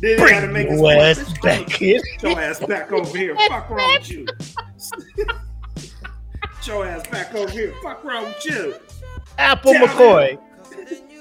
[0.00, 2.00] Then Bring gotta make his your ass back in.
[2.22, 3.34] Your ass back over here.
[3.48, 4.26] Fuck wrong with you.
[6.64, 7.74] Your ass back over here.
[7.82, 8.74] Fuck wrong with you.
[9.38, 10.38] Apple Tell McCoy.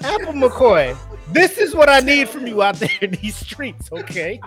[0.01, 0.95] Apple McCoy.
[1.31, 4.39] This is what I need from you out there in these streets, okay?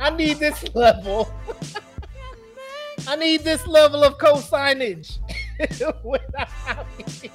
[0.00, 1.32] I need this level.
[3.08, 5.18] I need this level of co-signage.
[6.02, 7.30] when, I'm out here.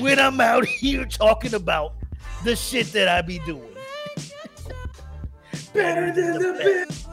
[0.00, 1.94] when I'm out here talking about
[2.44, 3.74] the shit that I be doing.
[5.72, 7.08] Better than the best.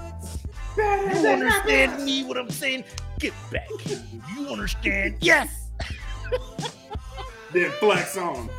[0.75, 2.83] Better You than the understand me what I'm saying?
[3.19, 4.03] Get back here.
[4.35, 5.17] You understand?
[5.21, 5.69] Yes.
[7.53, 8.49] Then flex on.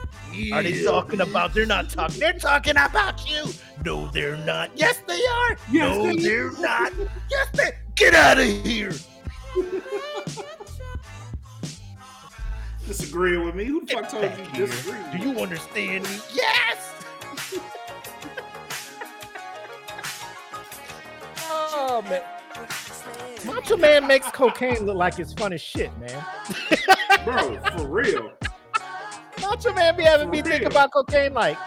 [0.52, 1.52] Are they talking about?
[1.54, 2.18] They're not talking.
[2.20, 3.44] They're talking about you.
[3.84, 4.70] No, they're not.
[4.76, 5.56] Yes, they are.
[5.70, 6.92] Yes, no, they- they're not.
[7.30, 7.72] Yes, they.
[7.94, 8.92] Get out of here.
[12.86, 13.64] Disagreeing with me?
[13.64, 14.66] Who the fuck told you here.
[14.66, 15.18] disagree?
[15.18, 16.16] Do you understand me?
[16.34, 16.92] Yes.
[21.48, 22.22] oh man.
[23.46, 26.24] Macho Man makes cocaine look like it's fun as shit, man.
[27.24, 28.32] Bro, for real.
[29.42, 31.58] Macho Man be having me think about cocaine like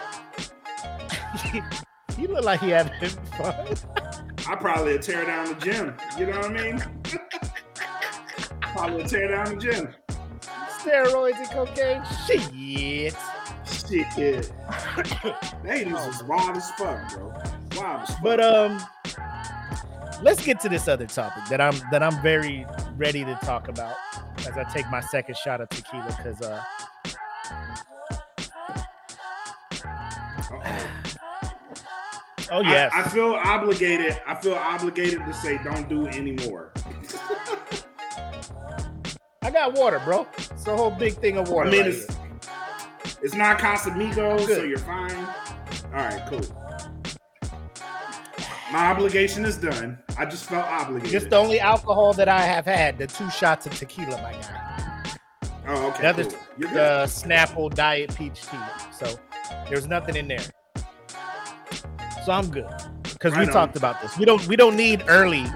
[2.16, 3.76] he look like he having fun.
[4.48, 5.94] I probably tear down the gym.
[6.18, 6.82] You know what I mean?
[8.60, 9.94] probably tear down the gym.
[10.78, 12.02] Steroids and cocaine.
[12.26, 13.14] Shit.
[14.14, 14.52] Shit.
[15.64, 17.34] they was wild as fuck, bro.
[17.76, 18.22] Wild as fuck.
[18.22, 18.80] But um,
[20.22, 22.66] let's get to this other topic that I'm that I'm very
[22.96, 23.96] ready to talk about
[24.38, 26.62] as I take my second shot of tequila because uh.
[32.48, 32.92] Oh yes.
[32.94, 34.20] I, I feel obligated.
[34.24, 36.72] I feel obligated to say don't do it anymore.
[39.42, 40.26] I got water, bro.
[40.38, 41.68] It's a whole big thing of water.
[41.68, 42.24] I mean, right it's here.
[43.22, 45.14] it's not Casamigos, so you're fine.
[45.92, 46.40] All right, cool.
[48.72, 49.98] My obligation is done.
[50.18, 51.12] I just felt obligated.
[51.12, 54.65] Just the only alcohol that I have had, the two shots of tequila, my guy.
[55.68, 56.02] Oh, okay.
[56.02, 56.38] The other, cool.
[56.58, 58.58] The Snapple Diet Peach Tea.
[58.92, 59.18] So
[59.68, 60.44] there's nothing in there.
[62.24, 62.66] So I'm good
[63.04, 64.18] because we talked about this.
[64.18, 65.46] We don't we don't need early.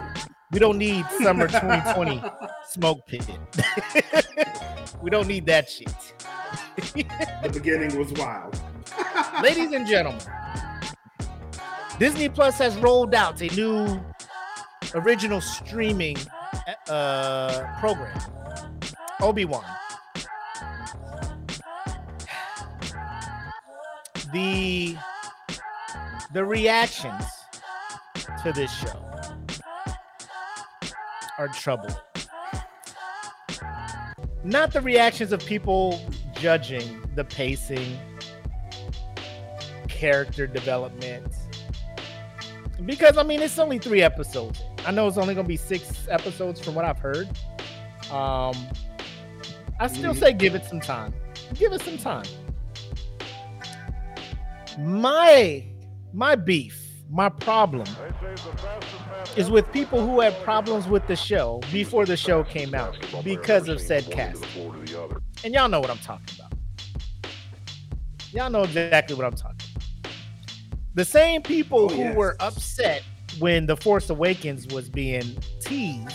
[0.52, 2.22] We don't need summer 2020
[2.68, 3.24] smoke pit.
[5.02, 5.92] we don't need that shit.
[6.76, 8.60] the beginning was wild.
[9.42, 10.20] Ladies and gentlemen,
[11.98, 14.00] Disney Plus has rolled out a new
[14.94, 16.16] original streaming
[16.88, 18.20] uh, program,
[19.20, 19.64] Obi Wan.
[24.32, 24.96] The
[26.32, 27.24] the reactions
[28.42, 29.04] to this show
[31.38, 31.94] are troubling.
[34.44, 36.00] Not the reactions of people
[36.34, 37.98] judging the pacing,
[39.88, 41.32] character development.
[42.86, 44.62] Because I mean, it's only three episodes.
[44.86, 47.28] I know it's only gonna be six episodes from what I've heard.
[48.10, 48.54] Um,
[49.78, 50.20] I still Mhm.
[50.20, 51.14] say give it some time.
[51.54, 52.24] Give it some time.
[54.78, 55.64] My
[56.12, 57.86] my beef, my problem
[59.36, 63.68] is with people who had problems with the show before the show came out because
[63.68, 64.44] of said cast.
[65.44, 66.52] And y'all know what I'm talking about.
[68.32, 70.12] Y'all know exactly what I'm talking about.
[70.94, 72.16] The same people Oh, who yes.
[72.16, 73.02] were upset
[73.38, 76.14] when The Force Awakens was being teased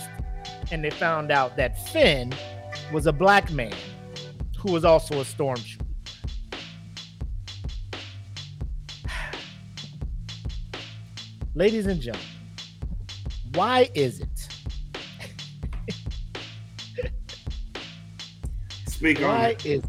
[0.71, 2.33] and they found out that Finn
[2.91, 3.73] was a black man
[4.57, 5.74] who was also a stormtrooper.
[11.55, 12.27] Ladies and gentlemen,
[13.53, 14.29] why is it?
[18.87, 19.65] Speak on Why it.
[19.65, 19.83] is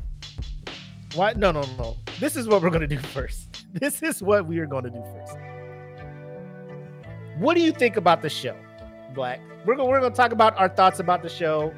[1.14, 1.96] why no no no.
[2.20, 3.66] This is what we're gonna do first.
[3.74, 5.36] This is what we are gonna do first.
[7.38, 8.56] What do you think about the show,
[9.14, 9.40] Black?
[9.64, 11.74] We're gonna we're gonna talk about our thoughts about the show.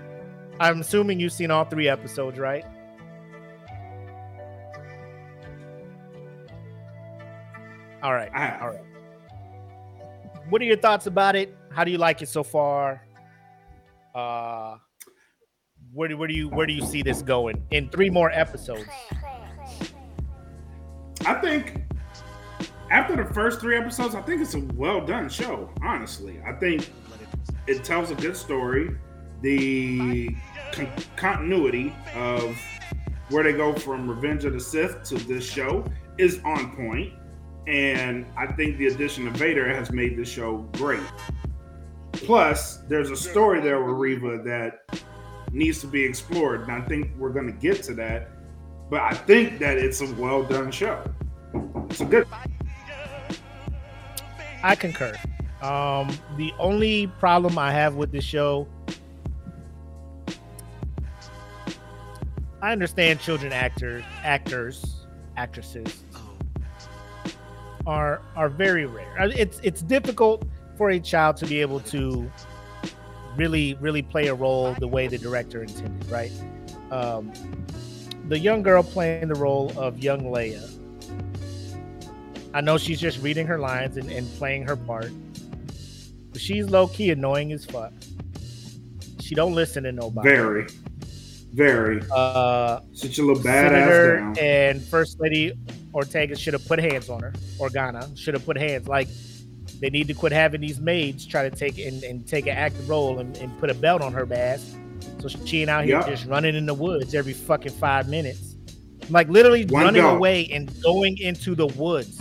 [0.61, 2.65] I'm assuming you've seen all three episodes, right?
[8.03, 8.31] All right.
[8.35, 8.59] I.
[8.61, 8.81] All right.
[10.49, 11.55] What are your thoughts about it?
[11.71, 13.03] How do you like it so far?
[14.15, 14.77] Uh
[15.93, 18.89] where do where do you where do you see this going in three more episodes?
[21.27, 21.83] I think
[22.91, 25.71] after the first three episodes, I think it's a well done show.
[25.83, 26.91] Honestly, I think
[27.67, 28.91] it tells a good story.
[29.43, 30.31] The
[30.73, 32.59] con- continuity of
[33.29, 35.85] where they go from Revenge of the Sith to this show
[36.17, 37.13] is on point,
[37.69, 41.03] and I think the addition of Vader has made this show great.
[42.13, 45.03] Plus, there's a story there with Reva that
[45.53, 48.31] needs to be explored, and I think we're going to get to that.
[48.89, 51.05] But I think that it's a well done show.
[51.91, 52.27] It's a good.
[54.63, 55.15] I concur.
[55.61, 58.67] Um, the only problem I have with the show,
[62.63, 65.05] I understand children actor actors
[65.37, 66.03] actresses
[67.89, 69.13] are are very rare.
[69.19, 72.31] It's it's difficult for a child to be able to
[73.37, 76.31] really really play a role the way the director intended, right?
[76.93, 77.33] Um,
[78.29, 80.71] the young girl playing the role of young Leia.
[82.53, 85.11] I know she's just reading her lines and, and playing her part.
[86.31, 87.93] But she's low key annoying as fuck.
[89.21, 90.29] She don't listen to nobody.
[90.29, 90.67] Very,
[91.53, 92.03] very.
[92.11, 95.53] Uh, Such a little badass Senator and First Lady
[95.95, 97.33] Ortega should have put hands on her.
[97.59, 98.89] Organa should have put hands.
[98.89, 99.09] Like
[99.81, 102.89] they need to quit having these maids try to take and, and take an active
[102.89, 104.75] role and, and put a belt on her ass.
[105.21, 108.57] So she ain't out here just running in the woods every fucking five minutes.
[109.11, 110.17] Like literally One running belt.
[110.17, 112.21] away and going into the woods.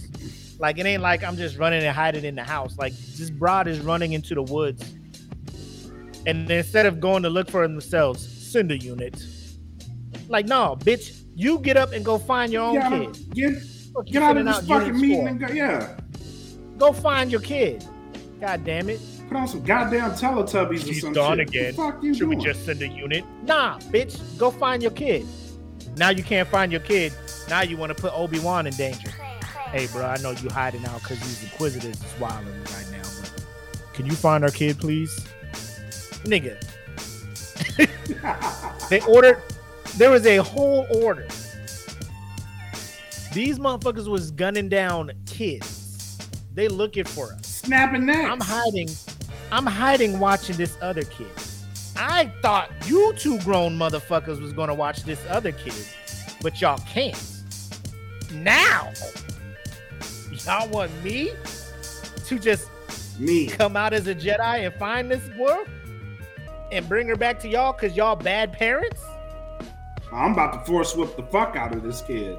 [0.60, 2.78] Like it ain't like I'm just running and hiding in the house.
[2.78, 4.94] Like this broad is running into the woods.
[6.26, 9.24] And instead of going to look for themselves, send a unit.
[10.28, 13.34] Like, no, bitch, you get up and go find your own Get, kid.
[13.36, 13.64] get,
[13.94, 15.28] Fuck get out of sending this fucking meeting for?
[15.30, 15.48] and go.
[15.48, 15.98] Yeah.
[16.78, 17.86] Go find your kid.
[18.42, 19.00] God damn it.
[19.28, 21.50] Put on some goddamn Teletubbies or She's some gone shit.
[21.50, 21.76] again.
[21.76, 22.38] What the fuck you Should doing?
[22.40, 23.24] we just send a unit?
[23.44, 24.20] Nah, bitch.
[24.38, 25.26] Go find your kid.
[25.96, 27.14] Now you can't find your kid.
[27.50, 29.10] Now you want to put Obi Wan in danger.
[29.72, 33.04] Hey, bro, I know you hiding out because these inquisitors is wilding right now.
[33.22, 35.14] But can you find our kid, please,
[36.24, 36.58] nigga?
[38.90, 39.42] they ordered.
[39.98, 41.28] There was a whole order.
[43.34, 46.20] These motherfuckers was gunning down kids.
[46.54, 47.48] They looking for us.
[47.48, 48.30] Snapping necks.
[48.30, 48.90] I'm hiding.
[49.52, 51.32] I'm hiding watching this other kid.
[51.96, 55.74] I thought you two grown motherfuckers was gonna watch this other kid,
[56.44, 57.20] but y'all can't.
[58.32, 58.92] Now,
[60.46, 61.32] y'all want me
[62.26, 62.70] to just
[63.18, 63.48] Me.
[63.48, 65.66] come out as a Jedi and find this girl
[66.72, 69.02] and bring her back to y'all because y'all bad parents?
[70.12, 72.38] I'm about to force whip the fuck out of this kid.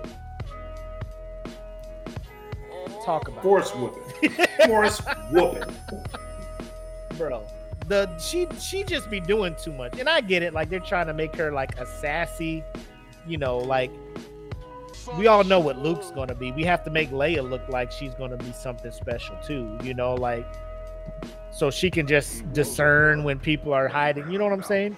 [3.04, 3.42] Talk about.
[3.42, 4.46] Force whooping.
[4.66, 4.98] Force
[5.30, 5.74] whooping.
[7.16, 7.46] bro.
[7.86, 10.52] The she she just be doing too much, and I get it.
[10.52, 12.62] Like they're trying to make her like a sassy,
[13.26, 13.90] you know, like
[15.16, 16.52] we all know what Luke's gonna be.
[16.52, 20.14] We have to make Leia look like she's gonna be something special too, you know,
[20.14, 20.46] like
[21.50, 22.52] so she can just mm-hmm.
[22.52, 24.30] discern when people are hiding.
[24.30, 24.96] You know what I'm saying?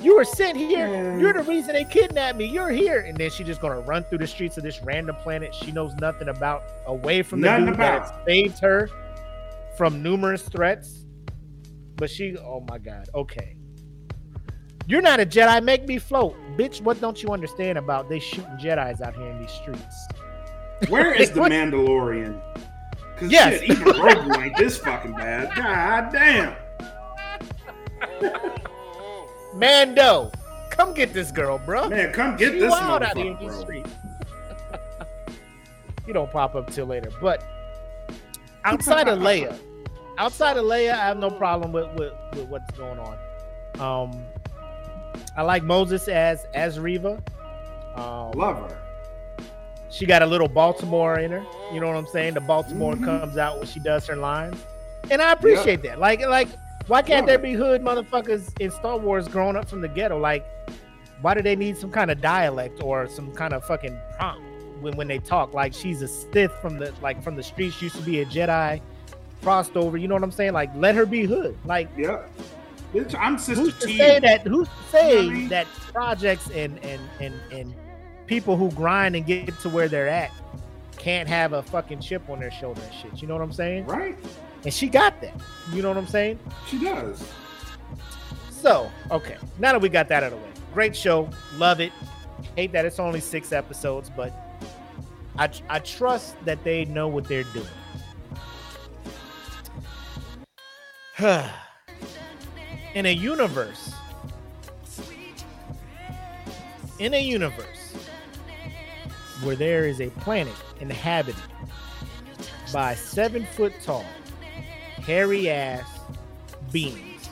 [0.00, 1.18] You were sent here.
[1.18, 2.46] You're the reason they kidnapped me.
[2.46, 5.54] You're here, and then she's just gonna run through the streets of this random planet
[5.54, 8.24] she knows nothing about, away from the Nothing dude that about.
[8.26, 8.88] saved her
[9.76, 11.04] from numerous threats.
[11.96, 13.56] But she, oh my god, okay.
[14.86, 15.62] You're not a Jedi.
[15.62, 16.80] Make me float, bitch.
[16.80, 20.08] What don't you understand about they shooting Jedi's out here in these streets?
[20.88, 22.40] Where is the Mandalorian?
[23.18, 23.60] Cause Yes.
[23.60, 25.54] shit, even Grogu ain't this fucking bad.
[25.54, 26.56] God damn.
[29.54, 30.30] Mando,
[30.70, 31.88] come get this girl, bro.
[31.88, 33.60] Man, come get She this wild out here in motherfucker, these bro.
[33.62, 33.90] streets.
[36.06, 37.42] you don't pop up till later, but
[38.64, 39.58] outside of Leia,
[40.18, 43.18] outside of Leia, I have no problem with with, with what's going on.
[43.80, 44.22] Um,
[45.36, 47.22] I like Moses as as Reva.
[47.96, 48.78] Um, Love her.
[49.90, 51.44] she got a little Baltimore in her.
[51.72, 52.34] You know what I'm saying?
[52.34, 53.04] The Baltimore Mhm.
[53.04, 54.56] comes out when she does her lines,
[55.10, 55.98] and I appreciate that.
[55.98, 56.48] Like, like,
[56.86, 60.18] why can't there be hood motherfuckers in Star Wars growing up from the ghetto?
[60.18, 60.44] Like,
[61.20, 64.42] why do they need some kind of dialect or some kind of fucking prompt
[64.80, 65.52] when when they talk?
[65.54, 68.80] Like, she's a Sith from the like from the streets, used to be a Jedi,
[69.42, 69.96] crossed over.
[69.96, 70.52] You know what I'm saying?
[70.52, 71.56] Like, let her be hood.
[71.64, 72.22] Like, yeah.
[72.94, 73.98] Bitch, I'm Sister who's to T.
[73.98, 74.46] say that?
[74.46, 75.48] Who's to say You know I mean?
[75.50, 77.74] that projects and and and and
[78.26, 80.32] people who grind and get to where they're at
[80.96, 83.22] can't have a fucking chip on their shoulder and shit?
[83.22, 83.86] You know what I'm saying?
[83.86, 84.18] Right?
[84.64, 85.40] And she got that.
[85.72, 86.38] You know what I'm saying?
[86.66, 87.26] She does.
[88.50, 91.92] So okay, now that we got that out of the way, great show, love it.
[92.56, 94.32] Hate that it's only six episodes, but
[95.38, 97.66] I I trust that they know what they're doing.
[102.94, 103.94] in a universe,
[106.98, 107.94] in a universe
[109.42, 111.42] where there is a planet inhabited
[112.72, 114.04] by seven foot tall,
[115.02, 115.86] hairy ass
[116.72, 117.28] beings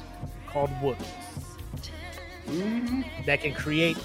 [0.46, 1.04] called Wookiees
[2.46, 3.98] hmm that can create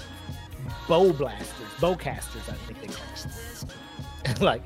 [0.86, 3.06] bow blasters, bowcasters, I think they call
[4.26, 4.40] it.
[4.40, 4.62] like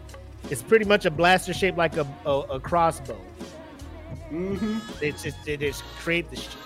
[0.51, 3.21] it's pretty much a blaster shaped like a, a, a crossbow.
[4.31, 6.57] hmm They just they just create the shit.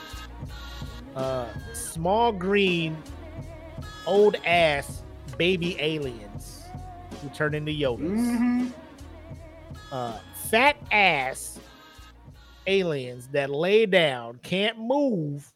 [1.14, 3.02] Uh, small green,
[4.06, 5.02] old ass
[5.36, 6.62] baby aliens
[7.20, 7.98] who turn into Yodas.
[8.08, 8.68] hmm
[9.90, 10.18] Uh,
[10.48, 11.58] fat ass
[12.66, 15.52] aliens that lay down, can't move,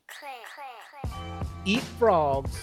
[1.65, 2.59] eat frogs,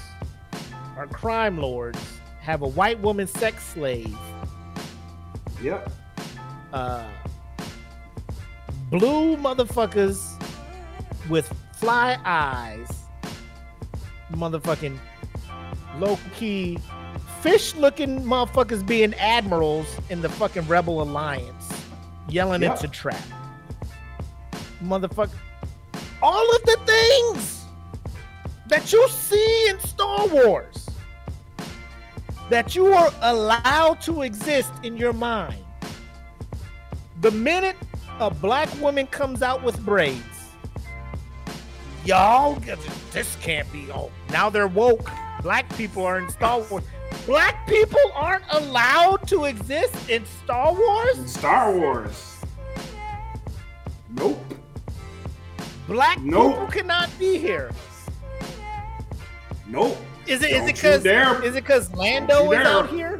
[0.97, 1.99] are crime lords,
[2.41, 4.17] have a white woman sex slave,
[5.61, 5.89] Yep.
[6.73, 7.03] uh,
[8.89, 10.39] blue motherfuckers
[11.29, 12.89] with fly eyes,
[14.31, 14.97] motherfucking
[15.99, 16.77] low key
[17.41, 21.69] fish looking motherfuckers being admirals in the fucking rebel alliance,
[22.29, 22.73] yelling Yep.
[22.73, 23.21] it's a trap.
[24.83, 25.31] Motherfucker,
[26.21, 27.65] all of the things
[28.67, 30.89] that you see in Star Wars
[32.49, 35.63] that you are allowed to exist in your mind.
[37.21, 37.77] The minute
[38.19, 40.21] a black woman comes out with braids,
[42.05, 42.55] y'all,
[43.11, 43.87] this can't be.
[43.91, 45.09] Oh, now they're woke.
[45.41, 46.83] Black people are in Star Wars.
[47.25, 51.17] Black people aren't allowed to exist in Star Wars.
[51.17, 52.37] In Star Wars.
[54.09, 54.53] Nope.
[55.87, 56.53] Black Nope.
[56.53, 57.71] people cannot be here.
[59.67, 59.97] Nope.
[60.27, 60.51] Is it?
[60.51, 61.03] Is Don't it because?
[61.03, 61.43] dare.
[61.43, 63.19] Is it because Lando is out here?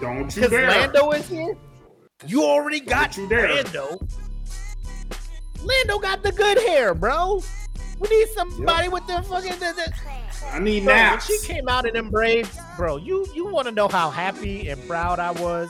[0.00, 0.68] Don't you Because dare.
[0.70, 1.56] Lando is here.
[2.26, 3.54] You already got you dare.
[3.54, 3.98] Lando.
[5.62, 7.42] Lando got the good hair, bro.
[7.98, 9.52] We need somebody with the fucking.
[9.58, 9.92] The, the,
[10.52, 11.26] I need Bro, naps.
[11.26, 14.80] she came out in them braids, bro, you you want to know how happy and
[14.86, 15.68] proud I was?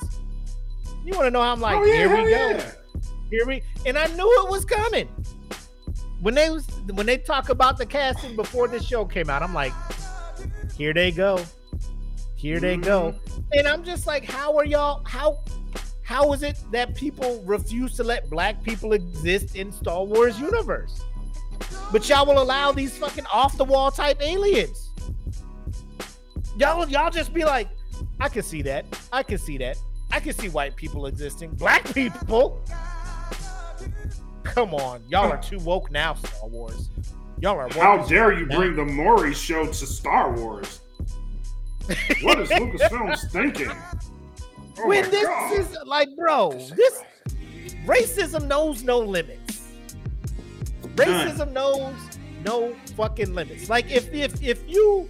[1.05, 2.71] You want to know how I'm like, oh, yeah, here we go, yeah.
[3.31, 5.09] here we, and I knew it was coming.
[6.21, 9.55] When they was when they talk about the casting before the show came out, I'm
[9.55, 9.73] like,
[10.77, 11.45] here they go,
[12.37, 13.41] here they go, Mm-hmm.
[13.53, 15.03] and I'm just like, how are y'all?
[15.05, 15.39] How
[16.03, 21.01] how is it that people refuse to let black people exist in Star Wars universe?
[21.93, 24.91] But y'all will allow these fucking off the wall type aliens.
[26.59, 27.69] Y'all, y'all just be like,
[28.21, 28.85] I can see that.
[29.13, 29.77] I can see that.
[30.11, 31.51] I can see white people existing.
[31.51, 32.61] Black people.
[34.49, 36.91] Come on, y'all are too woke now, Star Wars.
[37.41, 37.77] Y'all are woke.
[37.77, 38.57] How dare you now.
[38.57, 40.81] bring the Maury show to Star Wars?
[42.23, 43.71] What is Lucasfilms thinking?
[44.81, 45.59] Oh when this God.
[45.59, 47.03] is like, bro, this
[47.85, 49.69] racism knows no limits.
[50.95, 51.95] Racism knows
[52.45, 53.69] no fucking limits.
[53.69, 55.09] Like if if if you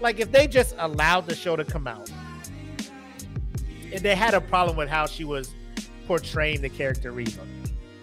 [0.00, 2.10] like if they just allowed the show to come out
[3.92, 5.54] and they had a problem with how she was
[6.06, 7.42] portraying the character Reva,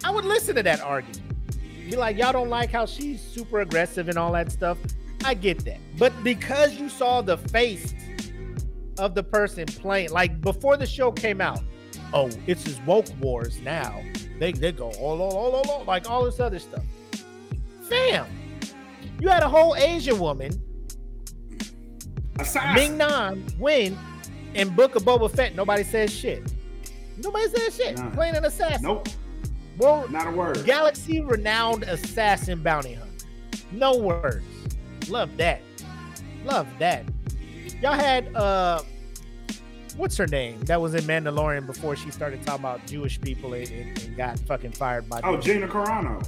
[0.04, 1.20] I would listen to that argument.
[1.90, 4.78] Be like, y'all don't like how she's super aggressive and all that stuff.
[5.24, 5.78] I get that.
[5.98, 7.94] But because you saw the face
[8.98, 11.60] of the person playing, like before the show came out,
[12.12, 14.02] oh, it's his woke wars now.
[14.38, 16.84] They they go all all all all, all like all this other stuff.
[17.82, 18.26] Fam,
[19.20, 20.50] you had a whole Asian woman,
[22.38, 22.74] Assassin.
[22.74, 23.96] Ming Nan, Wen
[24.54, 25.54] in Book of Boba Fett.
[25.54, 26.42] Nobody says shit.
[27.18, 27.98] Nobody says shit.
[27.98, 28.10] Nah.
[28.10, 28.82] Playing an assassin.
[28.82, 29.08] Nope,
[29.78, 30.64] World, not a word.
[30.64, 33.26] Galaxy renowned assassin bounty hunter.
[33.72, 34.44] No words.
[35.08, 35.60] Love that.
[36.44, 37.04] Love that.
[37.80, 38.82] Y'all had uh
[39.96, 40.60] what's her name?
[40.62, 44.38] That was in Mandalorian before she started talking about Jewish people and, and- and got
[44.40, 46.26] fucking fired by Oh, the- Gina Carano.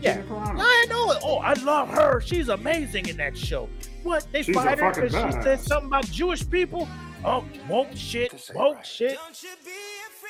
[0.00, 0.14] Yeah.
[0.22, 0.56] Gina Carano.
[0.58, 1.18] I know it.
[1.22, 2.20] Oh, I love her.
[2.20, 3.68] She's amazing in that show.
[4.02, 4.26] What?
[4.32, 6.86] They She's fired her because she said something about Jewish people?
[7.24, 9.18] Oh, woke shit, woke shit.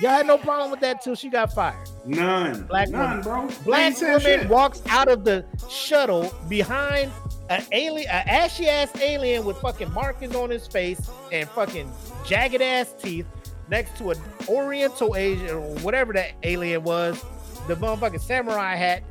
[0.01, 1.89] Y'all had no problem with that till she got fired.
[2.05, 2.65] None.
[2.65, 3.23] Black None, woman.
[3.23, 3.49] bro.
[3.65, 4.49] Black woman shit.
[4.49, 7.13] walks out of the shuttle behind
[7.49, 11.91] an alien, an ashy ass alien with fucking markings on his face and fucking
[12.27, 13.27] jagged ass teeth,
[13.69, 14.19] next to an
[14.49, 17.23] Oriental Asian or whatever that alien was,
[17.69, 19.03] the motherfucking samurai hat,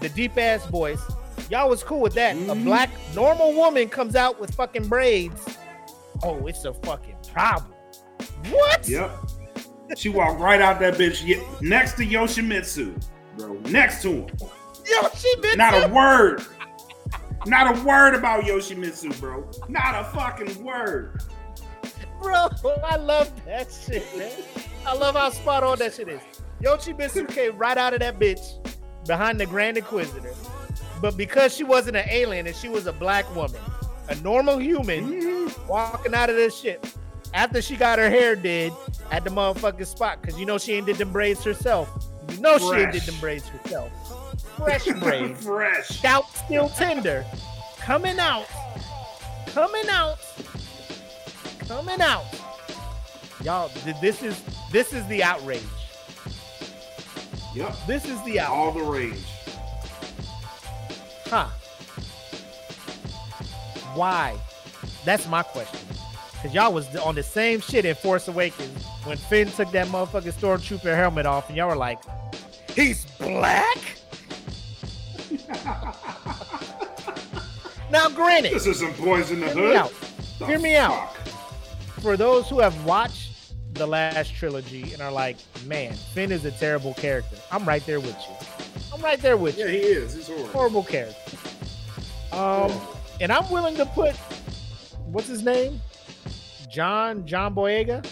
[0.00, 1.00] the deep ass voice.
[1.50, 2.34] Y'all was cool with that.
[2.34, 2.64] A Mhm.
[2.64, 5.44] black normal woman comes out with fucking braids.
[6.22, 7.72] Oh, it's a fucking problem.
[8.50, 8.88] What?
[8.88, 9.10] Yep.
[9.96, 13.02] She walked right out that bitch ye- next to Yoshimitsu,
[13.36, 13.54] bro.
[13.70, 14.28] Next to him.
[14.86, 16.44] Yo, she been Not a word.
[17.46, 19.48] Not a word about Yoshimitsu, bro.
[19.68, 21.22] Not a fucking word.
[22.20, 22.50] Bro,
[22.84, 24.32] I love that shit, man.
[24.86, 26.20] I love how spot on that shit is.
[26.62, 28.40] Yoshimitsu came right out of that bitch
[29.06, 30.34] behind the Grand Inquisitor.
[31.00, 33.60] But because she wasn't an alien and she was a black woman,
[34.08, 35.68] a normal human mm-hmm.
[35.68, 36.94] walking out of this shit
[37.34, 38.72] after she got her hair did
[39.10, 41.88] at the motherfucking spot, because you know she ain't did them braids herself.
[42.30, 43.06] You know she ain't did Fresh.
[43.06, 43.90] them braids herself.
[44.56, 45.44] Fresh braids.
[45.44, 45.88] Fresh.
[45.88, 47.24] Scout still tender.
[47.78, 48.46] Coming out.
[49.48, 50.18] Coming out.
[51.66, 52.24] Coming out.
[53.42, 53.70] Y'all,
[54.00, 55.62] this is this is the outrage.
[57.54, 57.74] Yep.
[57.86, 58.58] This is the outrage.
[58.58, 59.24] All the rage.
[61.26, 61.48] Huh.
[63.94, 64.36] Why?
[65.04, 65.80] That's my question.
[66.42, 70.32] Cause y'all was on the same shit in Force Awakens when Finn took that motherfucking
[70.32, 71.98] stormtrooper helmet off, and y'all were like,
[72.74, 73.76] "He's black."
[77.90, 79.76] now, granted, This is some boys in the Hear me hood.
[79.76, 79.92] out.
[80.38, 81.14] The Hear me out.
[82.00, 85.36] for those who have watched the last trilogy and are like,
[85.66, 88.34] "Man, Finn is a terrible character," I'm right there with you.
[88.94, 89.66] I'm right there with you.
[89.66, 90.14] Yeah, he is.
[90.14, 90.48] He's horrible.
[90.48, 91.36] horrible character.
[92.32, 92.72] Um,
[93.20, 94.14] and I'm willing to put
[95.06, 95.80] what's his name,
[96.70, 98.06] John John Boyega,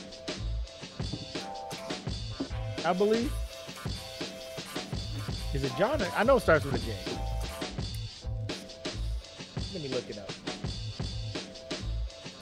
[2.84, 3.32] I believe.
[5.54, 6.02] Is it John?
[6.16, 6.94] I know it starts with a J.
[9.74, 10.30] Let me look it up.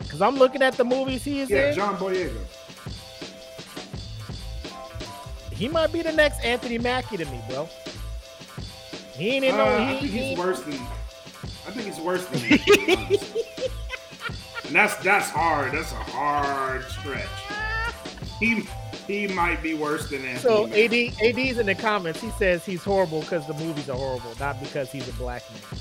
[0.09, 1.75] Cause I'm looking at the movies he is Yeah, in.
[1.75, 2.33] John Boyega.
[5.53, 7.69] He might be the next Anthony Mackie to me, bro.
[9.15, 9.65] He ain't in Uh, no.
[9.65, 10.75] I He, think he, he's worse than.
[10.75, 12.41] I think he's worse than.
[12.99, 13.26] honestly.
[14.67, 15.73] And that's that's hard.
[15.73, 17.29] That's a hard stretch.
[18.41, 18.67] He
[19.07, 20.39] he might be worse than Anthony.
[20.39, 20.67] So.
[20.67, 22.21] AD AD's in the comments.
[22.21, 25.81] He says he's horrible because the movies are horrible, not because he's a black man.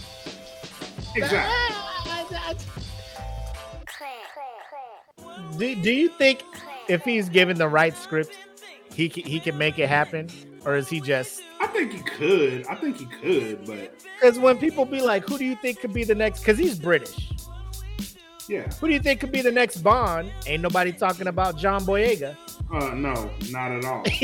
[1.16, 1.76] Exactly.
[5.58, 6.44] Do, do you think
[6.88, 8.38] if he's given the right script,
[8.94, 10.30] he can, he can make it happen,
[10.66, 12.68] or is he just I think he could.
[12.68, 15.94] I think he could, but Because when people be like, "Who do you think could
[15.94, 17.32] be the next?" Because he's British.
[18.48, 18.68] Yeah.
[18.80, 20.32] Who do you think could be the next Bond?
[20.48, 22.36] Ain't nobody talking about John Boyega.
[22.72, 24.04] Uh, no, not at all.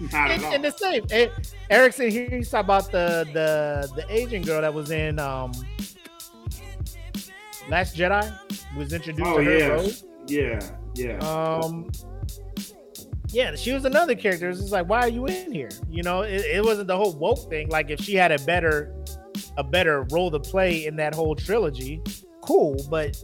[0.12, 0.52] Not at all.
[0.54, 1.04] and the same.
[1.10, 1.28] Eh,
[1.70, 5.50] Erickson here he's talking about the the the Asian girl that was in um
[7.68, 8.32] Last Jedi
[8.76, 9.90] was introduced Oh to her yeah, role.
[10.28, 10.60] yeah,
[10.94, 11.18] yeah.
[11.18, 11.90] Um
[13.30, 14.48] yeah, she was another character.
[14.48, 15.68] It's like, why are you in here?
[15.90, 17.68] You know, it, it wasn't the whole woke thing.
[17.68, 18.94] Like if she had a better
[19.56, 22.02] a better role to play in that whole trilogy,
[22.42, 22.76] cool.
[22.90, 23.22] But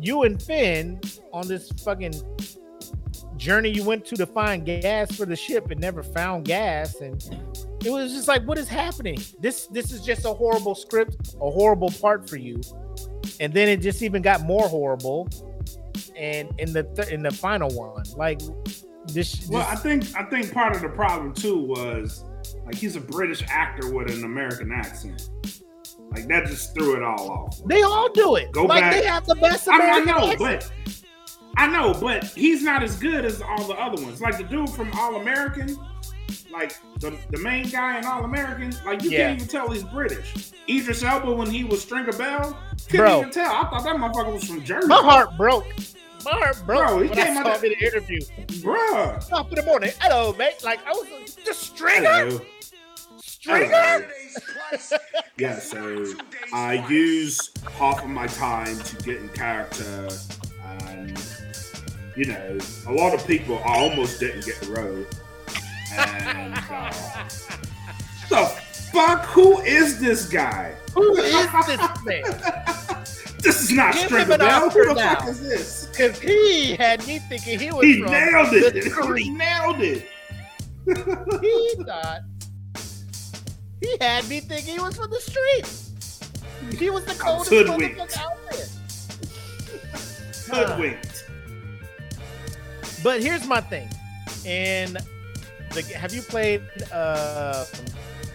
[0.00, 1.00] you and Finn
[1.32, 2.14] on this fucking
[3.36, 7.20] journey you went to to find gas for the ship and never found gas and
[7.84, 11.50] it was just like what is happening this this is just a horrible script a
[11.50, 12.60] horrible part for you
[13.40, 15.28] and then it just even got more horrible
[16.16, 18.40] and in the th- in the final one like
[19.06, 22.24] this, this Well, I think I think part of the problem too was
[22.66, 25.30] like he's a British actor with an American accent.
[26.10, 27.60] Like that just threw it all off.
[27.66, 28.92] they all do it Go like back.
[28.94, 30.38] they have the best I, mean, I know, accent.
[30.38, 30.70] but
[31.56, 34.20] I know, but he's not as good as all the other ones.
[34.20, 35.76] Like the dude from All American,
[36.52, 39.28] like the, the main guy in All American, like you Yeah.
[39.28, 40.52] can't even tell he's British.
[40.68, 42.56] Idris Elba when he was Stringer Bell,
[42.88, 43.18] couldn't Bro.
[43.20, 43.50] even tell.
[43.52, 44.88] I thought that motherfucker was from Jersey.
[44.88, 45.66] my heart broke
[46.24, 48.20] my heart broke Bro, he when came out saw him in the interview
[48.62, 52.40] Bro, top of the morning hello mate like I was like, the stringer Hello.
[53.18, 54.00] stringer Hello.
[54.00, 54.38] Today's
[54.70, 54.92] price.
[55.36, 56.04] Yeah, so
[56.52, 60.08] I use half of my time to get in character,
[60.80, 61.20] and
[62.16, 65.04] you know, a lot of people I almost didn't get the role.
[65.96, 67.24] And uh,
[68.28, 68.46] the
[68.92, 70.74] fuck, who is this guy?
[70.94, 71.32] who is
[71.66, 72.22] this man
[73.44, 74.70] This is not Give Stringer Bell.
[74.70, 75.16] Who the now.
[75.16, 75.86] fuck is this?
[75.88, 78.84] Because he had me thinking he was He nailed the it.
[79.18, 80.08] He nailed it.
[81.42, 82.20] He thought
[83.80, 85.66] he had me thinking he was from the street.
[86.78, 87.98] He was the coldest hoodwinked.
[87.98, 88.66] motherfucker out there.
[90.66, 91.24] Hoodwinked.
[93.02, 93.88] But here's my thing.
[94.46, 94.96] And
[95.72, 97.66] the have you played uh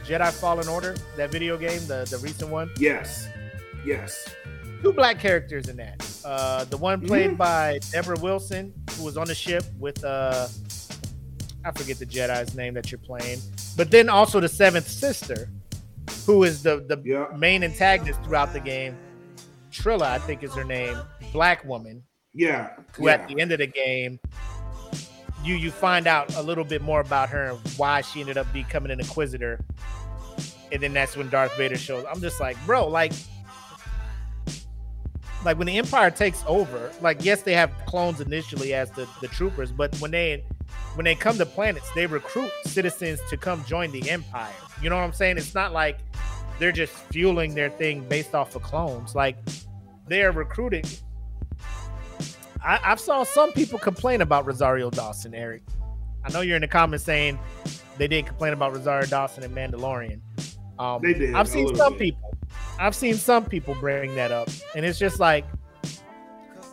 [0.05, 2.69] Jedi Fallen Order, that video game, the, the recent one?
[2.77, 3.27] Yes.
[3.83, 4.29] Yes.
[4.81, 6.05] Two black characters in that.
[6.25, 7.37] Uh the one played Mhm.
[7.37, 10.47] by Debra Wilson, who was on the ship with uh
[11.65, 13.39] I forget the Jedi's name that you're playing,
[13.75, 15.49] but then also the seventh sister,
[16.25, 17.25] who is the the Yeah.
[17.37, 18.97] main antagonist throughout the game.
[19.71, 20.97] Trilla, I think is her name,
[21.33, 22.03] black woman,
[22.33, 22.69] Yeah.
[22.93, 23.13] who yeah.
[23.15, 24.19] at the end of the game,
[25.43, 28.51] you you find out a little bit more about her and why she ended up
[28.53, 29.59] becoming an inquisitor.
[30.71, 32.05] And then that's when Darth Vader shows.
[32.09, 33.11] I'm just like, bro, like,
[35.43, 39.27] like when the Empire takes over, like yes, they have clones initially as the, the
[39.27, 40.43] troopers, but when they
[40.95, 44.53] when they come to planets, they recruit citizens to come join the Empire.
[44.81, 45.37] You know what I'm saying?
[45.37, 45.99] It's not like
[46.59, 49.15] they're just fueling their thing based off of clones.
[49.15, 49.37] Like
[50.07, 50.83] they are recruiting
[52.63, 55.63] I, I've saw some people complain about Rosario Dawson, Eric.
[56.25, 57.39] I know you're in the comments saying
[57.97, 60.19] they didn't complain about Rosario Dawson and Mandalorian.
[60.77, 61.99] Um, They did, I've seen some bit.
[61.99, 62.28] people.
[62.79, 65.45] I've seen some people bring that up, and it's just like,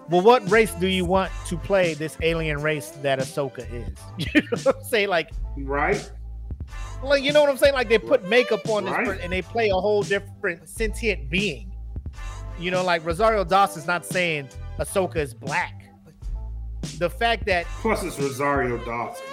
[0.08, 3.98] well, what race do you want to play this alien race that Ahsoka is?
[4.34, 5.08] You know what I'm saying?
[5.08, 6.10] Like, Right?
[7.02, 7.74] like you know what I'm saying?
[7.74, 11.72] Like they put makeup on this person and they play a whole different sentient being.
[12.58, 15.84] You know, like Rosario Dawson's not saying Ahsoka is black.
[16.98, 19.26] The fact that Plus, it's Rosario Dawson.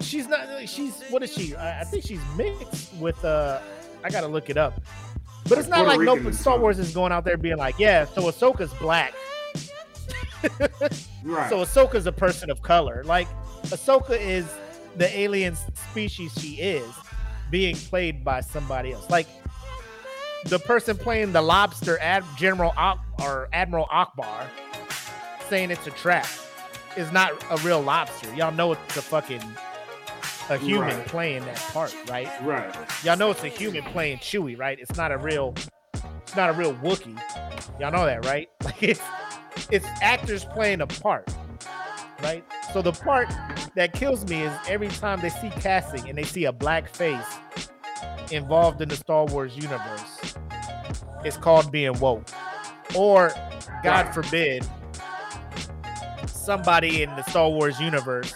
[0.00, 1.54] she's not she's what is she?
[1.56, 3.60] I, I think she's mixed with uh
[4.04, 4.80] I gotta look it up.
[5.48, 6.58] But it's not Puerto like no Rican and Star.
[6.58, 9.14] Wars is going out there being like, yeah, so Ahsoka's black.
[11.24, 11.48] Right.
[11.48, 13.02] So Ahsoka's a person of color.
[13.06, 13.26] Like
[13.68, 14.46] Ahsoka is
[14.96, 16.86] the alien species she is
[17.50, 19.08] being played by somebody else.
[19.08, 19.26] Like
[20.44, 24.46] the person playing the lobster Ad- General Ak- or Admiral Ackbar
[25.48, 26.26] saying it's a trap
[26.98, 28.32] is not a real lobster.
[28.34, 29.40] Y'all know it's a fucking
[30.50, 31.06] a human Right.
[31.06, 32.28] playing that part, right?
[32.42, 32.74] right.
[33.04, 34.78] Y'all know it's a human playing Chewie, right?
[34.78, 35.54] It's not a real
[36.22, 37.20] it's not a real Wookiee.
[37.80, 38.48] Y'all know that, right?
[38.64, 39.00] Like it's
[39.70, 41.32] it's actors playing a part,
[42.22, 42.44] right?
[42.72, 43.28] So the part
[43.76, 47.24] that kills me is every time they see casting and they see a black face
[48.32, 50.34] involved in the Star Wars universe,
[51.24, 52.28] it's called being woke.
[52.94, 53.30] Or,
[53.82, 54.14] God Right.
[54.14, 54.66] forbid,
[56.26, 58.34] somebody in the Star Wars universe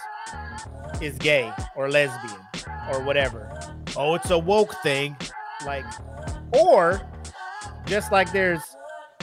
[1.00, 2.40] is gay or lesbian
[2.90, 3.48] or whatever.
[3.96, 5.16] Oh, it's a woke thing.
[5.66, 5.84] Like,
[6.52, 7.00] or
[7.86, 8.62] just like there's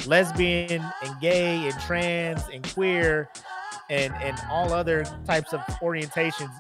[0.06, 3.30] lesbian and gay and trans and queer
[3.90, 6.52] and and all other types of orientations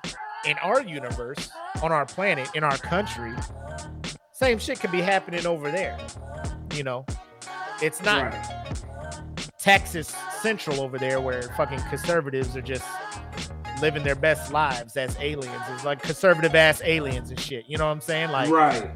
[0.45, 1.49] in our universe,
[1.81, 3.33] on our planet, in our country,
[4.31, 5.97] same shit could be happening over there.
[6.73, 7.05] You know,
[7.81, 8.65] it's not Right.
[9.57, 12.85] Texas Central over there where fucking conservatives are just
[13.81, 15.61] living their best lives as aliens.
[15.69, 17.65] It's like conservative ass aliens and shit.
[17.67, 18.31] You know what I'm saying?
[18.31, 18.89] Like, right.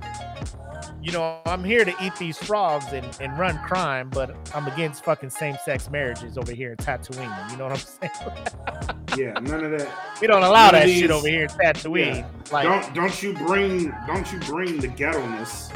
[1.01, 5.03] you know, I'm here to eat these frogs and, and run crime, but I'm against
[5.03, 7.51] fucking same sex marriages over here in Tatooine.
[7.51, 8.95] You know what I'm saying?
[9.17, 9.89] Yeah, none of that.
[10.21, 12.25] we don't allow that these- shit over here in Tatooine.
[12.51, 15.69] Like, don't don't you bring don't you bring the ghetto-ness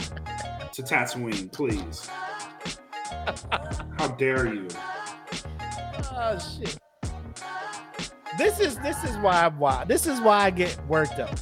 [0.73, 2.07] to Tatooine, please.
[3.97, 4.67] How dare you?
[6.11, 6.77] oh shit.
[8.37, 11.37] This is this is why why this is why I get worked up.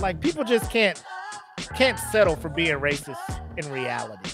[0.00, 1.02] Like people just can't
[1.74, 3.16] can't settle for being racist
[3.56, 4.30] in reality.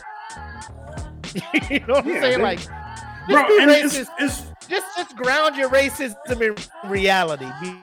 [1.70, 2.40] you know what I'm saying?
[2.40, 2.70] Like just
[3.28, 4.08] Bro, be and it's, racist.
[4.18, 7.46] it's just just ground your racism in reality.
[7.60, 7.76] Be,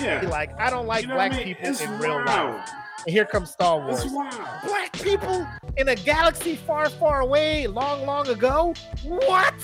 [0.00, 0.20] yeah.
[0.20, 1.44] be like, I don't like You know black I mean?
[1.44, 2.56] people It's in real wild.
[2.56, 2.70] life.
[3.06, 4.04] And here comes Star Wars.
[4.06, 4.34] Wild.
[4.64, 5.46] Black people
[5.76, 8.74] in a galaxy far, far away, long, long ago.
[9.04, 9.54] What?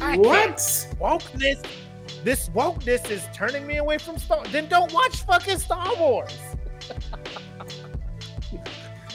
[0.00, 1.22] I can't What?
[1.22, 1.64] wokeness.
[2.24, 4.44] This wokeness is turning me away from Star.
[4.46, 6.38] Then don't watch fucking Star Wars.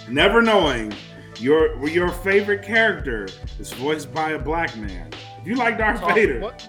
[0.09, 0.93] Never knowing
[1.39, 3.27] your your favorite character
[3.59, 5.09] is voiced by a black man.
[5.41, 6.67] If you like Darth Oh, Vader, what?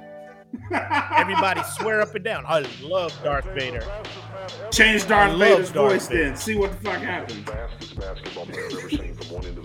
[1.16, 2.44] Everybody swear up and down.
[2.46, 3.84] I love Darth Vader.
[4.70, 6.24] change Darth Vader's Darth voice Vader.
[6.24, 6.36] then.
[6.36, 7.46] See what the fuck happens.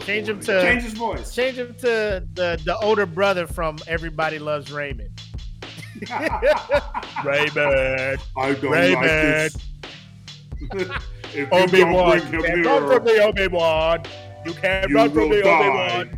[0.06, 1.34] Change him to Change his voice.
[1.36, 5.10] change him to the the older brother from Everybody Loves Raymond.
[6.10, 6.40] Raymond.
[8.38, 8.94] I don't Raymond.
[8.96, 9.58] like this.
[11.36, 12.20] you Obi Wan.
[12.20, 14.04] bring You him can't run from the Obi Wan.
[14.46, 15.70] You can't you run from the Obi.
[15.70, 16.18] Wan.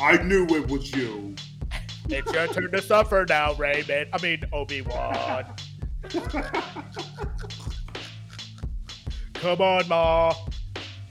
[0.00, 1.34] I knew it was you.
[2.08, 4.08] It's your turn to suffer now, Raymond.
[4.12, 5.44] I mean Obi Wan.
[9.34, 10.34] Come on, Ma.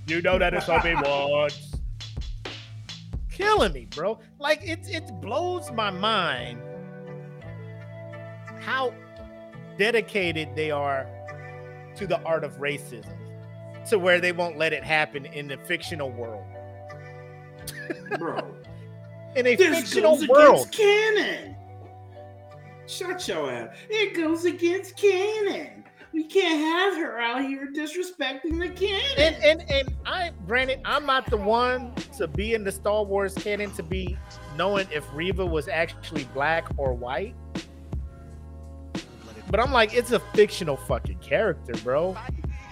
[0.07, 1.49] You know that it's Obi Wan.
[3.29, 4.19] Killing me, bro.
[4.39, 6.61] Like it, it blows my mind
[8.59, 8.93] how
[9.77, 11.07] dedicated they are
[11.95, 13.15] to the art of racism,
[13.89, 16.45] to where they won't let it happen in the fictional world.
[18.17, 18.55] Bro.
[19.37, 21.55] In a This fictional goes world, against canon.
[22.87, 23.75] Shut your ass.
[23.87, 25.83] It goes against canon.
[26.11, 29.11] We can't have her out here disrespecting the canon.
[29.19, 33.35] and and and I granted I'm not the one to be in the Star Wars
[33.35, 34.17] canon to be
[34.55, 37.35] knowing if Reva was actually black or white.
[39.51, 42.17] But I'm like, it's a fictional fucking character, bro.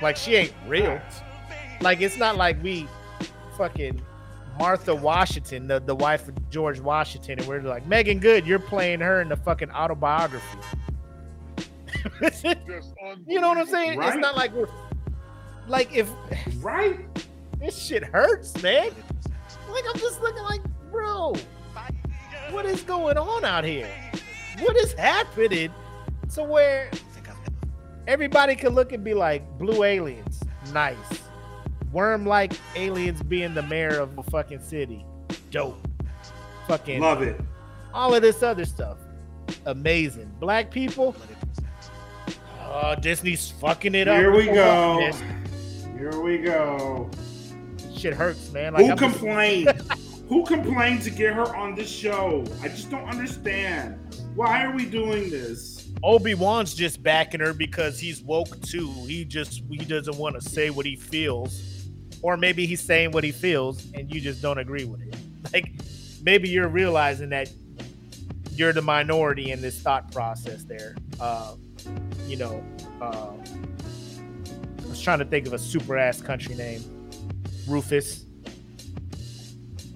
[0.01, 0.99] Like she ain't real.
[1.81, 2.87] Like it's not like we
[3.55, 4.01] fucking
[4.57, 9.01] Martha Washington, the, the wife of George Washington, and we're like, Meagan Good, you're playing
[9.01, 10.59] her in the fucking autobiography.
[13.27, 14.01] you know what I'm saying?
[14.01, 14.69] It's not like we're
[15.67, 16.09] like if
[16.57, 16.99] right?
[17.59, 18.91] this shit hurts, man.
[19.69, 20.61] Like I'm just looking like,
[20.91, 21.33] bro,
[22.51, 23.89] what is going on out here?
[24.59, 25.71] What is happening?
[26.33, 26.89] To where
[28.07, 30.41] everybody can look and be like, blue aliens,
[30.73, 31.24] nice.
[31.95, 35.05] Worm-like aliens being the mayor of a fucking city,
[35.49, 35.77] dope.
[36.67, 37.39] Fucking Love it.
[37.93, 38.97] all of this other stuff,
[39.65, 40.29] amazing.
[40.41, 41.15] Black people,
[42.63, 44.17] oh, Disney's fucking it up.
[44.17, 44.99] Here we go.
[44.99, 45.97] wokeness.
[45.97, 47.09] Here we go.
[47.95, 48.73] Shit hurts, man.
[48.73, 49.81] Like Who I'm complained?
[50.27, 52.43] Who complained to get her on this show?
[52.61, 53.97] I just don't understand.
[54.35, 55.87] Why are we doing this?
[56.03, 58.91] Obi Wan's just backing her because he's woke too.
[59.07, 61.74] He just he doesn't want to say what he feels,
[62.25, 65.15] or maybe he's saying what he feels and you just don't agree with it.
[65.53, 65.71] Like
[66.23, 67.51] maybe you're realizing that
[68.53, 70.63] you're the minority in this thought process.
[70.63, 71.53] There, uh,
[72.27, 72.63] you know.
[72.99, 76.83] Uh, I was trying to think of a super ass country name.
[77.67, 78.25] Rufus,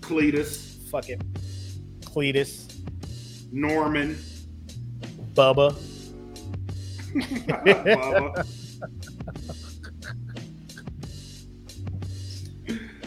[0.00, 1.22] Cletus, Fuck it.
[2.00, 2.74] Cletus,
[3.52, 4.18] Norman,
[5.32, 5.76] Bubba.
[7.14, 8.46] Bubba.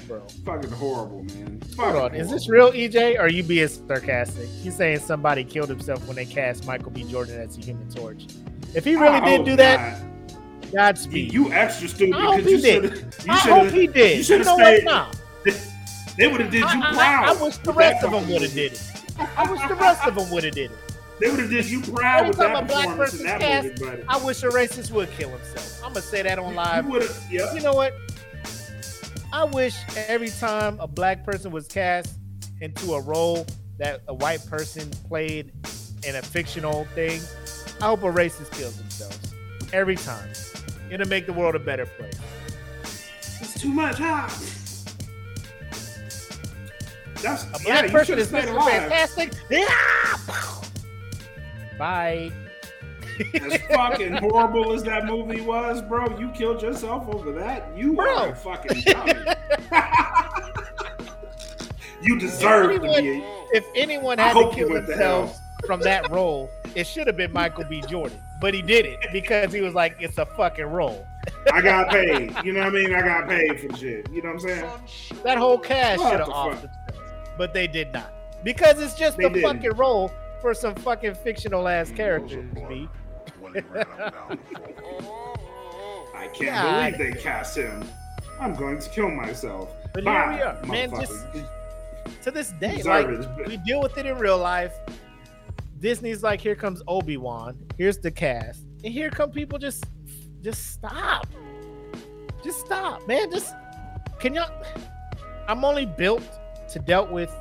[0.08, 0.22] Bro.
[0.46, 1.62] Fucking horrible, man.
[1.78, 3.16] Hold Fucking on, is this real, EJ?
[3.18, 4.48] Or are you being sarcastic?
[4.62, 7.04] He's saying somebody killed himself when they cast Michael B.
[7.06, 8.26] Jordan as the Human Torch.
[8.76, 10.02] If he really I did do that, not.
[10.66, 11.34] You, Godspeed.
[11.34, 12.84] you extra stupid I hope because he you did.
[13.26, 14.12] You I should hope he did.
[14.12, 15.12] You You, should have know what?
[15.44, 15.62] stayed.
[16.18, 17.26] They would have did you I, I- proud.
[17.26, 18.82] I, I wish the rest of them would have did it.
[19.38, 20.78] I wish the rest of them would have did it.
[21.20, 23.28] They would have did you proud Every with time that a black performance person's in
[23.28, 24.04] that cast, movie.
[24.08, 25.82] I wish a racist would kill himself.
[25.84, 26.86] I'm gonna say that on live.
[26.86, 27.10] You would.
[27.30, 27.54] Yeah.
[27.54, 27.94] You know what?
[29.36, 29.76] I wish
[30.08, 32.16] every time a black person was cast
[32.62, 33.46] into a role
[33.78, 35.52] that a white person played
[36.08, 37.20] in a fictional thing,
[37.82, 39.34] I hope a racist kills themselves.
[39.74, 40.30] Every time.
[40.90, 42.18] It'll make the world a better place.
[43.42, 44.30] It's too much, huh?
[47.22, 48.70] That's A yeah, black you person is Mr.
[48.70, 49.34] Fantastic.
[49.50, 50.18] Yeah!
[51.78, 52.32] Bye.
[53.36, 57.76] As fucking horrible as that movie was, bro, you killed yourself over that.
[57.78, 58.18] You Bro.
[58.18, 59.14] are a fucking dummy.
[62.02, 63.24] you deserve to anyone, be.
[63.58, 67.18] if anyone I had to kill went to themselves from that role, it should have
[67.18, 67.82] been Michael B.
[67.88, 68.20] Jordan.
[68.42, 71.08] But he did it because he was like, it's a fucking role.
[71.52, 72.34] I got paid.
[72.44, 72.94] You know what I mean?
[72.94, 74.10] I got paid for shit.
[74.12, 74.70] You know what I'm saying?
[75.24, 76.68] That whole cast should have the themselves.
[77.38, 78.12] But they did not.
[78.44, 79.44] Because it's just They a didn't.
[79.44, 80.12] fucking role
[80.42, 82.88] for some fucking fictional ass characters, B.
[86.16, 86.94] I can't God.
[86.98, 87.84] believe they cast him.
[88.40, 89.70] I'm going to kill myself.
[89.94, 90.66] But Bye, here we are.
[90.66, 91.14] Man, just
[92.24, 93.48] to this day, Deserve like it.
[93.48, 94.74] we deal with it in real life.
[95.80, 97.58] Disney's like, here comes Obi Wan.
[97.78, 99.60] Here's the cast, and here come people.
[99.60, 99.86] Just,
[100.42, 101.28] just stop.
[102.44, 103.32] Just stop, man.
[103.32, 103.54] Just
[104.20, 104.52] can y'all?
[105.48, 106.24] I'm only built
[106.70, 107.32] to dealt with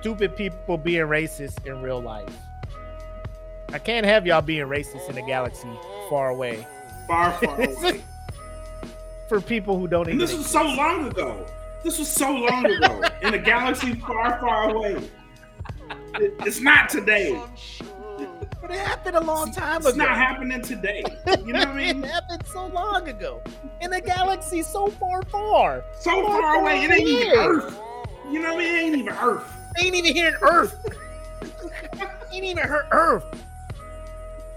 [0.00, 2.34] stupid people being racist in real life.
[3.72, 5.68] I can't have y'all being racist in a galaxy
[6.10, 6.66] far away
[7.06, 8.02] far, far away.
[9.28, 10.18] for people who don't And even.
[10.26, 11.46] this was so long ago.
[11.82, 14.96] This was so long ago in a galaxy far, far away.
[16.14, 17.40] It- it's not today.
[18.60, 19.88] But it happened a long time It's ago.
[19.88, 21.02] It's not happening today.
[21.44, 22.04] You know what I mean?
[22.04, 23.42] it happened so long ago
[23.80, 25.82] in a galaxy so far, far.
[25.98, 27.38] So Far, far away, it ain't even.
[27.38, 27.76] Earth.
[28.30, 28.74] You know what I mean?
[28.74, 29.52] It ain't even Earth.
[29.80, 30.78] Ain't even here on Earth.
[32.32, 33.24] ain't even her Earth.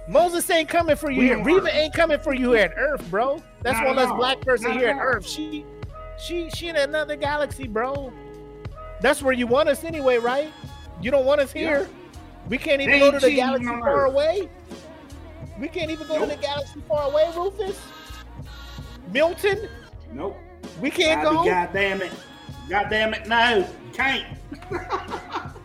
[0.08, 1.38] Moses ain't coming for you We here.
[1.38, 3.42] on Reva ain't coming for you here on Earth, bro.
[3.64, 4.18] That's Not one at less all.
[4.18, 5.02] black person Not here at all.
[5.02, 5.28] Earth.
[5.28, 5.66] She,
[6.20, 8.14] she, she in another galaxy, bro.
[9.02, 10.52] That's where you want us anyway, right?
[11.02, 11.90] You don't want us here.
[12.48, 14.12] We can't even They go to the galaxy on far Earth.
[14.14, 14.50] away.
[15.60, 17.80] We can't even go to the galaxy far away, Rufus.
[19.12, 19.68] Milton,
[20.14, 20.38] Nope.
[20.82, 21.46] we can't God, go.
[21.46, 22.12] God damn it.
[22.70, 23.28] God damn it.
[23.28, 24.26] No, you can't.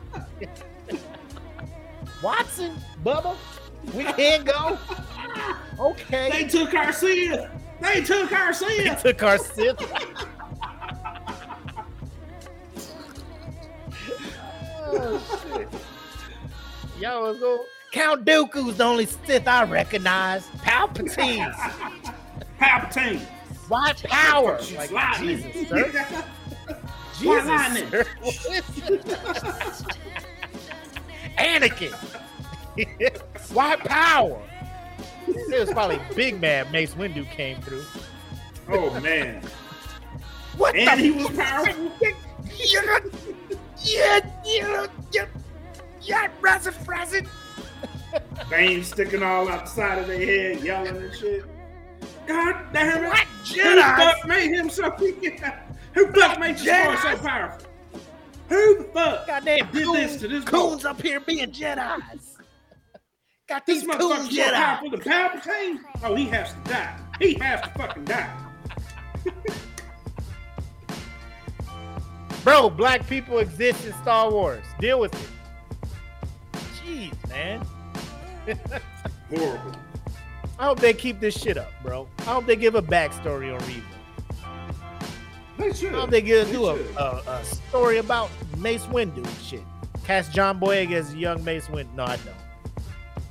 [2.22, 3.34] Watson, Bubba,
[3.94, 4.78] we can't go.
[5.78, 6.30] Okay.
[6.30, 7.48] They took our Sith.
[7.80, 9.02] They took our Sith.
[9.02, 9.76] They took our Sith.
[14.92, 15.68] oh shit.
[17.00, 17.64] Yo, let's go.
[17.92, 20.46] Count Dooku's the only Sith I recognize.
[20.58, 21.52] Palpatine.
[22.60, 23.20] Palpatine.
[23.68, 24.60] Why power?
[24.62, 25.42] She's Like, lightning.
[25.52, 25.90] Jesus, sir.
[27.18, 27.90] Jesus, lightning?
[27.90, 28.04] sir.
[31.38, 32.19] Anakin.
[33.52, 34.40] Why power?
[35.26, 37.84] It was probably big man Mace Windu came through.
[38.68, 39.42] Oh, man.
[40.56, 41.90] What And the he was powerful.
[43.82, 45.26] Yeah, yeah, yeah,
[46.02, 47.28] yeah, present, present.
[48.48, 51.44] Veins sticking all out the side of their head, yelling and shit.
[52.26, 53.08] God damn it.
[53.08, 53.74] What Who Jedi?
[53.96, 57.02] the fuck made him so Who the fuck made Jedi?
[57.02, 57.66] so powerful?
[58.48, 60.50] Who the fuck Goddamn did coons, this to this boy?
[60.50, 62.29] coons up here being Jedi's.
[63.50, 64.52] Got This these coon motherfucker's more Jedi.
[64.54, 65.78] powerful than Palpatine?
[66.04, 66.96] Oh, he has to die.
[67.18, 68.30] He has to fucking die.
[72.44, 74.62] Bro, black people exist in Star Wars.
[74.78, 75.28] Deal with it.
[76.76, 77.66] Jeez, man.
[79.28, 79.72] Horrible.
[80.56, 82.06] I hope they keep this shit up, bro.
[82.20, 83.82] I hope they give a backstory on Reva.
[85.58, 85.92] They should.
[85.94, 89.62] I hope they give They do a, a, a story about Mace Windu and shit.
[90.04, 91.92] Cast John Boyega as young Mace Windu.
[91.94, 92.39] No, I don't.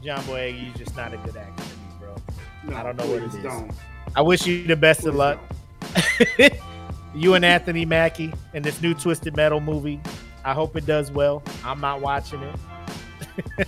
[0.03, 2.15] John Boyega, you're just not a good actor to me, bro.
[2.63, 3.31] No, I don't know what it is.
[3.31, 3.43] please.
[3.43, 3.71] Don't.
[4.15, 5.39] I wish you the best of luck.
[7.15, 9.99] you and Anthony Mackie in this new Twisted Metal movie.
[10.45, 11.43] I hope it does well.
[11.63, 12.55] I'm not watching it.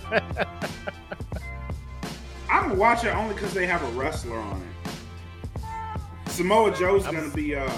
[2.50, 5.60] I'm gonna watch it only because they have a wrestler on it.
[6.30, 7.70] Samoa Joe's I'm- gonna be uh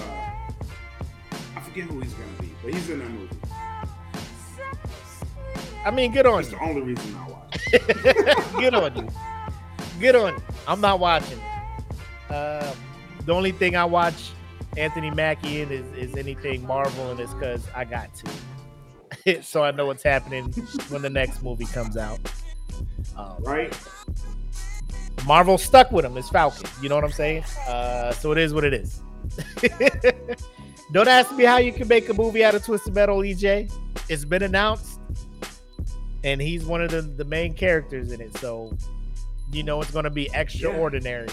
[1.55, 3.35] I forget who he's gonna be, but he's in that movie.
[5.85, 6.57] I mean, good on That's you.
[6.57, 7.34] the only reason I watch.
[8.57, 9.07] good on you.
[9.99, 10.43] Good on you.
[10.67, 12.33] I'm not watching it.
[12.33, 12.75] Um,
[13.25, 14.31] the only thing I watch
[14.77, 19.41] Anthony Mackie in is, is anything Marvel, and it's because I got to.
[19.43, 20.51] so I know what's happening
[20.89, 22.19] when the next movie comes out.
[23.15, 23.77] Um, Right?
[25.25, 26.69] Marvel stuck with him as Falcon.
[26.81, 27.43] You know what I'm saying?
[27.67, 29.01] Uh, so it is what it is.
[30.91, 33.73] Don't ask me how you can make a movie out of Twisted Metal, EJ.
[34.07, 34.99] It's been announced,
[36.25, 38.35] and he's one of the, the main characters in it.
[38.37, 38.75] So
[39.53, 41.27] you know it's going to be extraordinary,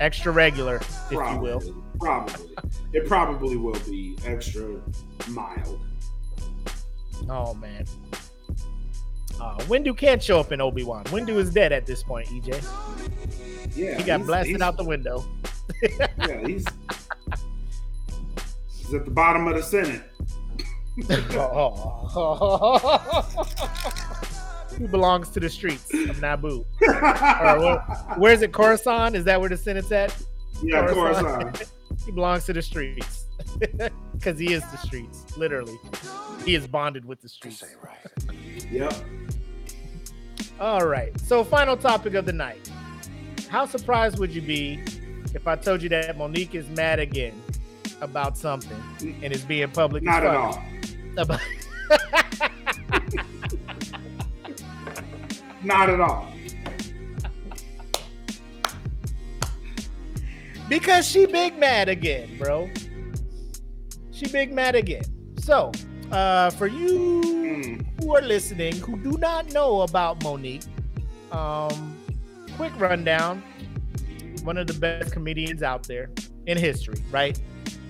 [0.00, 1.84] extra regular, if probably, you will.
[2.00, 2.56] Probably.
[2.94, 4.80] it probably will be extra
[5.28, 5.80] mild.
[7.28, 7.84] Oh man.
[9.40, 11.04] Uh, Windu can't show up in Obi Wan.
[11.04, 12.26] Windu is dead at this point.
[12.28, 12.62] EJ,
[13.76, 13.96] Yeah.
[13.96, 15.24] he got he's- blasted he's- out the window.
[15.82, 16.64] Yeah, he's,
[18.76, 20.02] he's at the bottom of the Senate.
[24.78, 26.64] Who belongs to the streets of Naboo?
[26.82, 27.78] Or where-
[28.18, 28.52] where's it?
[28.52, 29.14] Coruscant?
[29.14, 30.14] Is that where the Senate's at?
[30.62, 31.18] Yeah, of course.
[31.18, 31.62] Coruscant.
[31.62, 31.64] Uh,
[32.06, 33.26] He belongs to the streets
[34.12, 35.36] because he is the streets.
[35.36, 35.76] Literally,
[36.44, 37.62] he is bonded with the streets.
[38.70, 38.92] yep.
[40.60, 41.18] All right.
[41.20, 42.70] So, final topic of the night.
[43.48, 44.80] How surprised would you be
[45.34, 47.34] if I told you that Monique is mad again
[48.00, 48.80] about something
[49.22, 50.02] and is being public?
[50.02, 50.62] Not at all.
[51.16, 51.40] About-
[55.62, 56.28] Not at all.
[60.68, 62.70] because she big mad again, bro.
[64.10, 65.04] She big mad again.
[65.38, 65.70] So,
[66.10, 67.84] uh, for you Mm.
[68.00, 70.62] who are listening who do not know about Monique,
[71.30, 71.96] um,
[72.56, 73.42] quick rundown.
[74.44, 76.10] One of the best comedians out there
[76.46, 77.38] in history, right?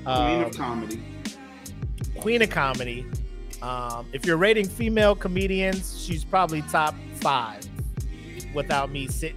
[0.04, 1.00] Queen Um, of comedy.
[2.22, 3.04] Queen of comedy.
[3.60, 7.60] Um, if you're rating female comedians, she's probably top five
[8.54, 9.36] without me sitting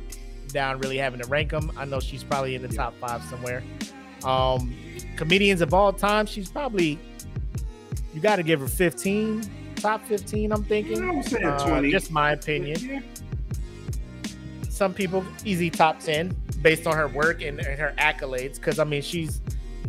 [0.49, 1.72] down really having to rank them.
[1.78, 3.64] I know she's probably in the top five somewhere.
[4.24, 4.74] Um,
[5.18, 6.99] comedians of all time, she's probably,
[8.14, 9.44] you got to give her 15,
[9.76, 11.07] top 15, I'm thinking.
[11.07, 11.91] I'm saying Uh, 20.
[11.91, 12.80] just my opinion.
[12.80, 12.99] Yeah.
[14.70, 18.56] Some people, easy top 10 based on her work and, and her accolades.
[18.56, 19.40] Because, I mean, she's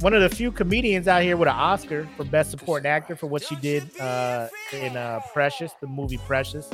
[0.00, 3.26] one of the few comedians out here with an Oscar for Best Supporting Actor for
[3.26, 6.68] what she did uh, in uh, Precious, the movie Precious.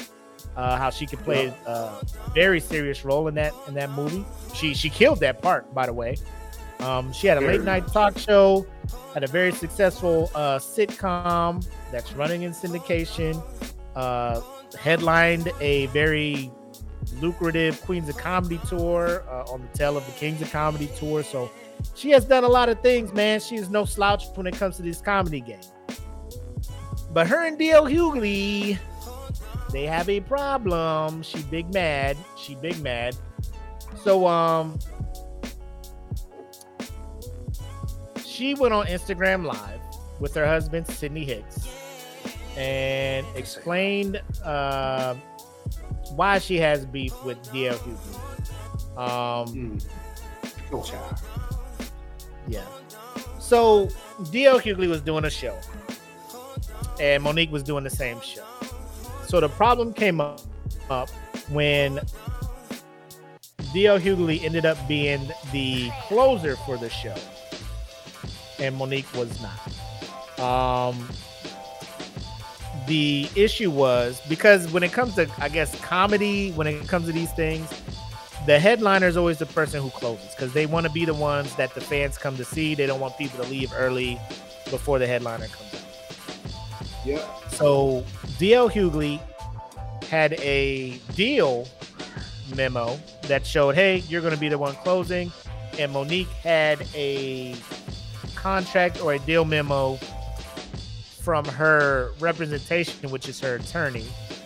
[0.57, 2.05] Uh, how she could play a
[2.35, 4.25] very serious role in that in that movie.
[4.55, 6.17] She she killed that part, by the way.
[6.81, 8.67] Um, she had a late night talk show,
[9.15, 13.41] had a very successful uh, sitcom that's running in syndication.
[13.95, 14.41] Uh,
[14.79, 16.51] headlined a very
[17.21, 21.23] lucrative Queens of Comedy tour uh, on the tail of the Kings of Comedy tour.
[21.23, 21.51] So
[21.95, 23.41] she has done a lot of things, man.
[23.41, 25.61] She is no slouch when it comes to this comedy game.
[27.13, 27.85] But her and D.L.
[27.87, 28.79] Hughley,
[29.71, 31.23] they have a problem.
[31.23, 32.17] She big mad.
[32.39, 33.17] She big mad.
[34.03, 34.79] So um
[38.25, 39.81] she went on Instagram live
[40.21, 41.69] with her husband Sidney Hicks
[42.57, 45.15] and explained uh,
[46.17, 48.99] why she has beef with DL Hughley.
[48.99, 49.85] Um, Mm.
[52.49, 52.65] Yeah.
[53.39, 53.87] So
[54.31, 55.59] DL Hughley was doing a show,
[57.01, 58.45] and Monique was doing the same show.
[59.27, 60.41] So the problem came up,
[60.91, 61.11] up
[61.51, 62.01] when
[63.73, 67.15] DL Hughley ended up being the closer for the show,
[68.59, 70.43] and Monique was not.
[70.43, 71.09] Um,
[72.87, 77.13] the issue was because when it comes to, I guess, comedy, when it comes to
[77.13, 77.69] these things,
[78.47, 81.55] the headliner is always the person who closes because they want to be the ones
[81.57, 82.75] that the fans come to see.
[82.75, 84.21] They don't want people to leave early
[84.71, 87.07] before the headliner comes out.
[87.07, 87.29] Yep.
[87.51, 88.05] So
[88.39, 89.21] DL Hughley
[90.09, 91.69] had a deal
[92.57, 95.33] memo that showed, hey, you're going to be the one closing,
[95.79, 97.55] and Monique had a
[98.35, 99.97] contract or a deal memo
[101.23, 104.05] from her representation, which is her attorney,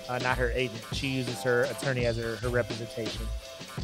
[0.08, 0.82] uh, not her agent.
[0.92, 3.26] She uses her attorney as her, her representation,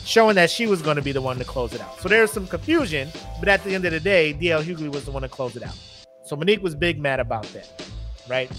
[0.05, 2.01] showing that she was going to be the one to close it out.
[2.01, 3.09] So there's some confusion,
[3.41, 5.63] but at the end of the day, DL Hughley was the one to close it
[5.63, 5.77] out.
[6.25, 7.69] So Monique was big mad about that,
[8.29, 8.51] right?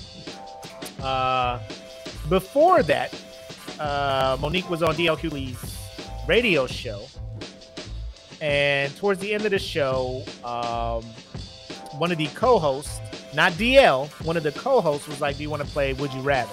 [1.02, 1.60] Uh,
[2.30, 3.14] before that,
[3.80, 5.58] uh, Monique was on DL Hughley's
[6.28, 7.06] radio show,
[8.42, 11.04] and towards the end of the show, um,
[11.98, 13.00] one of the co-hosts,
[13.34, 16.22] not DL, one of the co-hosts was like, "Do you want to play Would You
[16.22, 16.52] Rather?"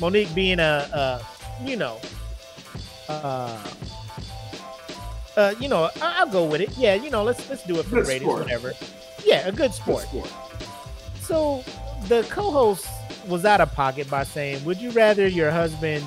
[0.00, 1.98] Monique being a, a you know,
[3.08, 3.62] uh,
[5.36, 6.70] uh, you know, I- I'll go with it.
[6.76, 8.42] Yeah, you know, let's let's do it for Good ratings, sport.
[8.44, 8.72] whatever.
[9.24, 10.02] Yeah, a good Good sport.
[10.04, 10.30] sport.
[11.20, 11.64] So
[12.08, 12.86] the co-host
[13.26, 16.04] was out of pocket by saying, "Would you rather your husband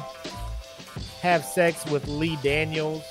[1.21, 3.03] have sex with Lee Daniels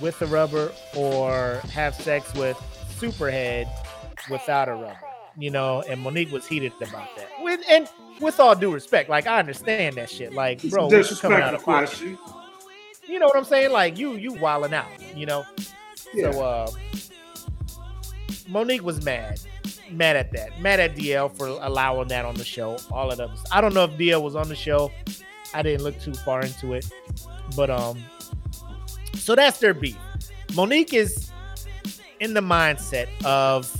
[0.00, 2.56] with the rubber, or have sex with
[2.98, 3.66] Superhead
[4.30, 4.96] without a rubber?"
[5.36, 7.28] You know, and Monique was heated about that.
[7.42, 7.88] With and
[8.20, 10.32] with all due respect, like I understand that shit.
[10.32, 11.88] Like, bro, what you coming out of pocket?
[11.88, 12.18] question.
[13.08, 13.72] You know what I'm saying?
[13.72, 14.86] Like you, you wilding out.
[15.16, 15.44] You know.
[16.14, 16.32] Yeah.
[16.32, 16.70] So uh
[18.48, 19.40] Monique was mad.
[19.90, 20.60] Mad at that.
[20.60, 22.76] Mad at DL for allowing that on the show.
[22.90, 23.30] All of them.
[23.52, 24.90] I don't know if DL was on the show.
[25.54, 26.90] I didn't look too far into it.
[27.56, 27.98] But um
[29.14, 29.96] So that's their beef.
[30.54, 31.30] Monique is
[32.20, 33.72] in the mindset of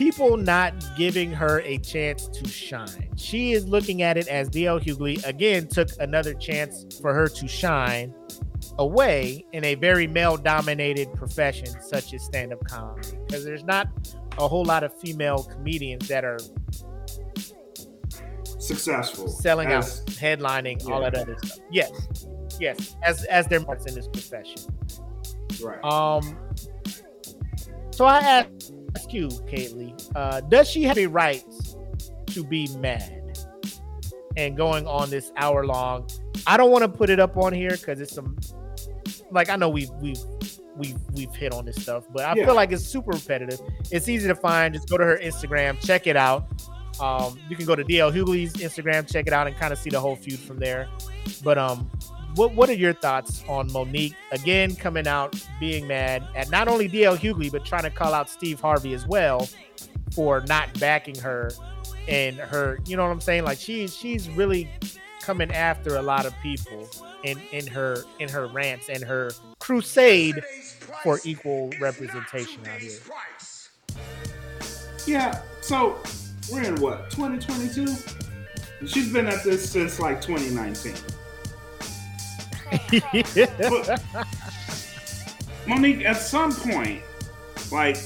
[0.00, 3.06] people not giving her a chance to shine.
[3.16, 7.46] She is looking at it as DL Hughley again took another chance for her to
[7.46, 8.14] shine
[8.78, 13.88] away in a very male dominated profession such as stand up comedy because there's not
[14.38, 16.38] a whole lot of female comedians that are
[18.58, 19.28] Successful.
[19.28, 21.58] selling as- out, headlining, all that other stuff.
[21.70, 22.26] Yes,
[22.58, 24.62] yes, as as their parts in this profession.
[25.62, 25.84] Right.
[25.84, 26.38] Um,
[27.90, 28.22] so I
[28.96, 31.44] ask you, Kaylee, uh, does she have a right
[32.28, 33.38] to be mad
[34.36, 36.08] and going on this hour long?
[36.46, 38.36] I don't want to put it up on here because it's some
[39.30, 40.18] like I know we've we've
[40.76, 42.46] we've we've hit on this stuff, but I Yeah.
[42.46, 43.60] feel like it's super repetitive.
[43.90, 44.74] It's easy to find.
[44.74, 46.46] Just go to her Instagram, check it out.
[47.00, 49.88] Um, you can go to DL Hughley's Instagram, check it out, and kind of see
[49.90, 50.88] the whole feud from there.
[51.42, 51.90] But um,
[52.34, 56.88] what what are your thoughts on Monique again coming out being mad at not only
[56.88, 59.48] DL Hughley but trying to call out Steve Harvey as well
[60.12, 61.50] for not backing her
[62.08, 63.44] and her, you know what I'm saying?
[63.44, 64.68] Like she's she's really
[65.20, 66.88] coming after a lot of people
[67.24, 70.42] in in her in her rants and her crusade
[71.02, 72.98] for equal representation out here.
[75.06, 75.40] Yeah.
[75.60, 75.98] So
[76.50, 77.86] we're in what 2022.
[78.86, 80.94] She's been at this since like 2019.
[82.70, 84.02] But
[85.66, 87.02] Monique, at some point,
[87.70, 87.96] like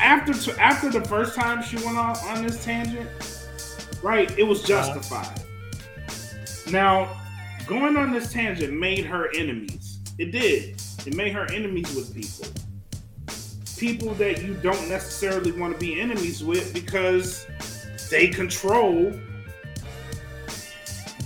[0.00, 3.08] after t- after the first time she went on on this tangent,
[4.02, 4.36] right?
[4.38, 4.94] It was uh-huh.
[4.94, 5.42] justified.
[6.70, 7.20] Now,
[7.66, 9.98] going on this tangent made her enemies.
[10.18, 10.80] It did.
[11.06, 12.52] It made her enemies with people.
[13.76, 17.46] People that you don't necessarily want to be enemies with because
[18.10, 19.12] they control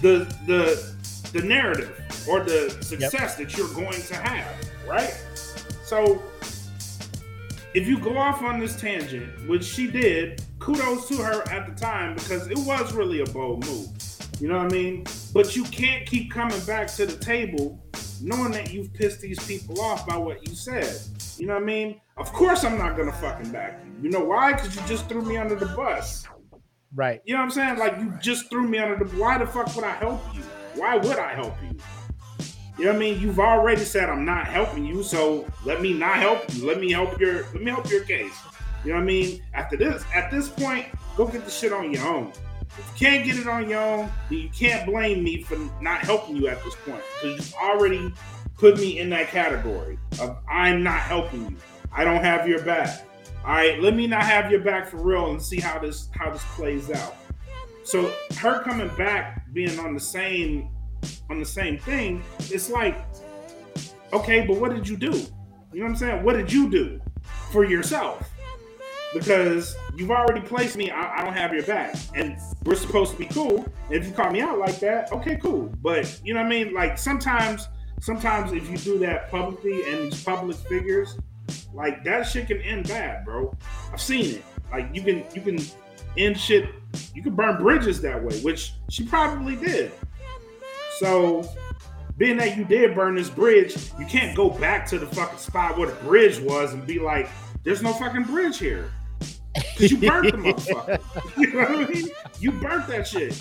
[0.00, 0.94] the the
[1.32, 4.54] the narrative or the success that you're going to have,
[4.86, 5.14] right?
[5.84, 6.22] So
[7.74, 11.74] if you go off on this tangent, which she did, kudos to her at the
[11.80, 13.88] time because it was really a bold move.
[14.40, 15.04] You know what I mean?
[15.32, 17.78] But you can't keep coming back to the table
[18.22, 20.98] knowing that you've pissed these people off by what you said.
[21.38, 22.00] You know what I mean?
[22.16, 24.04] Of course I'm not gonna fucking back you.
[24.04, 24.54] You know why?
[24.54, 26.26] Because you just threw me under the bus.
[26.94, 27.20] Right.
[27.24, 27.78] You know what I'm saying?
[27.78, 29.16] Like you just threw me under the.
[29.16, 30.42] Why the fuck would I help you?
[30.74, 31.76] Why would I help you?
[32.78, 33.20] You know what I mean?
[33.20, 36.66] You've already said I'm not helping you, so let me not help you.
[36.66, 37.44] Let me help your.
[37.44, 38.34] Let me help your case.
[38.84, 39.42] You know what I mean?
[39.54, 40.86] After this, at this point,
[41.16, 42.32] go get the shit on your own.
[42.78, 46.00] If you can't get it on your own, then you can't blame me for not
[46.00, 48.12] helping you at this point because you've already
[48.58, 51.56] put me in that category of I'm not helping you.
[51.92, 53.06] I don't have your back.
[53.44, 56.30] All right, let me not have your back for real and see how this how
[56.30, 57.16] this plays out.
[57.84, 60.68] So her coming back, being on the same
[61.30, 63.04] on the same thing, it's like,
[64.12, 65.12] okay, but what did you do?
[65.72, 66.24] You know what I'm saying?
[66.24, 67.00] What did you do
[67.50, 68.28] for yourself?
[69.12, 73.18] Because you've already placed me, I, I don't have your back, and we're supposed to
[73.18, 73.66] be cool.
[73.90, 75.72] If you call me out like that, okay, cool.
[75.80, 76.74] But you know what I mean?
[76.74, 77.68] Like sometimes,
[78.00, 81.18] sometimes if you do that publicly and these public figures,
[81.72, 83.56] like that shit can end bad, bro.
[83.92, 84.44] I've seen it.
[84.70, 85.58] Like you can you can
[86.16, 86.68] end shit.
[87.14, 89.92] You can burn bridges that way, which she probably did.
[90.98, 91.48] So,
[92.16, 95.76] being that you did burn this bridge, you can't go back to the fucking spot
[95.76, 97.28] where the bridge was and be like,
[97.64, 98.90] "There's no fucking bridge here,"
[99.52, 101.36] because you burnt the motherfucker.
[101.36, 102.08] you know what I mean?
[102.40, 103.38] You burnt that shit.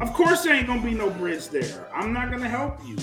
[0.00, 1.88] Of course, there ain't gonna be no bridge there.
[1.92, 2.96] I'm not gonna help you.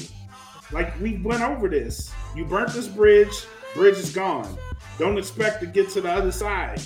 [0.72, 2.12] Like we went over this.
[2.36, 3.46] You burnt this bridge.
[3.74, 4.58] Bridge is gone.
[4.98, 6.82] Don't expect to get to the other side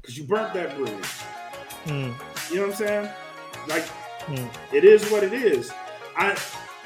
[0.00, 0.92] because you burnt that bridge.
[1.86, 2.14] Mm,
[2.50, 3.08] You know what I'm saying?
[3.68, 3.84] Like
[4.26, 4.50] mm.
[4.72, 5.72] it is what it is.
[6.16, 6.36] I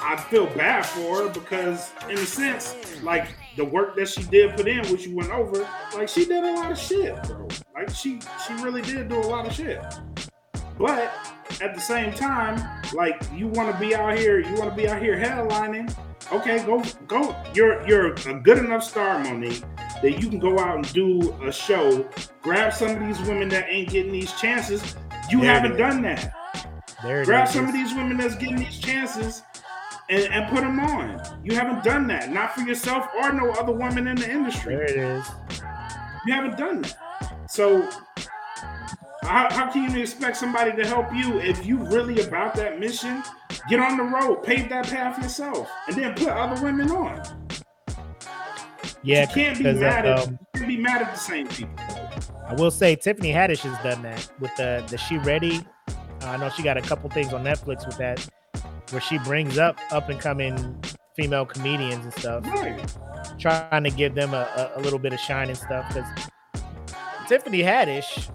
[0.01, 4.57] I feel bad for her because in a sense, like the work that she did
[4.57, 7.49] put in, which you went over, like she did a lot of shit, bro.
[7.75, 9.83] Like she she really did do a lot of shit.
[10.79, 11.13] But
[11.61, 14.89] at the same time, like you want to be out here, you want to be
[14.89, 15.95] out here headlining.
[16.33, 17.37] Okay, go go.
[17.55, 19.63] You're you're a good enough star, Monique,
[20.03, 22.09] that you can go out and do a show.
[22.43, 24.97] Grab some of these women that ain't getting these chances.
[25.31, 26.35] You it haven't done that.
[27.05, 27.55] There Grab is.
[27.55, 29.43] some of these women that's getting these chances
[30.09, 31.21] and, and put them on.
[31.45, 34.75] You haven't done that, not for yourself or no other woman in the industry.
[34.75, 35.31] There it is.
[36.27, 37.51] You haven't done that.
[37.51, 37.89] So
[39.23, 43.23] how, how can you expect somebody to help you if you really about that mission?
[43.69, 47.23] Get on the road, pave that path yourself, and then put other women on.
[49.03, 51.75] Yeah, You can't be mad at um, you can't be mad at the same people.
[52.47, 55.67] I will say Tiffany Haddish has done that with the the She Ready.
[56.29, 58.27] I know she got a couple things on Netflix with that.
[58.91, 60.83] where she brings up up and coming
[61.17, 62.95] female comedians and stuff, Right.
[63.39, 65.87] trying to give them a, a, a little bit of shine and stuff.
[65.89, 66.29] Because
[67.29, 68.29] Tiffany Haddish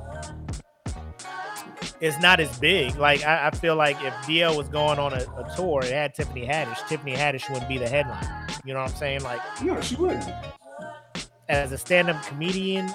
[2.02, 2.96] is not as big.
[2.96, 6.16] Like I, I feel like if DL was going on a, a tour and had
[6.16, 8.26] Tiffany Haddish, Tiffany Haddish wouldn't be the headline.
[8.66, 9.24] You know what I'm saying?
[9.24, 10.26] Like No, she wouldn't.
[11.50, 12.90] as a stand-up comedian,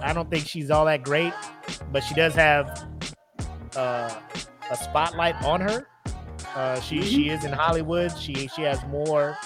[0.00, 1.32] I don't think she's all that great,
[1.90, 2.86] but she does have
[3.76, 4.20] uh,
[4.70, 5.86] a spotlight on her.
[6.54, 8.16] Uh, she she is in Hollywood.
[8.18, 9.36] She she has more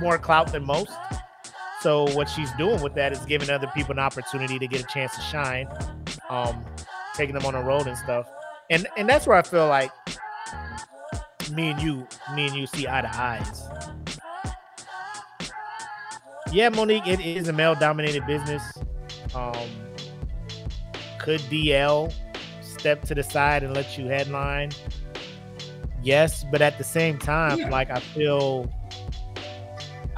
[0.00, 0.92] more clout than most.
[1.80, 4.86] So what she's doing with that is giving other people an opportunity to get a
[4.86, 5.68] chance to shine,
[6.30, 6.64] um,
[7.14, 8.26] taking them on the road and stuff.
[8.70, 9.90] And and that's where I feel like
[11.50, 13.62] me and you, me and you see eye to eyes.
[16.52, 18.62] Yeah, Monique, it is a male dominated business.
[19.34, 19.68] Um,
[21.18, 22.12] could DL
[22.84, 24.70] step to the side and let you headline?
[26.02, 27.70] Yes, but at the same time, Yeah.
[27.70, 28.70] like I feel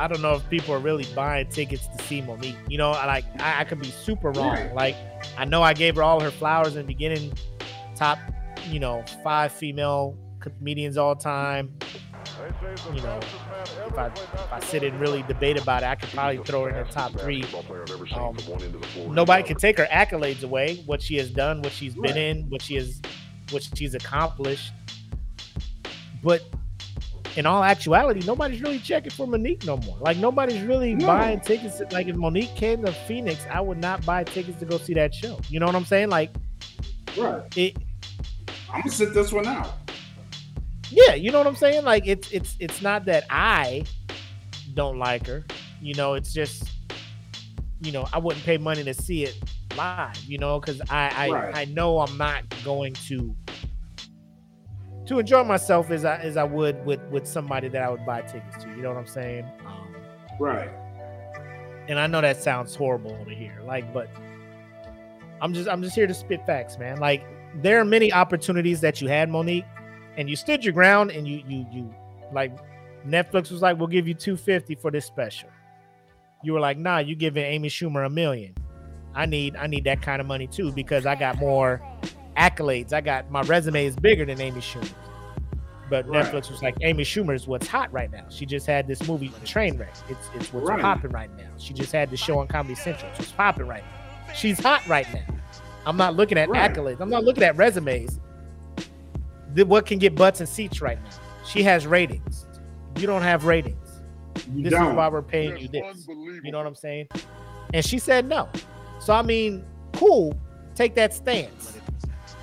[0.01, 2.57] I don't know if people are really buying tickets to see Monique.
[2.69, 4.57] You know, I like I, I could be super wrong.
[4.57, 4.75] Right.
[4.75, 4.97] Like
[5.39, 7.33] I know I gave her all her flowers in the beginning,
[7.95, 8.19] top,
[8.69, 11.73] you know, five female comedians all time.
[12.95, 13.19] You know,
[13.87, 16.71] if I if I sit and really debate about it, I could probably throw her
[16.71, 17.45] in the top three.
[18.15, 18.37] Um,
[19.15, 20.77] nobody can take her accolades away.
[20.87, 23.01] What she has done, what she's been in, what she has,
[23.51, 24.73] what she's accomplished.
[26.23, 26.43] But
[27.37, 29.97] in all actuality, nobody's really checking for Monique no more.
[30.01, 31.07] Like nobody's really No.
[31.07, 31.81] buying tickets.
[31.93, 35.15] Like if Monique came to Phoenix, I would not buy tickets to go see that
[35.15, 35.39] show.
[35.49, 36.09] You know what I'm saying?
[36.09, 36.31] Like
[37.17, 37.43] Right.
[37.57, 37.77] it.
[38.73, 39.75] I'm gonna sit this one out.
[40.91, 41.85] Yeah, you know what I'm saying?
[41.85, 43.85] Like it's it's it's not that I
[44.75, 45.45] don't like her.
[45.81, 46.71] You know, it's just
[47.81, 49.37] you know, I wouldn't pay money to see it
[49.77, 51.55] live, you know, because I I, Right.
[51.57, 53.35] I know I'm not going to
[55.07, 58.23] to enjoy myself as I as I would with with somebody that I would buy
[58.23, 58.71] tickets to.
[58.71, 59.45] You know what I'm saying?
[59.67, 59.95] Um,
[60.39, 60.71] Right.
[61.89, 64.09] and I know that sounds horrible to hear, like, but
[65.41, 66.99] I'm just I'm just here to spit facts, man.
[66.99, 67.23] Like
[67.55, 69.65] there are many opportunities that you had, Monique,
[70.17, 71.95] and you stood your ground and you you you
[72.33, 72.53] like
[73.07, 75.49] Netflix was like, we'll give you 250 for this special.
[76.43, 78.55] You were like, nah, you giving Amy Schumer a million.
[79.15, 81.81] I need I need that kind of money too because I got more
[82.37, 82.93] accolades.
[82.93, 84.93] I got my resume is bigger than Amy Schumer.
[85.89, 86.25] But Right.
[86.27, 88.25] Netflix was like, Amy Schumer's what's hot right now.
[88.29, 89.89] She just had this movie, Trainwreck.
[90.11, 90.81] It's it's what's Right.
[90.81, 91.49] popping right now.
[91.59, 93.11] She just had the show on Comedy Central.
[93.19, 94.33] It's popping right now.
[94.35, 95.23] She's hot right now.
[95.87, 96.71] I'm not looking at Right.
[96.73, 97.01] accolades.
[97.01, 98.19] I'm not looking at resumes.
[99.65, 101.11] What can get butts and seats right now?
[101.47, 102.47] She has ratings.
[102.97, 104.03] You don't have ratings.
[104.53, 104.91] You This don't.
[104.91, 106.07] is why we're paying you this.
[106.09, 107.09] You know what I'm saying?
[107.75, 108.49] And she said no.
[109.01, 109.65] So I mean,
[109.95, 110.39] cool,
[110.75, 111.79] take that stance.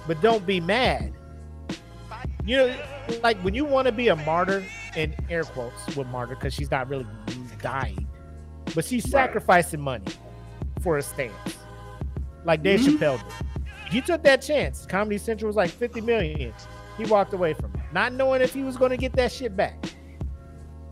[0.07, 1.14] But don't be mad.
[2.45, 2.76] You know,
[3.22, 4.64] like when you want to be a martyr,
[4.95, 7.07] in air quotes with martyr, because she's not really
[7.61, 8.07] dying,
[8.76, 9.11] but she's Right.
[9.11, 10.06] sacrificing money
[10.81, 11.34] for a stance.
[12.44, 12.98] Like Dave Mhm.
[12.98, 13.48] Chappelle did.
[13.90, 14.85] He took that chance.
[14.85, 16.53] Comedy Central was like 50 million.
[16.97, 19.55] He walked away from it, not knowing if he was going to get that shit
[19.55, 19.75] back.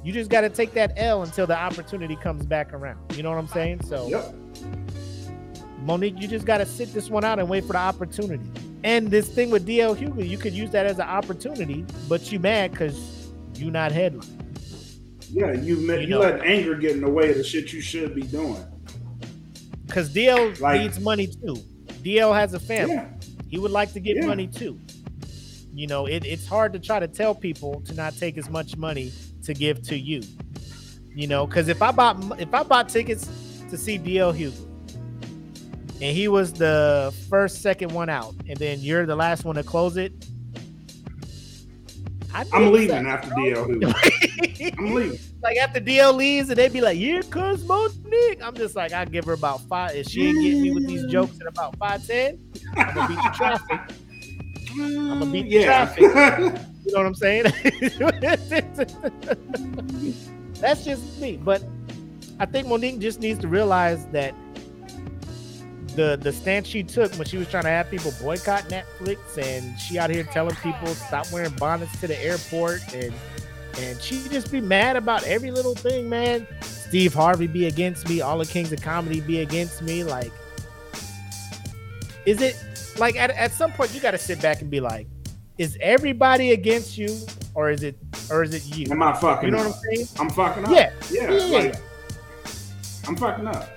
[0.04, 2.98] You just got to take that L until the opportunity comes back around.
[3.16, 3.84] You know what I'm saying?
[3.86, 4.34] So, Yep.
[5.84, 8.44] Monique, you just got to sit this one out and wait for the opportunity.
[8.84, 12.40] And this thing with DL Hughley, you could use that as an opportunity, but you
[12.40, 14.28] mad because you not headline.
[15.30, 16.20] Yeah, you You you, know.
[16.20, 18.64] let anger get in the way of the shit you should be doing.
[19.86, 21.56] Because DL Like- needs money too.
[22.04, 22.96] DL has a family.
[22.96, 23.08] Yeah.
[23.50, 24.26] He would like to get Yeah.
[24.26, 24.80] money too.
[25.74, 28.76] You know, it, it's hard to try to tell people to not take as much
[28.76, 29.12] money
[29.44, 30.22] to give to you.
[31.14, 33.30] You know, because if I bought if I bought tickets
[33.70, 34.68] to see DL Hughley,
[36.02, 39.64] and he was the first, second one out, and then you're the last one to
[39.64, 40.14] close it,
[42.34, 42.72] I'm upset.
[42.72, 43.68] leaving after DL.
[43.68, 44.76] Hughley.
[44.78, 45.20] I'm leaving.
[45.44, 49.06] like after DL leaves and they'd be like, "Here comes Monique." I'm just like, I
[49.06, 49.96] give her about five.
[49.96, 52.40] If she ain't getting me with these jokes in about five ten,
[52.76, 53.80] I'm gonna beat the traffic.
[54.74, 55.66] I'm gonna mm, beat the yeah.
[55.66, 56.62] traffic.
[56.84, 57.44] You know what I'm saying?
[60.56, 61.38] That's just me.
[61.38, 61.64] But
[62.40, 64.34] I think Monique just needs to realize that
[65.96, 69.80] the the stance she took when she was trying to have people boycott Netflix and
[69.80, 73.14] she out here telling people stop wearing bonnets to the airport and
[73.78, 76.48] and she just be mad about every little thing, man.
[76.62, 80.04] Steve Harvey be against me, all the kings of comedy be against me.
[80.04, 80.32] Like,
[82.26, 82.62] is it
[83.02, 85.08] like at, at some point you got to sit back and be like,
[85.58, 87.10] is everybody against you,
[87.56, 87.98] or is it
[88.30, 88.90] or is it you?
[88.92, 89.50] Am I fucking?
[89.50, 89.76] You know what?
[89.76, 90.08] I'm saying?
[90.20, 90.72] I'm fucking up.
[90.72, 90.94] Yeah.
[91.10, 91.32] Yeah.
[91.32, 91.76] Yeah, yeah, like,
[93.08, 93.68] I'm fucking up.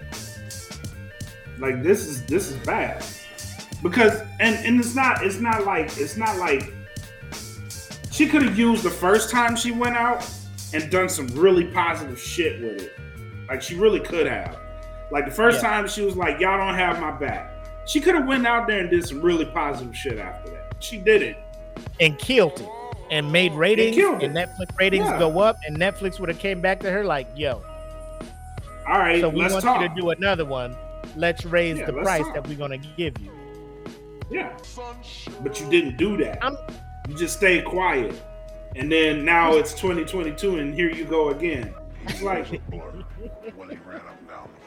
[1.58, 3.04] Like this is this is bad.
[3.82, 6.72] Because and and it's not it's not like it's not like
[8.10, 10.28] she could have used the first time she went out
[10.72, 12.92] and done some really positive shit with it.
[13.48, 14.58] Like she really could have.
[15.10, 15.70] Like the first Yeah.
[15.70, 17.53] time she was like, "Y'all don't have my back."
[17.86, 20.74] She could have went out there and did some really positive shit after that.
[20.80, 21.36] She didn't.
[22.00, 22.68] and killed it
[23.10, 24.48] and made ratings killed and it.
[24.48, 25.18] Netflix ratings Yeah.
[25.18, 27.62] go up and Netflix would have came back to her like, yo,
[28.88, 29.82] All right, so we let's want talk.
[29.82, 30.76] you to do another one.
[31.16, 32.34] Let's raise Yeah, the let's price talk.
[32.34, 33.30] that we're gonna give you.
[34.30, 34.56] Yeah,
[35.42, 36.42] but you didn't do that.
[36.42, 36.56] I'm-
[37.08, 38.14] you just stayed quiet,
[38.76, 41.74] and then now it's 2022, and here you go again.
[42.06, 42.46] It's like,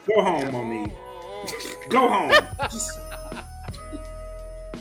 [0.06, 0.92] go home, Monique.
[1.88, 2.32] Go home.
[2.62, 2.98] Just,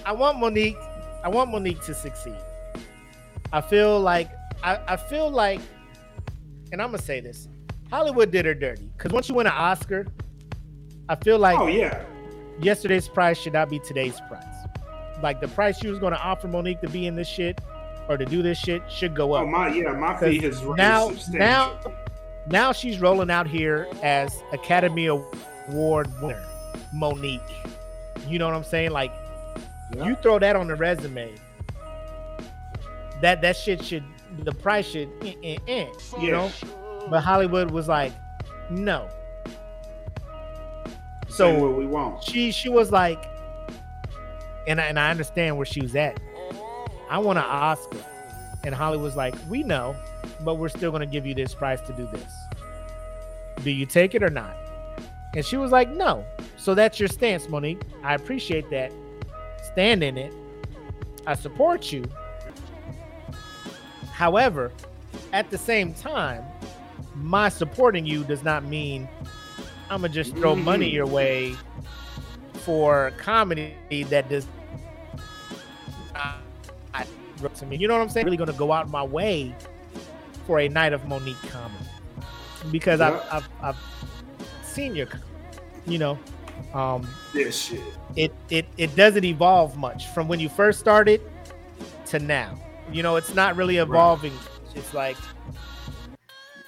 [0.07, 0.77] I want Monique.
[1.21, 2.37] I want Monique to succeed.
[3.51, 4.31] I feel like
[4.63, 5.59] I, I feel like,
[6.71, 7.49] and I'm gonna say this:
[7.89, 10.07] Hollywood did her dirty because once you win an Oscar,
[11.09, 12.05] I feel like oh yeah,
[12.61, 14.45] yesterday's price should not be today's price.
[15.21, 17.59] Like the price you was gonna offer Monique to be in this shit
[18.07, 19.43] or to do this shit should go up.
[19.43, 21.77] oh my yeah, my fee has now, now,
[22.49, 26.47] now she's rolling out here as Academy Award winner,
[26.93, 27.41] Monique.
[28.25, 28.91] You know what I'm saying?
[28.91, 29.11] Like,
[29.95, 31.33] You throw that on the resume.
[33.21, 34.03] That that shit should
[34.39, 35.87] the price should eh, eh, eh,
[36.19, 36.31] you Yeah.
[36.31, 36.51] know.
[37.09, 38.11] But Hollywood was like,
[38.69, 39.07] no.
[41.29, 42.23] So what we want.
[42.23, 43.23] she she was like,
[44.67, 46.19] and I, and I understand where she was at.
[47.09, 47.97] I want an Oscar,
[48.63, 49.95] and Hollywood's like, we know,
[50.41, 52.33] but we're still gonna give you this price to do this.
[53.63, 54.55] Do you take it or not?
[55.35, 56.25] And she was like, no.
[56.57, 57.81] So that's your stance, Monique.
[58.03, 58.91] I appreciate that.
[59.77, 60.33] Stand in it.
[61.27, 62.03] I support you.
[64.11, 64.71] However,
[65.33, 66.43] at the same time,
[67.13, 69.07] my supporting you does not mean
[69.91, 70.93] I'm gonna just throw money Mhm.
[70.93, 71.55] your way
[72.53, 73.75] for comedy
[74.09, 74.47] that does
[76.15, 77.75] not to me.
[77.77, 78.25] You know what I'm saying?
[78.25, 79.55] Really gonna go out my way
[80.47, 81.85] for a night of Monique comedy
[82.71, 83.21] because Yeah.
[83.31, 85.07] I've, I've I've seen your,
[85.85, 86.17] you know,
[86.73, 87.83] um, This shit.
[88.17, 91.21] It it it doesn't evolve much from when you first started
[92.07, 92.59] to now.
[92.91, 94.33] You know, it's not really evolving.
[94.75, 95.17] It's like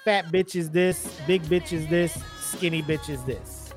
[0.06, 3.74] fat bitch is this, big bitch is this, skinny bitch is this.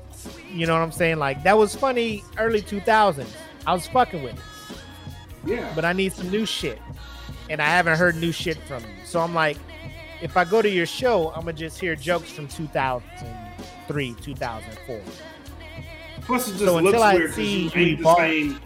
[0.51, 1.17] You know what I'm saying?
[1.17, 3.27] Like that was funny early 2000s.
[3.65, 4.39] I was fucking with it,
[5.49, 5.71] Yeah.
[5.73, 6.79] but I need some new shit,
[7.49, 9.05] and I haven't heard new shit from you.
[9.05, 9.57] So I'm like,
[10.21, 15.01] if I go to your show, I'm gonna just hear jokes from 2003, 2004.
[16.25, 18.59] Plus, it just So looks weird because see you ain't the same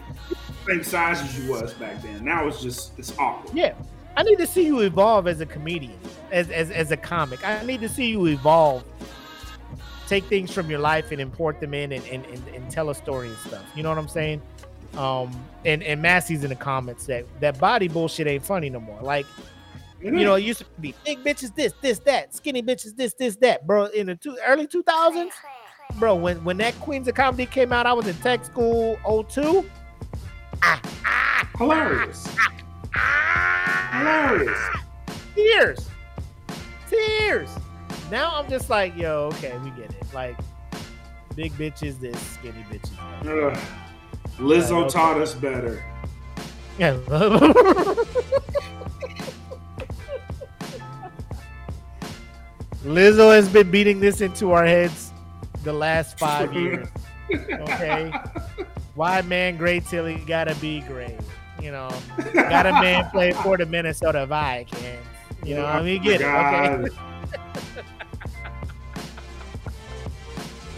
[0.66, 2.24] same size as you was back then.
[2.24, 3.56] Now it's just it's awkward.
[3.56, 3.74] Yeah.
[4.16, 5.98] I need to see you evolve as a comedian,
[6.32, 7.46] as as, as a comic.
[7.46, 8.84] I need to see you evolve.
[10.08, 12.94] Take things from your life and import them in and, and, and, and tell a
[12.94, 13.64] story and stuff.
[13.74, 14.42] You know what I'm saying?
[14.96, 15.30] Um
[15.64, 19.00] and, and Massey's in the comments that that body bullshit ain't funny no more.
[19.00, 19.26] Like,
[20.00, 23.36] you know, it used to be big bitches this, this, that, skinny bitches this, this,
[23.36, 23.86] that, bro.
[23.86, 25.30] In the two, early 2000s,
[25.96, 28.98] bro, when when that Queens of Comedy came out, I was in tech school
[29.28, 29.64] 02.
[31.56, 32.28] hilarious.
[33.92, 34.58] Hilarious.
[35.34, 35.88] tears,
[36.88, 37.50] tears.
[38.10, 40.14] Now I'm just like, yo, okay, we get it.
[40.14, 40.36] Like,
[41.34, 42.96] big bitches, this skinny bitches.
[43.22, 43.60] that.
[44.38, 44.90] Lizzo okay.
[44.90, 45.84] taught us better.
[46.78, 46.92] Yeah.
[52.84, 55.07] Lizzo has been beating this into our heads
[55.68, 56.88] the last five years.
[57.30, 58.10] Okay.
[58.94, 61.18] Why man great till he gotta be great?
[61.60, 61.90] You know,
[62.32, 65.04] got a man play for the Minnesota Vikings.
[65.44, 66.24] You know, I mean, get it.
[66.24, 66.88] Okay.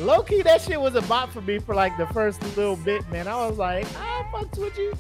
[0.05, 3.09] Low key, that shit was a bop for me for like the first little bit,
[3.13, 3.29] man.
[3.29, 4.93] I was like, ah, I fucked with you.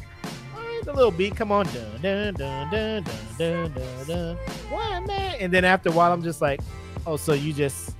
[0.84, 4.06] The little beat, come on, dun dun dun dun dun dun dun.
[4.06, 4.36] dun.
[4.68, 5.34] Why, man?
[5.40, 6.60] And then after a while, I'm just like,
[7.08, 7.96] oh, so you just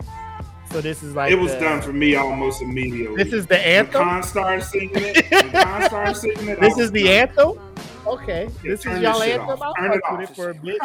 [0.71, 3.23] so this is like it was the- done for me almost immediately.
[3.23, 4.03] This is the anthem.
[4.05, 5.53] Khan started singing it.
[5.53, 6.61] Khan started singing it.
[6.61, 7.13] This is the done.
[7.29, 7.59] anthem.
[8.07, 9.49] Okay, Yeah, this is y'all anthem.
[9.61, 9.75] off.
[9.77, 10.79] I Turn it fucks with it for a bit.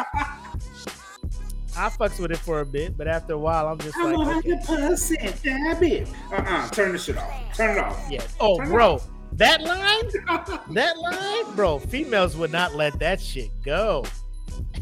[1.78, 4.36] I fucks with it for a bit, but after a while, I'm just I'm like,
[4.38, 4.50] okay.
[4.50, 6.08] 100% that bitch.
[6.32, 6.68] Uh-uh.
[6.70, 7.54] Turn this shit off.
[7.56, 8.02] Turn it off.
[8.10, 8.34] Yes.
[8.40, 9.00] Oh, Turn it bro,
[9.32, 10.10] that line,
[10.74, 11.78] that line, bro.
[11.78, 14.04] Females would not let that shit go.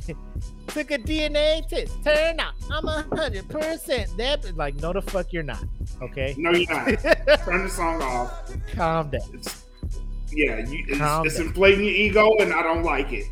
[0.75, 2.03] Took a DNA test.
[2.03, 2.55] Turn out.
[2.71, 4.11] I'm a hundred percent.
[4.17, 5.63] That like, no, the fuck, you're not.
[6.03, 6.87] Okay, No, you're not.
[7.45, 8.51] Turn the song off.
[8.75, 9.21] calm down.
[9.33, 9.65] It's,
[10.33, 11.47] yeah, you, Calm it's, it's down.
[11.47, 13.27] inflating your ego, and I don't like it.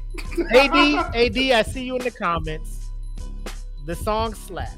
[0.54, 2.78] AD, AD, I see you in the comments.
[3.86, 4.76] The song slaps.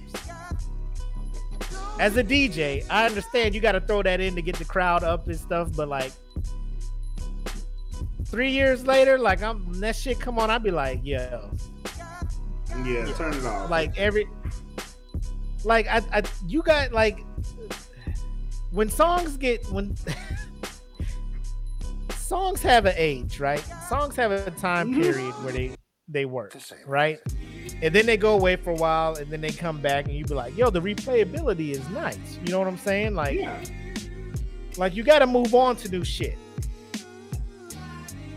[2.00, 5.04] As a DJ, I understand you got to throw that in to get the crowd
[5.04, 6.12] up and stuff, but like
[8.24, 11.50] three years later, like I'm that shit come on, I'd be like, yo,
[12.84, 13.70] Yeah, turn it off.
[13.70, 14.26] Like every,
[15.64, 17.20] like I, I, you got like
[18.72, 19.94] when songs get when
[22.16, 23.62] songs have an age, right?
[23.88, 25.02] Songs have a time Mhm.
[25.02, 25.76] period where they
[26.08, 26.54] they work,
[26.86, 27.18] right?
[27.80, 30.24] And then they go away for a while, and then they come back, and you
[30.24, 33.14] be like, "Yo, the replayability is nice." You know what I'm saying?
[33.14, 33.62] Like, yeah,
[34.76, 36.36] like you got to move on to new shit.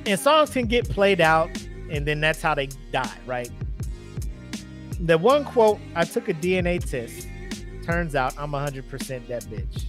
[0.05, 1.49] And songs can get played out,
[1.91, 3.51] and then that's how they die, right?
[5.01, 7.27] The one quote I took a DNA test.
[7.85, 9.85] Turns out I'm 100% that bitch.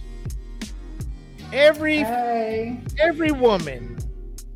[1.51, 1.99] Every
[2.99, 3.97] every woman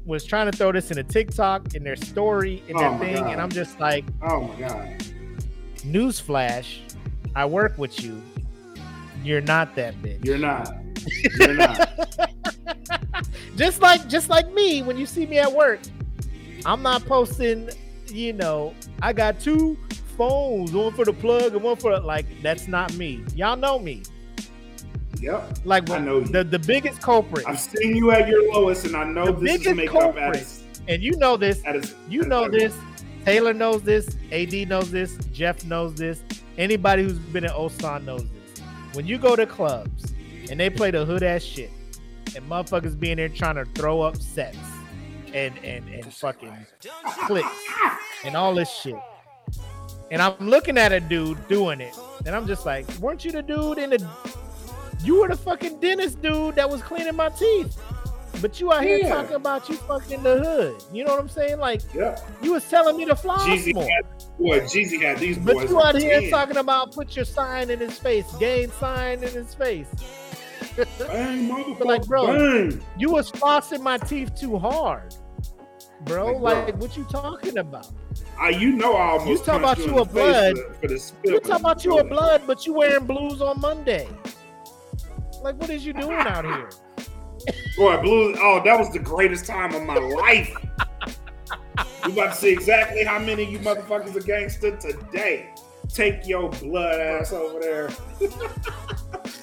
[0.06, 3.16] was trying to throw this in a TikTok in their story in their Oh thing,
[3.16, 3.32] God.
[3.32, 5.00] and I'm just like, oh my god,
[5.80, 6.80] newsflash,
[7.36, 8.22] I work with you.
[9.24, 10.24] You're not that bitch.
[10.26, 10.72] you're not.
[11.40, 11.90] You're not.
[13.58, 15.80] just like just like me when you see me at work
[16.66, 17.70] i'm not posting
[18.08, 19.78] you know i got two
[20.18, 23.24] phones one for the plug and one for like that's not me.
[23.36, 24.04] Y'all know me.
[25.20, 26.26] Yep, like I know you.
[26.26, 27.46] the, the biggest culprit.
[27.48, 30.34] I've seen you at your lowest, and I know The this is biggest makeup at
[30.34, 30.48] culprit.
[30.88, 32.76] and you know this at its you at know this
[33.26, 36.22] taylor knows this ad knows this jeff knows this
[36.58, 38.62] anybody who's been at osan knows this.
[38.94, 40.14] When you go to clubs
[40.50, 41.72] and they play the hood ass shit
[42.36, 44.58] and motherfuckers being there trying to throw up sets
[45.34, 46.66] and and and fucking
[47.28, 47.48] clicks
[48.26, 48.96] and all this shit
[50.12, 53.42] and i'm looking at a dude doing it and i'm just like weren't you the
[53.42, 54.10] dude in the
[55.04, 57.78] you were the fucking dentist dude that was cleaning my teeth
[58.42, 59.10] but you out here Yeah.
[59.10, 62.68] talking about you fucking the hood you know what i'm saying like Yep, you was
[62.70, 63.84] telling me to fly Jeezy more.
[63.84, 64.06] had
[64.40, 64.60] boy.
[64.62, 65.70] Jeezy had these But boys.
[65.70, 66.30] you on out here 10.
[66.30, 69.88] talking about put your sign in his face, game sign in his face.
[71.00, 72.82] Bang, like, bro, bang.
[72.98, 75.16] You was flossing my teeth too hard,
[76.06, 76.38] bro.
[76.38, 76.76] Like, bro.
[76.78, 77.88] What you talking about?
[78.40, 80.58] I, you know, I almost You talking about you you a blood.
[80.58, 81.34] for, for the spill.
[81.34, 84.08] You talking about you a blood, but you wearing blues on Monday.
[85.42, 86.70] Like, what is you doing out here?
[87.78, 88.36] Boy, blue.
[88.38, 90.56] Oh, that was the greatest time of my life.
[92.06, 95.54] you about to see exactly how many of you motherfuckers are gangster today.
[95.90, 97.90] Take your blood ass over there.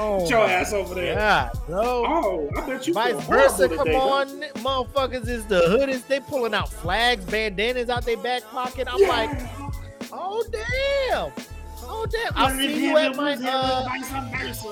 [0.00, 1.16] Oh, Get your ass over there.
[1.16, 2.04] God, bro.
[2.06, 4.28] Oh, I bet you Vice versa, come today, on,
[4.62, 6.06] motherfuckers is the hoodies.
[6.06, 8.86] They pulling out flags, bandanas out their back pocket.
[8.90, 9.08] I'm Yeah.
[9.08, 11.32] like, oh damn,
[11.82, 12.32] oh damn.
[12.36, 13.88] I see you at my uh,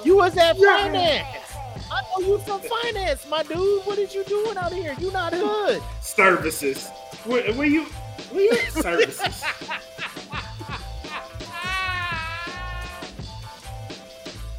[0.05, 0.77] you was at Yeah.
[0.85, 1.27] finance.
[1.91, 3.85] I know you from finance, my dude.
[3.85, 4.95] What is you doing out here?
[4.99, 5.83] You not hood.
[6.01, 6.89] services.
[7.25, 7.85] Where, where you?
[8.31, 9.43] Where you services?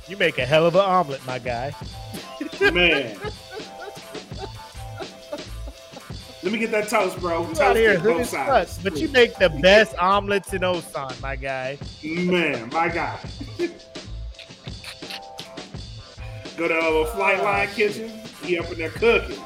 [0.07, 1.75] You make a hell of an omelet, my guy.
[2.61, 3.17] Man.
[6.43, 7.45] Let me get that toast, bro.
[7.45, 8.79] Toast out here both sides.
[8.81, 11.77] but you make the best omelets in Osan, my guy.
[12.03, 13.19] Man, my God.
[16.55, 18.09] Go to a flight line oh, kitchen.
[18.43, 19.37] He up in there cooking.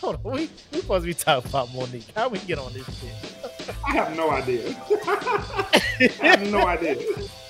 [0.00, 2.04] Hold on, we we supposed to be talking about Monique.
[2.14, 3.74] How we get on this shit?
[3.86, 4.68] I have no idea.
[5.06, 6.96] I have no idea.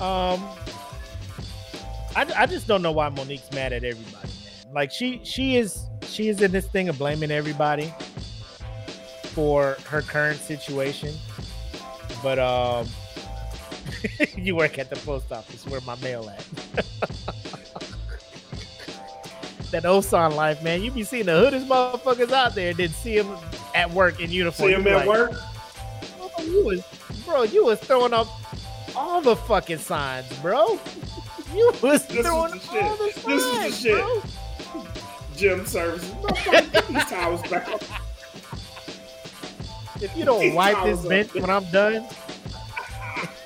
[0.00, 0.42] Um,
[2.16, 4.72] I, I just don't know why Monique's mad at everybody, man.
[4.72, 7.92] Like she she is she is in this thing of blaming everybody
[9.32, 11.14] for her current situation,
[12.22, 12.88] but um,
[14.36, 15.66] you work at the post office.
[15.66, 16.46] Where my mail at?
[19.74, 20.82] that Osan life, man.
[20.82, 23.36] You be seeing the hoodest motherfuckers out there, then see them
[23.74, 24.68] at work in uniform.
[24.68, 25.32] See him at like, work?
[26.20, 26.84] Oh, you was,
[27.24, 28.28] bro, you was throwing up
[28.96, 30.78] all the fucking signs, bro.
[31.54, 32.82] You was This is throwing the shit.
[32.82, 33.94] all the signs, This is the shit.
[33.94, 34.22] bro.
[35.36, 36.12] Gym services.
[36.88, 37.68] These towels back.
[40.02, 41.08] If you don't These wipe this up.
[41.08, 42.06] bench when I'm done,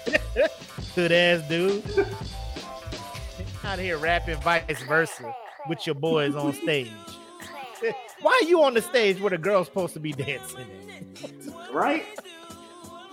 [0.94, 1.84] good ass dude.
[3.64, 5.34] Out here rapping vice versa
[5.68, 6.90] with your boys on stage.
[8.22, 10.66] Why are you on the stage where the girl's supposed to be dancing?
[11.72, 12.06] Right?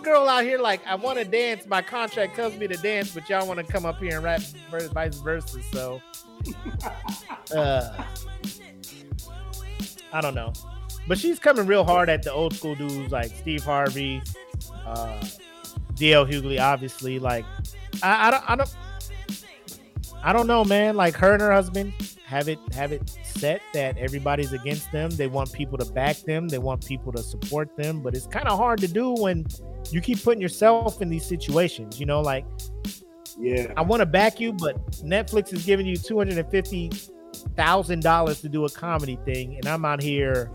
[0.05, 1.65] Girl out here like I want to dance.
[1.65, 4.39] My contract tells me to dance, but y'all want to come up here and rap
[4.69, 5.63] vice versa.
[5.73, 5.99] So,
[7.55, 8.03] uh,
[10.13, 10.53] I don't know.
[11.07, 14.21] But she's coming real hard at the old school dudes like Steve Harvey,
[14.85, 15.19] uh,
[15.95, 17.17] DL Hughley, obviously.
[17.17, 17.45] Like,
[18.03, 18.75] I, I don't, I don't,
[20.23, 20.95] I don't know, man.
[20.95, 21.93] Like her and her husband
[22.27, 25.09] have it have it set that everybody's against them.
[25.09, 26.47] They want people to back them.
[26.47, 28.01] They want people to support them.
[28.01, 29.47] But it's kind of hard to do when
[29.91, 31.99] you keep putting yourself in these situations.
[31.99, 32.45] You know, like
[33.39, 33.71] Yeah.
[33.77, 36.91] I want to back you, but Netflix is giving you two hundred and fifty
[37.55, 40.51] thousand dollars to do a comedy thing, and I'm out here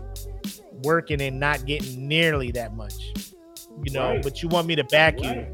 [0.83, 3.13] working and not getting nearly that much.
[3.83, 4.23] You know, Right.
[4.23, 5.45] but you want me to back you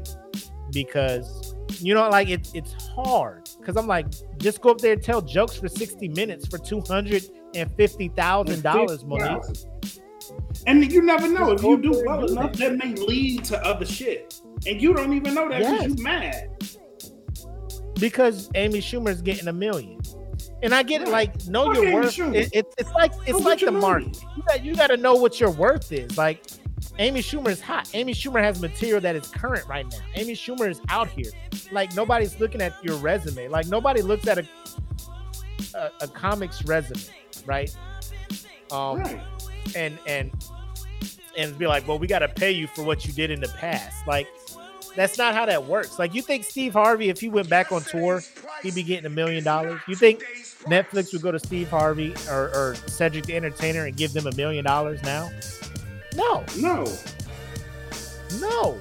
[0.72, 3.48] because you know, like it's it's hard.
[3.64, 4.06] Cause I'm like,
[4.38, 7.24] just go up there and tell jokes for 60 minutes for two hundred
[7.54, 9.42] and fifty thousand dollars, Monique.
[10.66, 14.40] And you never know if you do well enough, that may lead to other shit,
[14.66, 15.98] and you don't even know that because Yes.
[15.98, 16.50] you mad.
[18.00, 20.00] because Amy Schumer's getting a million.
[20.62, 22.14] And I get it, like know Fuck your Amy worth.
[22.14, 22.48] Schumer.
[22.52, 24.20] It, it's like it's like the market.
[24.36, 26.16] You got you got to know what your worth is.
[26.18, 26.44] Like
[26.98, 27.88] Amy Schumer is hot.
[27.94, 29.98] Amy Schumer has material that is current right now.
[30.16, 31.30] Amy Schumer is out here.
[31.70, 33.48] Like nobody's looking at your resume.
[33.48, 34.48] Like nobody looks at a
[35.74, 37.00] a, a comics resume,
[37.46, 37.74] right?
[38.72, 39.20] Um, right.
[39.76, 40.30] And and
[41.36, 43.48] and be like, well, we got to pay you for what you did in the
[43.48, 44.06] past.
[44.08, 44.26] Like,
[44.96, 45.96] that's not how that works.
[45.98, 48.22] Like, you think Steve Harvey, if he went back on tour,
[48.62, 49.80] he'd be getting a million dollars?
[49.86, 50.20] You think
[50.64, 54.34] Netflix would go to Steve Harvey or, or Cedric the Entertainer and give them a
[54.34, 55.30] million dollars now?
[56.16, 56.84] No, No,
[58.40, 58.80] no.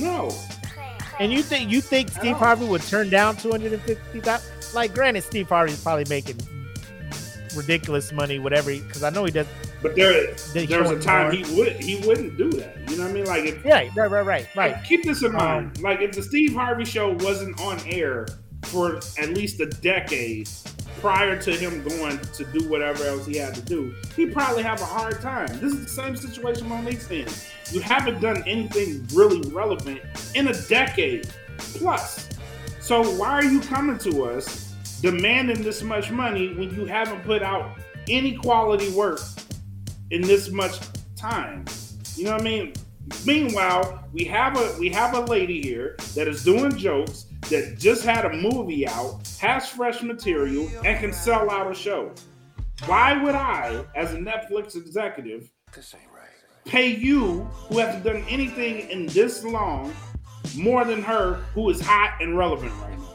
[0.00, 0.30] no.
[1.20, 2.36] And you think you think Steve.
[2.36, 4.50] Harvey would turn down two hundred and fifty thousand?
[4.74, 6.40] Like, granted, Steve Harvey's probably making
[7.54, 8.72] ridiculous money, whatever.
[8.72, 9.46] Because I know he does.
[9.84, 12.90] But there, They there's a time he would he wouldn't do that.
[12.90, 13.26] You know what I mean?
[13.26, 14.56] Like if Right, right, right, right, right.
[14.56, 15.76] Like, keep this in mind.
[15.76, 18.26] Um, like if the Steve Harvey show wasn't on air
[18.62, 20.48] for at least a decade
[21.00, 24.80] prior to him going to do whatever else he had to do, he'd probably have
[24.80, 25.48] a hard time.
[25.60, 27.28] This is the same situation Monique's in.
[27.70, 30.00] You haven't done anything really relevant
[30.34, 31.28] in a decade
[31.58, 32.30] plus.
[32.80, 37.42] So why are you coming to us demanding this much money when you haven't put
[37.42, 37.76] out
[38.08, 39.20] any quality work
[40.10, 40.78] in this much
[41.16, 41.64] time?
[42.16, 42.72] You know what I mean?
[43.26, 48.04] Meanwhile, we have a we have a lady here that is doing jokes that just
[48.04, 52.12] had a movie out, has fresh material, and can sell out a show.
[52.86, 55.50] Why would I, as a Netflix executive,
[56.64, 59.94] pay you who hasn't done anything in this long
[60.56, 63.14] more than her who is hot and relevant right now?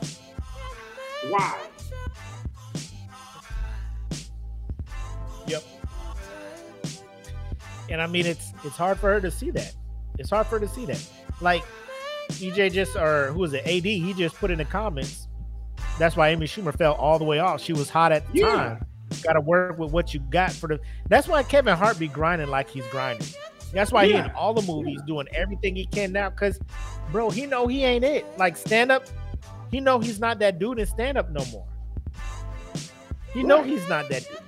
[1.30, 1.60] Why?
[7.90, 9.74] And I mean, it's it's hard for her to see that.
[10.18, 11.04] It's hard for her to see that.
[11.42, 11.64] Like
[12.30, 13.66] EJ just or who was it?
[13.66, 13.84] AD.
[13.86, 15.28] He just put in the comments.
[15.98, 17.62] That's why Amy Schumer fell all the way off.
[17.62, 18.56] She was hot at the Yeah.
[18.56, 18.86] time.
[19.24, 20.80] Got to work with what you got for the.
[21.08, 23.28] That's why Kevin Hart be grinding like he's grinding.
[23.74, 26.30] That's why he in all the movies doing everything he can now.
[26.30, 26.60] Cause,
[27.12, 28.26] bro, he know he ain't it.
[28.38, 29.06] Like stand up,
[29.72, 31.66] he know he's not that dude in stand up no more.
[33.34, 34.40] He know he's not that dude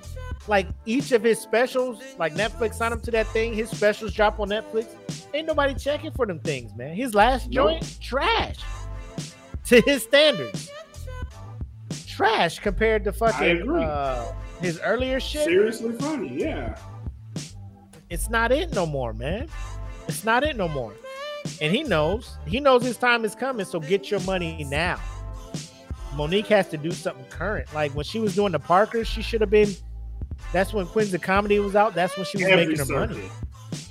[0.47, 3.53] like each of his specials, like Netflix signed him to that thing.
[3.53, 4.87] His specials drop on Netflix.
[5.33, 6.95] Ain't nobody checking for them things, man.
[6.95, 7.69] His last Nope.
[7.81, 8.57] joint, trash
[9.65, 10.69] to his standards.
[12.07, 14.31] Trash compared to fucking uh,
[14.61, 15.45] his earlier shit.
[15.45, 16.77] Seriously funny, yeah.
[18.09, 19.47] It's not it no more, man.
[20.07, 20.93] It's not it no more.
[21.61, 22.35] And he knows.
[22.45, 23.65] He knows his time is coming.
[23.65, 24.99] So get your money now.
[26.15, 27.73] Monique has to do something current.
[27.73, 29.73] Like when she was doing the Parkers, she should have been.
[30.53, 31.95] That's when Queens of Comedy was out.
[31.95, 33.17] That's when she was Every making her circuit.
[33.17, 33.29] money.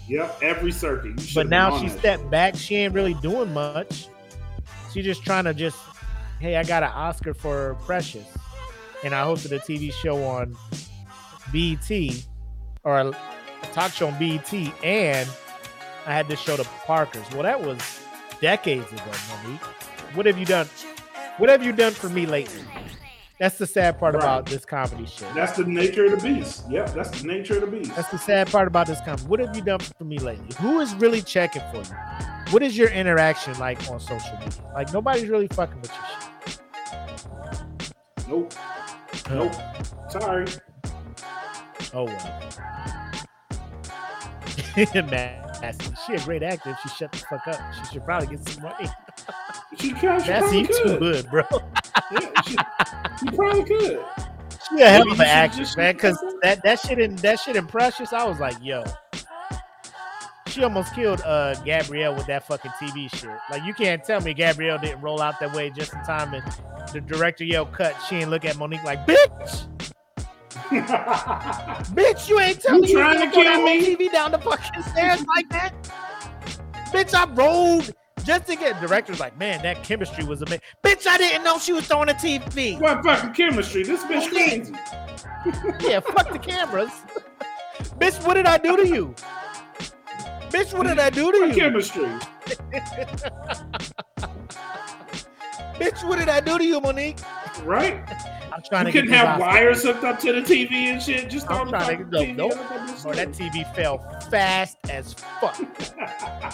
[0.09, 1.31] Yep, every circuit.
[1.35, 2.57] But now she that stepped back.
[2.57, 4.09] She ain't really doing much.
[4.93, 5.79] She just trying to just,
[6.41, 8.27] hey, I got an Oscar for Precious,
[9.05, 10.57] and I hosted a TV show on
[11.53, 12.25] BET
[12.83, 13.13] or a
[13.73, 14.53] talk show on BET,
[14.85, 15.29] and
[16.07, 17.25] I had this show to Parkers.
[17.33, 17.79] Well, that was
[18.41, 19.03] decades ago,
[19.45, 19.63] Monique.
[20.15, 20.67] What have you done?
[21.39, 22.63] What have you done for me lately?
[23.41, 24.23] That's the sad part Right.
[24.23, 25.35] about this comedy shit.
[25.35, 26.65] That's the nature of the beast.
[26.69, 27.97] Yep, that's the nature of the beast.
[27.97, 29.23] That's the sad part about this comedy.
[29.25, 30.55] What have you done for me lately?
[30.59, 31.97] Who is really checking for you?
[32.53, 34.53] What is your interaction like on social media?
[34.75, 36.05] Like nobody's really fucking with your
[36.47, 36.61] shit.
[38.29, 38.53] Nope.
[39.31, 39.55] Nope.
[40.11, 40.47] Sorry.
[41.95, 42.51] Oh well.
[45.63, 46.71] Massey, she a great actor.
[46.71, 48.87] If she shut the fuck up, she should probably get some money.
[49.79, 51.45] She, can, she Massey, you too good, bro.
[52.11, 52.57] Yeah, she,
[53.21, 54.05] she probably could.
[54.69, 55.95] She a hell of an actress, man.
[55.95, 58.85] Because that that shit in that shit in Precious, I was like, yo.
[60.49, 63.31] She almost killed uh Gabrielle with that fucking TV shit.
[63.51, 66.45] Like you can't tell me Gabrielle didn't roll out that way just in time and
[66.93, 67.97] the director yelled cut.
[68.09, 69.69] She ain't look at Monique like bitch.
[70.71, 73.97] Bitch, you ain't tell You me trying to to kill me?
[73.97, 75.73] TV down the fucking stairs like that.
[76.93, 77.93] Bitch, I rolled
[78.25, 80.61] just to get directors like, man, that chemistry was amazing.
[80.83, 82.79] Bitch, I didn't know she was throwing a TV.
[82.81, 83.83] what fucking chemistry?
[83.83, 84.73] This bitch crazy.
[85.81, 86.91] Yeah, fuck the cameras.
[87.99, 89.15] Bitch, what did I do to you?
[90.51, 91.55] Bitch, what did I do to you?
[91.55, 92.05] chemistry?
[95.79, 97.19] Bitch, what did I do to you, Monique?
[97.63, 98.05] Right?
[98.61, 101.31] I'm trying You to couldn't have wires hooked up to the TV and shit.
[101.31, 102.25] Just I'm trying to go.
[102.25, 102.53] Nope.
[102.59, 103.29] up on this Bro, that.
[103.31, 103.99] TV fell
[104.31, 105.57] fast as fuck.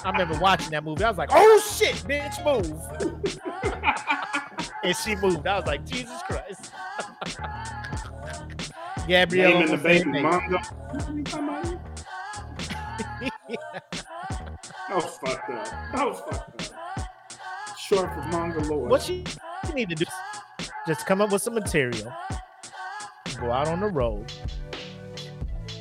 [0.05, 1.03] I remember watching that movie.
[1.03, 2.81] I was like, "Oh shit, bitch, move!"
[4.85, 5.47] and she moved.
[5.49, 6.71] I was like, "Jesus Christ."
[9.09, 10.59] Gabrielle, in the baby manga.
[10.59, 11.79] What you talking about?
[14.89, 15.67] That was fucked up.
[15.93, 17.06] That was fucked up.
[17.89, 18.91] Short for manga lord.
[18.91, 19.25] What you
[19.75, 20.05] need to do
[20.87, 22.13] just come up with some material,
[23.39, 24.33] go out on the road,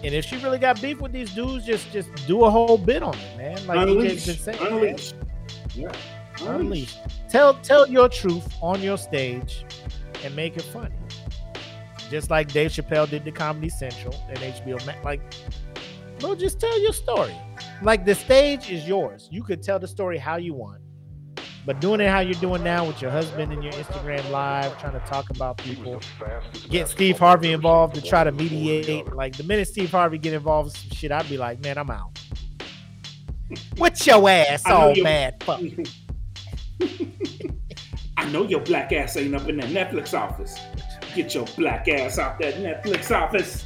[0.03, 3.01] and if she really got beef with these dudes, just just do a whole bit
[3.01, 3.67] on it, man.
[3.67, 4.73] Like unleash, DJ's been saying, man.
[4.73, 5.13] unleash.
[5.73, 5.91] Yeah,
[6.41, 6.97] unleash.
[7.27, 9.65] Tell tell your truth on your stage
[10.23, 10.95] and make it funny.
[12.11, 15.03] Just like Dave Chappelle did to Comedy Central and HBO Max.
[15.03, 15.21] Like,
[16.19, 17.35] bro, just tell your story.
[17.81, 19.27] Like the stage is yours.
[19.31, 20.81] You could tell the story how you want.
[21.65, 24.93] But doing it how you're doing now with your husband and your Instagram live, trying
[24.93, 25.99] to talk about people,
[26.69, 29.11] get Steve Harvey involved to try to mediate.
[29.13, 31.89] Like the minute Steve Harvey get involved with some shit, I'd be like, man, I'm
[31.89, 32.19] out.
[33.77, 35.61] What's your ass I know all you- bad fuck.
[38.17, 40.59] I know your black ass ain't up in that Netflix office.
[41.15, 43.65] Get your black ass out that Netflix office.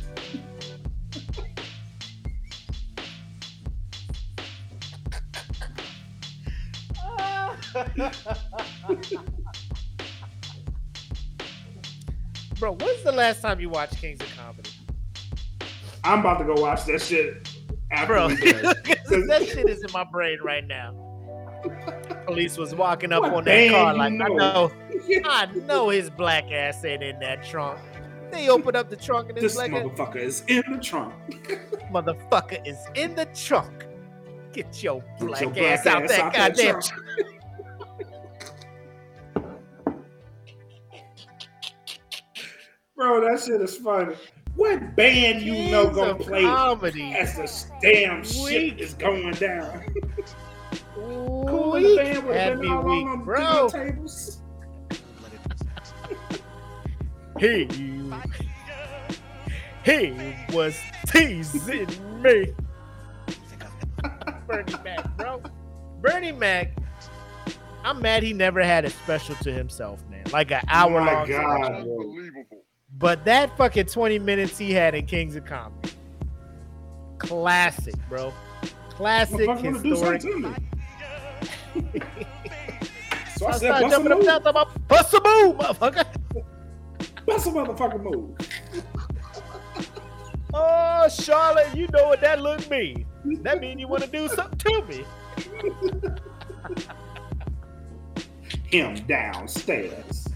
[12.60, 14.70] Bro, when's the last time you watched Kings of Comedy?
[16.04, 17.48] I'm about to go watch that shit
[17.92, 20.94] after Bro, that shit is in my brain right now.
[22.26, 24.28] Police was walking up What on that car like, I know?
[24.36, 24.72] know,
[25.26, 27.80] I know his black ass ain't in that trunk.
[28.32, 31.14] They open up the trunk and his This black ass, motherfucker is in the trunk.
[31.92, 33.86] motherfucker is in the trunk.
[34.54, 37.04] Get your Get black, your ass, out that goddamn trunk.
[43.00, 44.14] Bro, that shit is funny.
[44.58, 47.14] What band you know Kings gonna play comedy.
[47.14, 48.80] as the damn shit Weak.
[48.80, 49.86] is going down?
[50.98, 53.70] Ooh, Cool in the band would had me been all weak, on bro.
[53.70, 54.42] the tables.
[57.40, 57.70] He,
[59.86, 60.78] he was
[61.08, 61.88] teasing
[62.22, 62.54] me.
[64.46, 65.42] Bernie Mac, bro.
[66.02, 66.74] Bernie Mac.
[67.86, 70.26] I'm mad he never had a special to himself, man.
[70.34, 71.28] Like an hour My long.
[71.30, 72.66] God, Unbelievable.
[72.98, 75.92] But that fucking 20 minutes he had in Kings of Comedy.
[77.18, 78.34] Classic, bro.
[78.90, 80.22] Classic Motherfucker do historic.
[80.22, 82.02] something to me.
[83.38, 84.28] So I I said, bust jumping up move.
[84.28, 86.06] and down, about, bust a move, motherfucker.
[87.26, 88.36] Bust a motherfucking move.
[90.52, 93.06] Oh, Charlotte, you know what that look mean.
[93.44, 95.06] That mean you want to do something to me.
[98.80, 100.28] Him downstairs.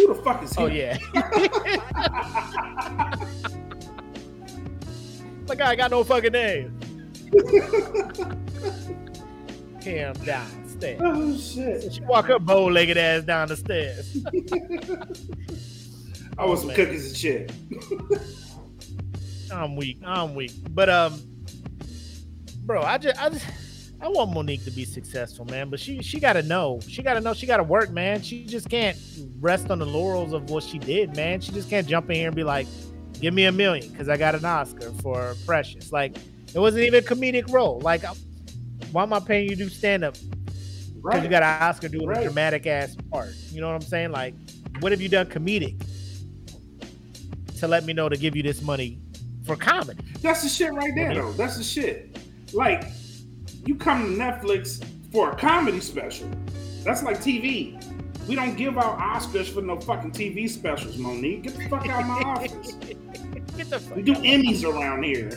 [0.00, 0.62] Who the fuck is him?
[0.62, 0.96] Oh yeah.
[5.46, 6.74] like I got no fucking name.
[9.82, 11.02] Him downstairs.
[11.04, 11.92] Oh shit.
[11.92, 14.16] She walk her bow-legged ass down the stairs.
[16.38, 16.76] I want some man.
[16.76, 17.52] cookies and shit.
[19.52, 19.98] I'm weak.
[20.02, 20.52] I'm weak.
[20.70, 21.20] But um,
[22.64, 23.44] bro, I just, I just,
[24.02, 25.68] I want Monique to be successful, man.
[25.68, 26.80] But she, she got to know.
[26.88, 27.34] She got to know.
[27.34, 28.22] She got to work, man.
[28.22, 28.96] She just can't
[29.40, 31.40] rest on the laurels of what she did, man.
[31.40, 32.66] She just can't jump in here and be like,
[33.20, 36.16] "Give me a million because I got an Oscar for Precious." Like,
[36.54, 37.78] it wasn't even a comedic role.
[37.80, 38.02] Like,
[38.92, 40.14] why am I paying you to do stand up?
[40.14, 41.22] Because Right.
[41.22, 42.20] you got an Oscar doing Right.
[42.20, 43.34] a dramatic ass part.
[43.52, 44.12] You know what I'm saying?
[44.12, 44.34] Like,
[44.80, 45.80] what have you done comedic
[47.58, 48.98] to let me know to give you this money
[49.44, 50.00] for comedy?
[50.22, 51.32] That's the shit right there, though.
[51.32, 52.18] That's the shit.
[52.52, 52.84] Like,
[53.66, 56.28] you come to Netflix for a comedy special.
[56.84, 57.76] That's like TV.
[58.26, 61.42] We don't give out Oscars for no fucking TV specials, Monique.
[61.42, 62.72] Get the fuck out of my office.
[63.56, 64.22] Get the fuck We do out.
[64.22, 65.30] Emmys around here.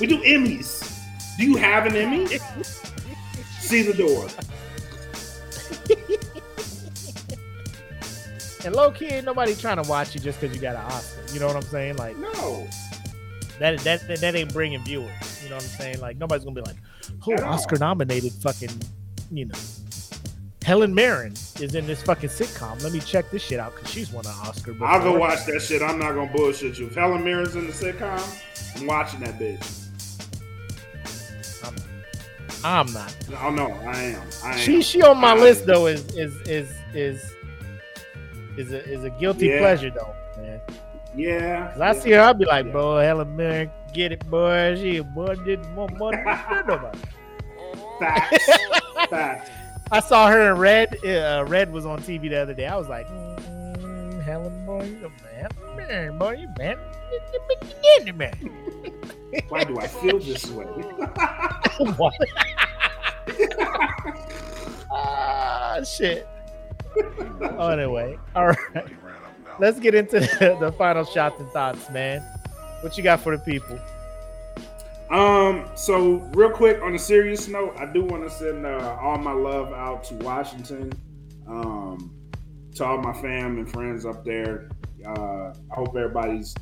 [0.00, 0.90] we do Emmys.
[1.38, 2.26] Do you have an Emmy?
[3.60, 4.28] See the door.
[8.64, 11.34] And low key, ain't nobody trying to watch you just because you got an Oscar.
[11.34, 11.96] You know what I'm saying?
[11.96, 12.66] Like No.
[13.58, 15.10] that, that that that ain't bringing viewers.
[15.44, 16.00] You know what I'm saying?
[16.00, 16.76] Like nobody's gonna be like,
[17.28, 18.70] oh, Oscar nominated fucking,
[19.30, 19.54] you know,
[20.64, 22.82] Helen Mirren is in this fucking sitcom.
[22.82, 24.72] Let me check this shit out because she's won an Oscar.
[24.72, 24.86] Before.
[24.88, 25.82] I'll go watch that shit.
[25.82, 26.86] I'm not gonna bullshit you.
[26.86, 29.82] If Helen Mirren's in the sitcom, I'm watching that bitch.
[31.62, 31.74] I'm,
[32.64, 33.14] I'm not.
[33.42, 34.22] Oh no, I am.
[34.42, 34.58] I am.
[34.58, 37.22] She she on my I- list though is is is is
[38.56, 39.58] is a is a guilty Yeah.
[39.58, 40.60] pleasure though, man.
[41.14, 41.72] Yeah.
[41.72, 42.00] 'Cause I yeah.
[42.00, 42.72] see her, I'll be like, Yeah.
[42.72, 44.76] bro, Helen Mirren, get it, boy.
[44.76, 46.98] She boy did more money than nobody.
[47.98, 48.50] Facts.
[49.08, 49.50] Facts.
[49.90, 50.96] I saw her in Red.
[51.04, 52.66] Uh, Red was on TV the other day.
[52.66, 56.78] I was like, mm, Helen, boy, you man, Helen Mirren, boy, you man,
[58.04, 58.34] you man.
[59.48, 60.66] Why do I feel this way?
[61.96, 62.14] What?
[64.92, 66.28] ah, shit.
[67.58, 68.86] Oh, anyway, all right.
[69.58, 72.22] Let's get into the, the final shots and thoughts, man.
[72.84, 73.80] What you got for the people?
[75.08, 79.16] Um, so real quick on a serious note, I do want to send uh, all
[79.16, 80.92] my love out to Washington,
[81.46, 82.14] um,
[82.74, 84.68] to all my fam and friends up there.
[85.02, 86.54] Uh, I hope everybody's.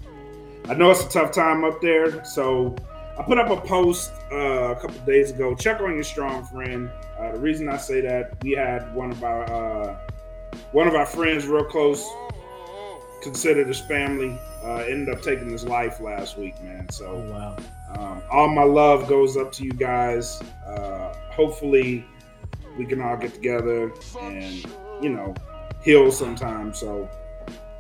[0.66, 2.76] I know it's a tough time up there, so
[3.18, 5.56] I put up a post uh, a couple days ago.
[5.56, 6.88] Check on your strong friend.
[7.18, 9.98] Uh, the reason I say that we had one of our uh,
[10.70, 12.08] one of our friends, real close,
[13.22, 16.88] considered his family, uh, ended up taking his life last week, man.
[16.90, 17.06] So.
[17.06, 17.56] Oh wow.
[17.98, 20.40] Um, all my love goes up to you guys.
[20.66, 22.04] Uh, hopefully,
[22.78, 24.64] we can all get together and
[25.02, 25.34] you know
[25.82, 26.72] heal sometime.
[26.72, 27.08] So,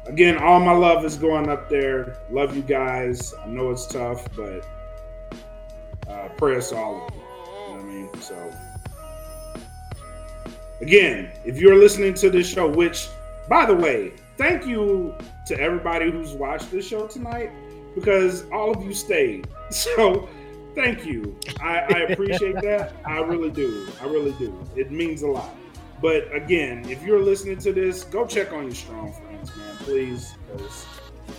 [0.06, 2.18] again, all my love is going up there.
[2.30, 3.32] Love you guys.
[3.42, 4.66] I know it's tough, but
[6.08, 7.20] uh, prayers to all of you.
[7.20, 8.20] You know what I mean?
[8.20, 8.52] So,
[10.82, 13.08] again, if you're listening to this show, which,
[13.48, 15.14] by the way, thank you
[15.46, 17.50] to everybody who's watched this show tonight
[17.94, 19.48] because all of you stayed.
[19.72, 20.28] So
[20.74, 21.34] thank you.
[21.62, 22.94] I, I appreciate that.
[23.06, 23.88] I really do.
[24.02, 24.54] I really do.
[24.76, 25.54] It means a lot.
[26.02, 30.34] But again, if you're listening to this, go check on your strong friends, man, please.
[30.52, 30.86] Because,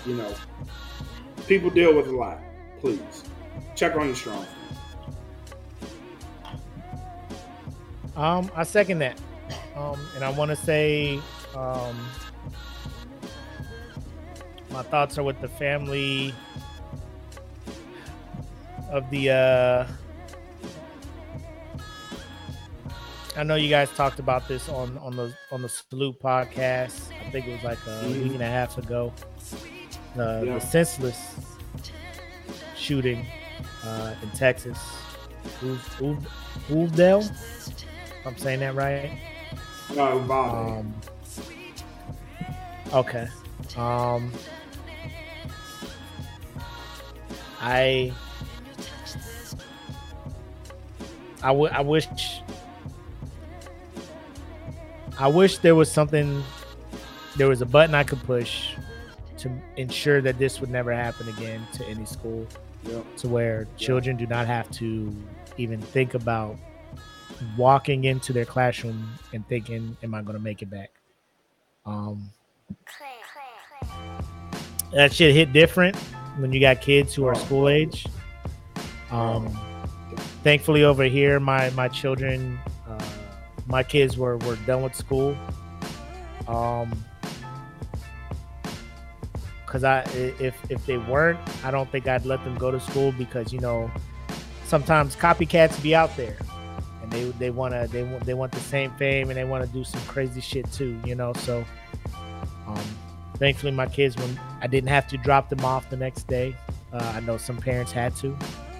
[0.07, 0.33] you know,
[1.45, 2.39] people deal with a lot.
[2.79, 3.23] Please.
[3.75, 4.63] Check on your strong friends.
[8.15, 9.19] Um, I second that.
[9.75, 11.19] Um, and I want to say,
[11.55, 11.95] um,
[14.73, 16.33] my thoughts are with the family
[18.89, 19.29] of the.
[19.29, 19.87] Uh,
[23.35, 27.09] I know you guys talked about this on on the on the Salute podcast.
[27.25, 29.13] I think it was like a week and a half ago.
[30.15, 30.53] The, Yeah.
[30.55, 31.17] the senseless
[32.75, 33.25] shooting
[33.83, 34.77] uh, in Texas.
[35.61, 37.31] Uv- Uv- Uvalde?
[38.25, 39.17] I'm saying that right.
[39.95, 40.85] No, Uvalde.
[40.85, 40.93] Um,
[42.93, 43.27] okay.
[43.75, 44.31] Um,
[47.65, 48.11] I
[51.41, 52.07] I, w- I wish
[55.17, 56.43] I wish there was something
[57.37, 58.71] there was a button I could push
[59.37, 62.45] to ensure that this would never happen again to any school
[62.85, 63.05] Yep.
[63.17, 65.15] to where children do not have to
[65.57, 66.57] even think about
[67.55, 70.91] walking into their classroom and thinking, "Am I going to make it back?"
[71.85, 72.29] Um,
[74.91, 75.95] that shit hit different
[76.37, 78.05] when you got kids who are school age.
[79.11, 79.47] Um,
[80.43, 83.05] thankfully, over here, my my children, uh,
[83.67, 85.37] my kids were were done with school.
[86.47, 86.91] Um,
[89.65, 90.01] because I
[90.39, 93.59] if if they weren't, I don't think I'd let them go to school because you
[93.59, 93.89] know
[94.65, 96.37] sometimes copycats be out there
[97.01, 99.65] and they they want to they want they want the same fame and they want
[99.65, 101.33] to do some crazy shit too, you know.
[101.33, 101.65] So,
[102.67, 102.83] um,
[103.43, 106.55] thankfully, my kids when I didn't have to drop them off the next day.
[106.93, 108.37] Uh, I know some parents had to.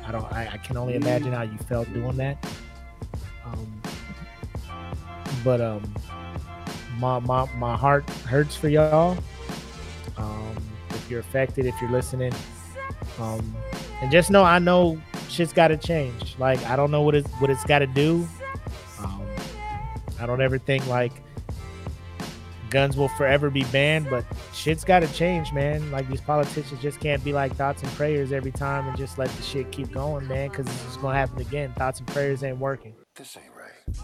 [0.07, 0.23] I don't.
[0.31, 2.37] I, I can only imagine how you felt doing that.
[3.45, 3.81] Um,
[5.43, 5.93] but um,
[6.97, 9.17] my my my heart hurts for y'all.
[10.15, 10.55] Um,
[10.91, 12.31] if you're affected, if you're listening,
[13.19, 13.53] um,
[14.01, 16.37] and just know I know shit's got to change.
[16.39, 18.25] Like I don't know what it's what it's got to do.
[18.99, 19.25] Um,
[20.21, 21.11] I don't ever think like
[22.73, 25.91] guns will forever be banned, but shit's got to change, man.
[25.91, 29.29] Like these politicians just can't be like thoughts and prayers every time and just let
[29.29, 31.71] the shit keep going, man, because it's just gonna happen again.
[31.73, 32.95] Thoughts and prayers ain't working.
[33.15, 33.97] This ain't right.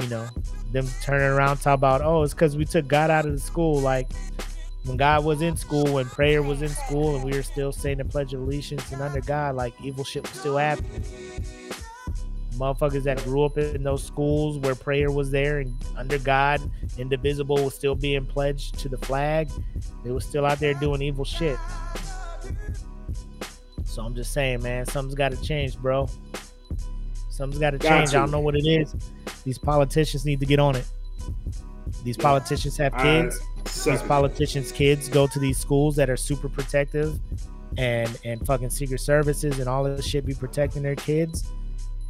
[0.00, 0.28] You know,
[0.72, 3.80] them turning around talk about, oh, it's because we took God out of the school.
[3.80, 4.12] Like
[4.84, 7.98] when God was in school, when prayer was in school, and we were still saying
[7.98, 11.02] the Pledge of Allegiance and under God, like evil shit was still happening.
[12.52, 16.60] Motherfuckers that grew up in those schools where prayer was there and under God,
[16.98, 19.50] indivisible was still being pledged to the flag.
[20.04, 21.58] They were still out there doing evil shit.
[23.84, 26.08] So I'm just saying, man, something's got to change, bro.
[27.30, 28.10] Something's got to change.
[28.10, 28.94] I don't know what it is.
[29.44, 30.86] These politicians need to get on it.
[32.04, 33.40] These politicians have kids
[33.84, 37.18] these politicians' kids go to these schools that are super protective
[37.78, 41.50] and and fucking secret services and all this shit be protecting their kids.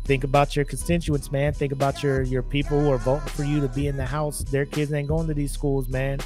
[0.05, 1.53] Think about your constituents, man.
[1.53, 4.41] Think about your your people who are voting for you to be in the house.
[4.41, 6.19] Their kids ain't going to these schools, man.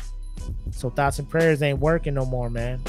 [0.70, 2.81] So thoughts and prayers ain't working no more, man.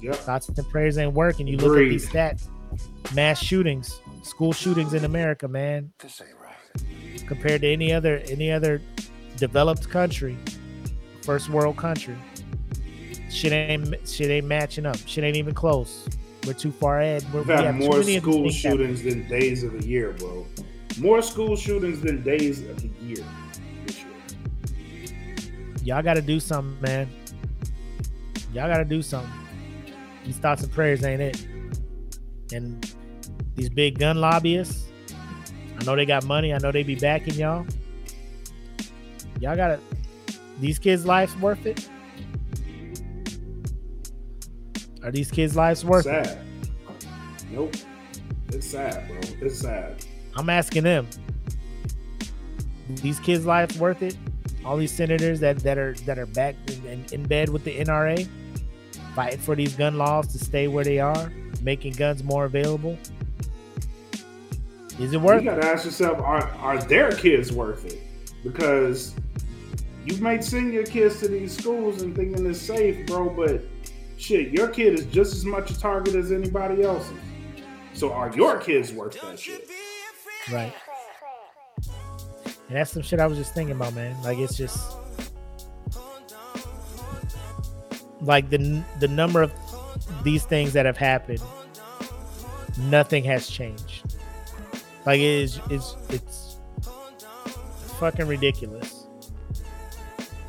[0.00, 0.14] Yep.
[0.16, 1.46] Thoughts and prayers ain't working.
[1.46, 2.48] You look at these stats,
[3.14, 7.26] mass shootings, school shootings in America, man This ain't right.
[7.26, 8.82] compared to any other any other
[9.36, 10.36] developed country,
[11.22, 12.16] first world country.
[13.30, 14.98] Shit ain't shit ain't matching up.
[15.06, 16.06] Shit ain't even close.
[16.46, 17.24] We're too far ahead.
[17.32, 20.46] We're, We've we had more school shootings than days of the year, bro.
[20.98, 23.24] More school shootings than days of the year.
[23.84, 25.34] this year.
[25.82, 27.08] Y'all got to do something, man.
[28.52, 29.32] Y'all got to do something.
[30.24, 31.46] These thoughts and prayers ain't it.
[32.52, 32.94] And
[33.56, 34.86] these big gun lobbyists,
[35.78, 36.54] I know they got money.
[36.54, 37.66] I know they be backing y'all.
[39.40, 39.80] Y'all got to.
[40.60, 41.88] These kids' lives worth it?
[45.06, 46.26] Are these kids' lives worth it?
[46.26, 46.38] sad.
[47.52, 47.76] Nope.
[48.48, 49.18] It's sad, bro.
[49.40, 50.04] It's sad.
[50.34, 51.06] I'm asking them.
[52.88, 54.18] These kids' lives worth it?
[54.64, 58.28] All these senators that, that are that are back in, in bed with the NRA,
[59.14, 62.98] fighting for these gun laws to stay where they are, making guns more available.
[64.98, 65.54] Is it worth you it?
[65.54, 68.02] gotta ask yourself: Are are their kids worth it?
[68.42, 69.14] Because
[70.04, 73.30] you might send your kids to these schools and thinking it's safe, bro.
[73.30, 73.62] But
[74.16, 77.16] shit, your kid is just as much a target as anybody else's.
[77.92, 79.68] So are your kids worth that shit?
[80.52, 80.72] Right.
[82.68, 84.20] And that's some shit I was just thinking about, man.
[84.22, 84.96] Like it's just
[88.20, 89.52] like the the number of
[90.24, 91.42] these things that have happened,
[92.78, 94.14] nothing has changed.
[95.04, 96.56] Like it is it's it's
[97.98, 99.06] fucking ridiculous.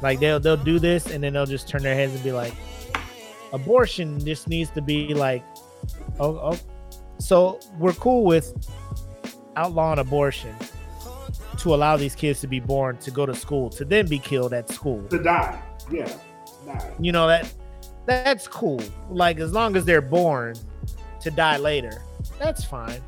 [0.02, 2.54] Like they'll they'll do this and then they'll just turn their heads and be like,
[3.54, 5.44] abortion just needs to be like,
[6.20, 6.60] oh, oh.
[7.20, 8.54] so we're cool with
[9.56, 10.56] outlawing abortion
[11.58, 14.54] to allow these kids to be born to go to school to then be killed
[14.54, 15.04] at school.
[15.10, 15.62] To die,
[15.92, 16.12] yeah,
[16.66, 16.94] die.
[17.00, 17.52] you know that
[18.06, 18.82] that's cool.
[19.10, 20.56] Like as long as they're born
[21.22, 22.04] to die later
[22.40, 23.02] that's fine.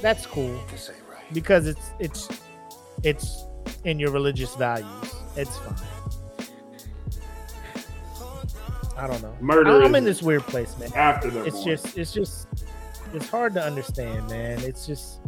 [0.00, 0.54] That's cool.
[0.54, 1.32] Right.
[1.32, 2.28] because it's it's
[3.02, 3.44] it's
[3.84, 5.14] in your religious values.
[5.36, 5.76] It's fine
[8.96, 11.76] i don't know Murder i'm in this weird place man After they're it's born.
[11.76, 12.48] just it's just
[13.14, 15.20] it's hard to understand man it's just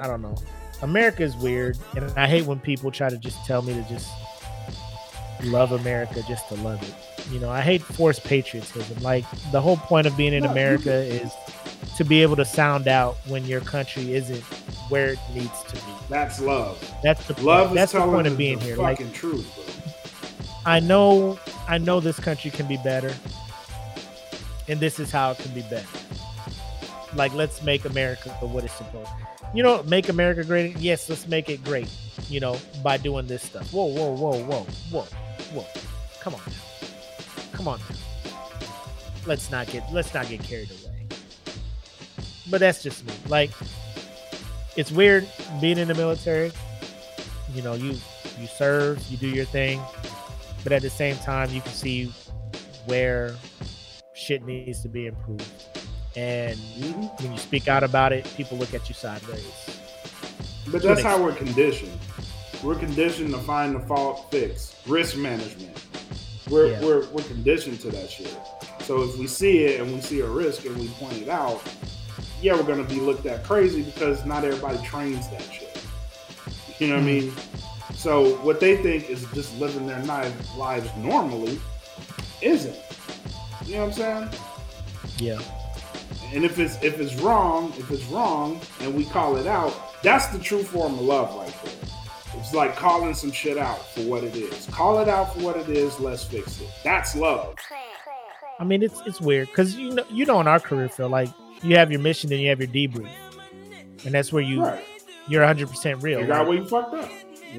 [0.00, 0.34] i don't know
[0.82, 4.10] america is weird and i hate when people try to just tell me to just
[5.44, 6.94] love america just to love it
[7.32, 10.92] you know i hate forced patriotism like the whole point of being in No, america
[10.92, 11.32] is
[11.96, 14.42] to be able to sound out when your country isn't
[14.90, 16.78] where it needs to be That's love.
[17.02, 17.46] that's the point.
[17.46, 19.83] Love that's the point the, of being the here like fucking truth, bro.
[20.66, 21.38] I know
[21.68, 23.14] I know this country can be better.
[24.66, 25.86] And this is how it can be better.
[27.14, 29.10] Like let's make America what it's supposed.
[29.54, 30.76] You know, make America great.
[30.78, 31.88] Yes, let's make it great.
[32.28, 33.72] You know, by doing this stuff.
[33.72, 35.02] Whoa, whoa, whoa, whoa, whoa,
[35.52, 35.66] whoa.
[36.20, 36.40] Come on.
[37.52, 37.80] Come on.
[39.26, 41.06] Let's not get let's not get carried away.
[42.50, 43.12] But that's just me.
[43.28, 43.50] Like
[44.76, 45.28] it's weird
[45.60, 46.52] being in the military.
[47.52, 47.96] You know, you
[48.40, 49.80] you serve, you do your thing,
[50.64, 52.12] but at the same time you can see
[52.86, 53.36] where
[54.14, 55.44] shit needs to be improved
[56.16, 56.58] and
[57.20, 59.80] when you speak out about it people look at you sideways
[60.70, 61.98] But that's how we're conditioned.
[62.62, 65.76] We're conditioned to find the fault, fix, risk management.
[66.48, 66.80] We're, Yeah.
[66.80, 68.34] we're we're conditioned to that shit.
[68.80, 71.62] So if we see it and we see a risk and we point it out,
[72.40, 75.76] yeah, we're gonna be looked at crazy because not everybody trains that shit.
[76.78, 77.26] You know what I mm-hmm.
[77.26, 77.34] mean?
[77.94, 81.60] So what they think is just living their ni- lives normally
[82.42, 82.76] isn't.
[83.66, 84.28] You know what I'm saying?
[85.18, 85.40] yeah
[86.32, 90.26] And if it's if it's wrong, if it's wrong, and we call it out, that's
[90.28, 92.40] the true form of love right there.
[92.40, 94.66] It's like calling some shit out for what it is.
[94.66, 95.98] Call it out for what it is.
[96.00, 96.68] Let's fix it.
[96.82, 97.54] That's love.
[98.60, 101.28] i mean it's it's weird because you know you know in our career field like
[101.62, 103.08] you have your mission and you have your debrief
[104.04, 104.84] and that's where you Right.
[105.28, 107.10] you're 100% real Figure out Like, where you fucked up.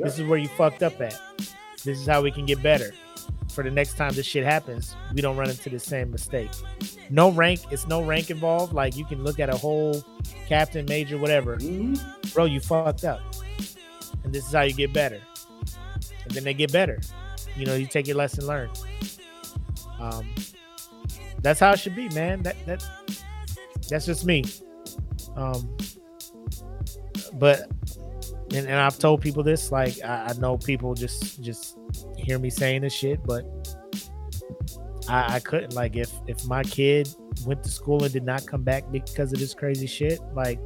[0.03, 1.19] This is where you fucked up at
[1.83, 2.93] this is how we can get better
[3.53, 6.49] for the next time this shit happens we don't run into the same mistake
[7.09, 10.03] no rank it's no rank involved like you can look at a whole
[10.47, 12.33] captain major whatever Mhm.
[12.33, 13.21] bro, you fucked up.
[14.23, 15.21] And this is how you get better.
[16.23, 16.99] And then they get better.
[17.55, 18.71] You know, you take your lesson learned.
[19.99, 20.27] Um,
[21.41, 22.41] that's how it should be, man.
[22.43, 22.83] That that
[23.89, 24.43] that's just me.
[25.35, 25.77] Um,
[27.33, 27.69] but
[28.53, 31.77] and, and I've told people this, like I, I know people just just
[32.17, 33.45] hear me saying this shit, but
[35.09, 37.09] I, I couldn't like if if my kid
[37.45, 40.59] went to school and did not come back because of this crazy shit, like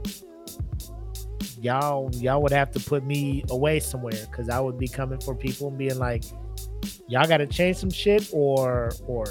[1.62, 5.36] y'all y'all would have to put me away somewhere because I would be coming for
[5.36, 6.24] people and being like,
[7.08, 9.26] y'all got to change some shit or or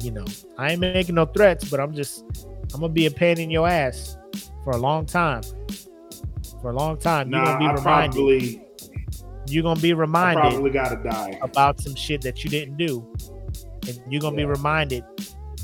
[0.00, 0.24] you know
[0.58, 2.24] I ain't making no threats, but I'm just
[2.74, 4.18] I'm gonna be a pain in your ass
[4.64, 5.42] for a long time.
[6.66, 8.12] For a long time, you're gonna be I reminded.
[8.16, 8.62] probably,
[9.46, 11.38] You're gonna be I reminded probably gotta die.
[11.40, 13.06] about some shit that you didn't do,
[13.86, 15.04] and you're gonna be reminded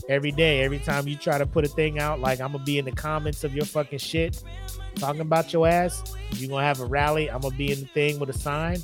[0.09, 2.21] every day, every time you try to put a thing out.
[2.21, 4.45] Like I'm gonna be in the comments of your fucking shit,
[4.95, 6.15] talking about your ass.
[6.35, 7.29] You're gonna have a rally.
[7.29, 8.77] I'm gonna be in the thing with a sign.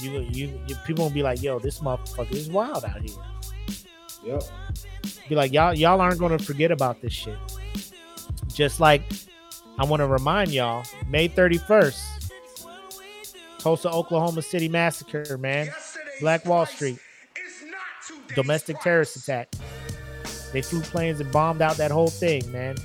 [0.00, 3.18] You, you, you people gonna be like, "Yo, this motherfucker is wild out here."
[4.24, 4.44] Yep.
[5.28, 7.36] Be like, y'all, y'all aren't gonna forget about this shit.
[8.48, 9.02] Just like
[9.80, 12.30] I want to remind y'all, May 31st,
[13.60, 15.70] Tulsa, Oklahoma City massacre, man.
[16.20, 16.98] Black Wall Street,
[18.34, 19.54] domestic terrorist attack.
[20.52, 22.76] They flew planes and bombed out that whole thing, man.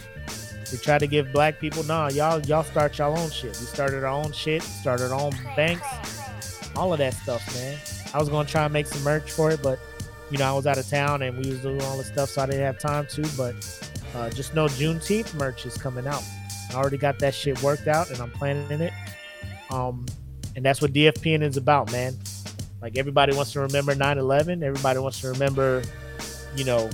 [0.71, 3.49] We tried to give black people, nah, y'all, y'all start y'all own shit.
[3.59, 5.85] We started our own shit, started our own banks,
[6.77, 7.77] all of that stuff, man.
[8.13, 9.79] I was gonna try and make some merch for it, but
[10.31, 12.43] you know, I was out of town and we was doing all this stuff, so
[12.43, 13.21] I didn't have time to.
[13.35, 13.55] But
[14.15, 16.23] uh, just know Juneteenth merch is coming out.
[16.71, 18.93] I already got that shit worked out, and I'm planning it.
[19.69, 20.05] Um,
[20.55, 22.17] and that's what DFPN is about, man.
[22.81, 24.63] Like everybody wants to remember 9/11.
[24.63, 25.81] Everybody wants to remember,
[26.55, 26.89] you know,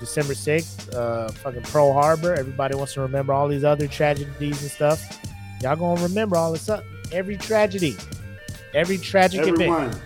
[0.00, 2.34] December 6th, uh, fucking Pearl Harbor.
[2.34, 5.20] Everybody wants to remember all these other tragedies and stuff.
[5.62, 6.84] Y'all gonna remember all this up.
[7.12, 7.96] Every tragedy,
[8.74, 9.88] every tragic Everyone.
[9.88, 10.02] event,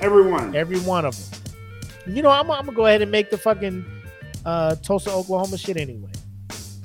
[0.00, 0.56] Everyone.
[0.56, 2.14] every one of them.
[2.14, 3.84] You know, I'm, I'm gonna go ahead and make the fucking
[4.44, 6.10] uh, Tulsa, Oklahoma shit anyway.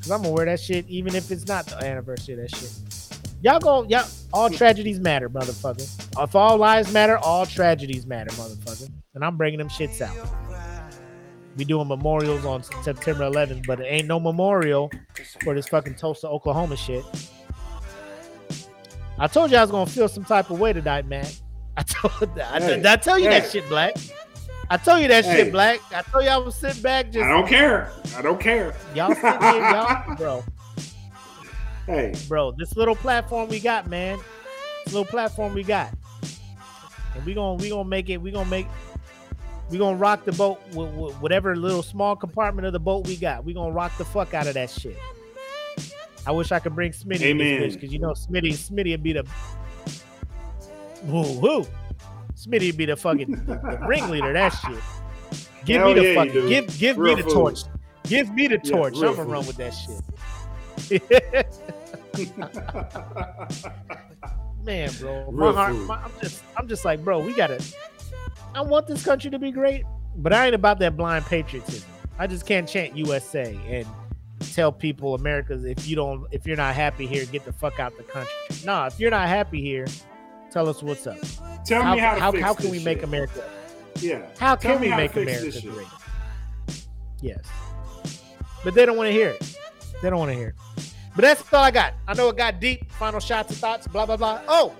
[0.02, 3.20] Cause I'm gonna wear that shit even if it's not the anniversary of that shit.
[3.42, 5.88] Y'all go, y'all, all tragedies matter, motherfucker.
[6.22, 8.90] If all lives matter, all tragedies matter, motherfucker.
[9.16, 10.16] And I'm bringing them shits out.
[11.58, 14.92] We doing memorials on September 11th, but it ain't no memorial
[15.44, 17.04] for this fucking Tulsa, Oklahoma shit.
[19.18, 21.28] I told you I was gonna feel some type of way tonight, man.
[21.78, 23.96] I told I, Hey, did I tell you that shit, Black.
[24.70, 25.44] I told you that Hey.
[25.44, 25.80] shit, Black.
[25.94, 27.91] I told you I was sitting back just I don't care.
[28.16, 28.76] I don't care.
[28.94, 30.44] y'all sitting here, y'all, bro,
[31.88, 32.52] Hey, bro.
[32.52, 34.20] This little platform we got, man.
[34.86, 35.91] This little platform we got,
[37.16, 38.18] and we gonna we gonna make it.
[38.18, 38.68] We gonna make.
[39.72, 43.16] We gonna rock the boat with, with whatever little small compartment of the boat we
[43.16, 43.44] got.
[43.46, 44.98] We gonna rock the fuck out of that shit.
[46.28, 47.70] I wish I could bring Smitty Amen.
[47.72, 49.26] because you know Smitty Smitty would be the
[51.04, 51.66] woo woo.
[52.40, 54.32] Smitty would be the fucking the, the ringleader.
[54.32, 54.80] That shit.
[55.66, 57.52] Give Hell me the yeah, fucking give give Real me the fool.
[57.52, 57.60] torch.
[58.03, 58.95] Give me the torch.
[58.95, 60.02] real I'm gonna run with that shit.
[64.64, 65.76] Man, bro, my Real heart.
[65.76, 67.61] My, I'm just, I'm just like, bro, we gotta.
[68.56, 69.84] I want this country to be great,
[70.16, 71.88] but I ain't about that blind patriotism.
[72.18, 73.86] I just can't chant USA and
[74.53, 77.95] tell people America's if you don't, if you're not happy here, get the fuck out
[77.98, 78.34] the country.
[78.66, 79.86] Nah, if you're not happy here,
[80.52, 81.18] tell us what's up.
[81.66, 83.04] tell How, me how to how, fix how can we make.
[83.04, 83.44] America?
[84.00, 84.26] Yeah.
[84.38, 85.88] How can me we how make America great?
[87.22, 87.42] Yes,
[88.64, 89.58] but they don't want to hear it.
[90.02, 90.56] They don't want to hear it.
[91.16, 91.94] But that's all I got.
[92.08, 92.90] I know it got deep.
[92.94, 93.88] Final shots and thoughts.
[93.88, 94.42] Blah blah blah.
[94.48, 94.74] Oh,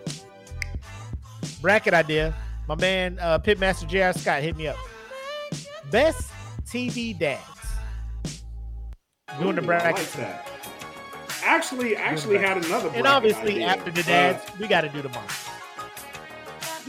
[1.62, 2.34] bracket idea.
[2.68, 4.14] My man uh, Pitmaster J.R.
[4.14, 4.78] Scott hit me up.
[5.92, 6.32] Best
[6.66, 7.44] TV dads.
[9.40, 10.16] Doing the Ooh, I brackets.
[10.18, 10.48] like that.
[11.44, 12.90] Actually, actually had another.
[12.94, 13.68] and obviously, idea.
[13.68, 15.49] after the Uh, dads, we got to do the moms.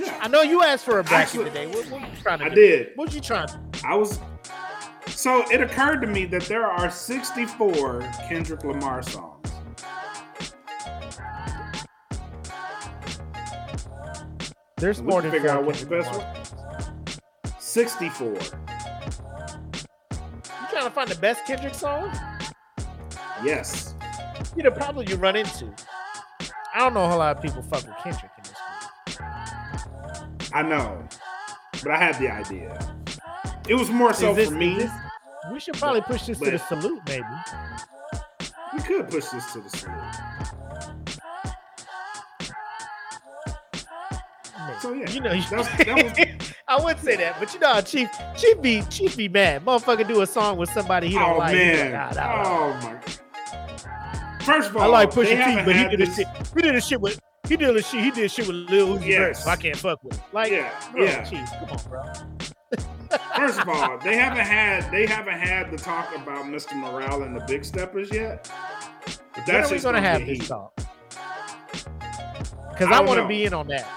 [0.00, 1.66] Yeah, I know you asked for a bracket Actually, today.
[1.66, 2.54] What, what you trying to I do?
[2.54, 2.88] did.
[2.96, 4.18] What you trying to I was.
[5.06, 9.36] So it occurred to me that there are 64 Kendrick Lamar songs.
[14.76, 16.26] There's And more than figure out what's the best Lamar.
[16.32, 16.36] one.
[17.58, 18.28] 64.
[18.32, 18.38] You
[20.70, 22.10] trying to find the best Kendrick song?
[23.44, 23.94] Yes.
[24.56, 25.72] You know, probably you run into.
[26.74, 28.29] I don't know a whole lot of people fuck with Kendrick in this group.
[30.52, 31.06] I know,
[31.82, 32.78] but I had the idea.
[33.68, 34.74] It was more so Is this- for me.
[34.78, 34.90] this-
[35.52, 37.24] we should probably push this to the salute, maybe.
[38.74, 39.96] We could push this to the salute.
[44.80, 48.08] So yeah, You know, That's- that was- I would say that, but you know, Chief
[48.36, 49.64] Chief be Chief be mad.
[49.64, 51.54] Motherfucker do a song with somebody he don't oh like.
[51.54, 51.92] man!
[51.92, 54.44] like, "Ah, nah, nah, oh my!
[54.44, 56.26] First of all, I like Pusha T, but he did this shit.
[56.54, 57.18] He did this shit with
[57.50, 58.04] he did this shit.
[58.04, 59.46] He did shit with Lil Uzi Yes.
[59.46, 60.22] I can't fuck with it.
[60.32, 61.24] Like, Yeah, bro, yeah.
[61.24, 62.02] Chief, come on, bro.
[63.36, 66.74] First of all, they haven't had they haven't had the talk about Mr.
[66.76, 68.48] Morale and the Big Steppers yet.
[69.04, 70.72] But When are that's we gonna have this talk?
[72.70, 73.88] Because I I, want to be in on that.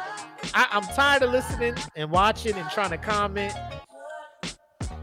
[0.56, 3.54] I, I'm tired of listening and watching and trying to comment.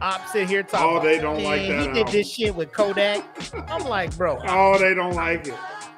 [0.01, 0.99] I'm sitting here talking.
[0.99, 3.25] Oh, they don't like "Man, that He did album." this shit with Kodak.
[3.71, 4.41] I'm like, bro.
[4.49, 5.55] Oh, they don't like it.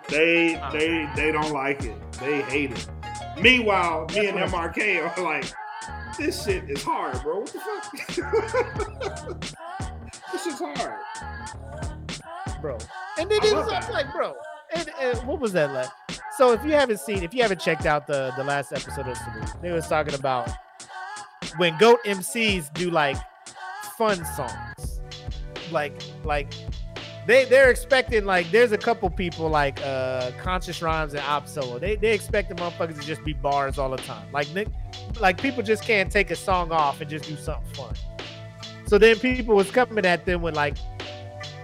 [0.08, 1.96] They they they don't like it.
[2.22, 2.88] They hate it.
[3.40, 5.52] Meanwhile, me and MRK are like,
[6.16, 7.40] this shit is hard, bro.
[7.40, 7.92] What the fuck?
[10.32, 11.00] this is hard.
[12.60, 12.78] bro.
[13.18, 14.34] And then I it I'm like, bro.
[14.74, 15.88] And, and what was that like?
[16.36, 19.16] So if you haven't seen, if you haven't checked out the the last episode of
[19.16, 20.48] Salute, they was talking about
[21.56, 23.16] when Goat MCs do like
[23.98, 25.00] fun songs.
[25.70, 26.52] Like like
[27.26, 31.78] they they're expecting like there's a couple people like uh conscious rhymes and op solo.
[31.78, 34.26] They they expect the motherfuckers to just be bars all the time.
[34.32, 34.48] Like
[35.20, 37.94] like people just can't take a song off and just do something fun.
[38.86, 40.76] So then people was coming at them with like,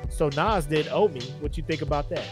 [0.08, 1.20] so Nas did owe me.
[1.40, 2.24] What you think about that?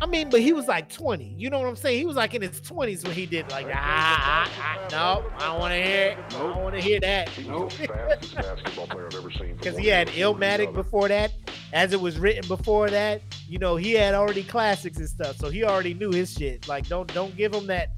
[0.00, 1.24] I mean, but he was like 20.
[1.38, 1.98] You know what I'm saying?
[1.98, 5.46] He was like in his 20s when he did like, ah, ah, ah no, I
[5.50, 6.18] don't want to hear it.
[6.28, 7.30] I don't want to hear that.
[7.46, 7.72] Nope.
[7.72, 9.56] Fastest basketball player I've ever seen.
[9.56, 11.32] Because he had end Illmatic before that.
[11.72, 15.36] As it was written before that, you know, he had already classics and stuff.
[15.36, 16.68] So he already knew his shit.
[16.68, 17.90] Like, don't don't give him that.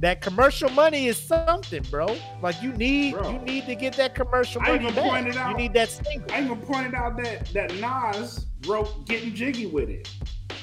[0.00, 2.16] That commercial money is something, bro.
[2.42, 3.30] Like you need Bro.
[3.30, 5.04] you need to get that commercial I money even back.
[5.10, 6.30] pointed out- You need that single.
[6.32, 10.10] I even pointed out that that Nas wrote "Getting Jiggy with It"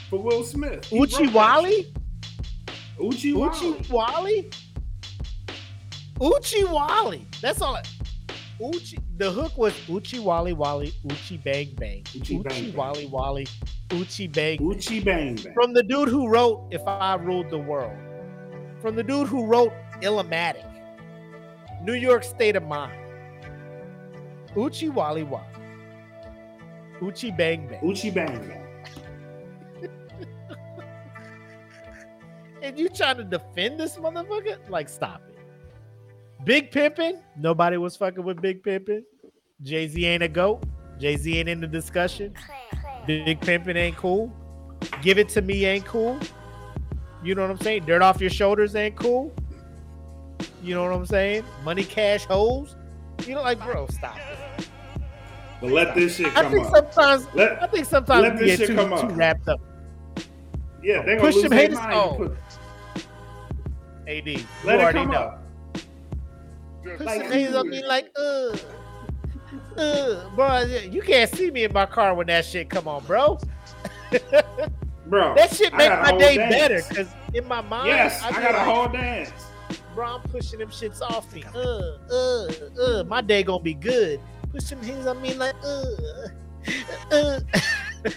[0.09, 0.85] for Will Smith.
[0.85, 1.93] He Oochie Wally?
[2.99, 3.49] Oochie Wally.
[3.49, 4.51] Oochie Wally?
[6.19, 7.25] Oochie Wally.
[7.41, 7.75] That's all.
[7.75, 7.83] I,
[8.59, 8.99] Oochie.
[9.17, 12.03] The hook was Oochie Wally Wally Oochie Bang Bang.
[12.03, 12.75] Oochie Bang Bang.
[12.75, 13.47] Wally Wally
[13.89, 14.57] Oochie Bang.
[14.57, 14.67] Bang.
[14.67, 15.53] Oochie Bang Bang.
[15.53, 17.97] From the dude who wrote If I Ruled the World.
[18.81, 20.65] From the dude who wrote Illmatic.
[21.83, 22.93] New York State of Mind.
[24.55, 25.45] Oochie Wally Wally.
[26.99, 27.79] Oochie Bang Bang.
[27.81, 28.60] Oochie Bang Bang.
[32.61, 34.57] And you trying to defend this motherfucker?
[34.69, 35.37] Like, stop it.
[36.45, 37.21] Big Pimpin'?
[37.37, 39.03] Nobody was fucking with Big Pimpin'.
[39.61, 40.63] Jay Z ain't a goat.
[40.99, 42.33] Jay Z ain't in the discussion.
[43.07, 44.31] Big Pimpin' ain't cool.
[45.01, 46.19] Give it to me ain't cool.
[47.23, 47.85] You know what I'm saying?
[47.85, 49.31] Dirt off your shoulders ain't cool.
[50.63, 51.43] You know what I'm saying?
[51.63, 52.75] Money, cash, hoes.
[53.25, 54.67] You know, like, bro, stop it.
[55.59, 56.91] But let this shit come I think up.
[56.93, 59.61] sometimes, I think sometimes let we get shit too, too wrapped up.
[60.81, 61.93] yeah, they gonna Push lose them haters- mind.
[61.93, 62.35] oh.
[64.19, 65.17] Put- AD, you Let it already come know.
[65.17, 65.43] up.
[66.83, 68.55] Put Like, some hands on me like, uh,
[69.77, 70.61] uh, bro.
[70.61, 73.39] You can't see me in my car when that shit come on, bro.
[75.07, 76.55] Bro, That shit I make my day dance.
[76.55, 79.31] better because in my mind, Yes, I, I be got a like, whole dance.
[79.95, 80.15] bro.
[80.15, 81.43] I'm pushing them shits off me.
[81.53, 82.47] Uh, uh,
[82.81, 83.03] uh.
[83.05, 84.21] My day gonna be good.
[84.51, 85.85] Push some hands on me like, uh,
[87.11, 87.39] uh.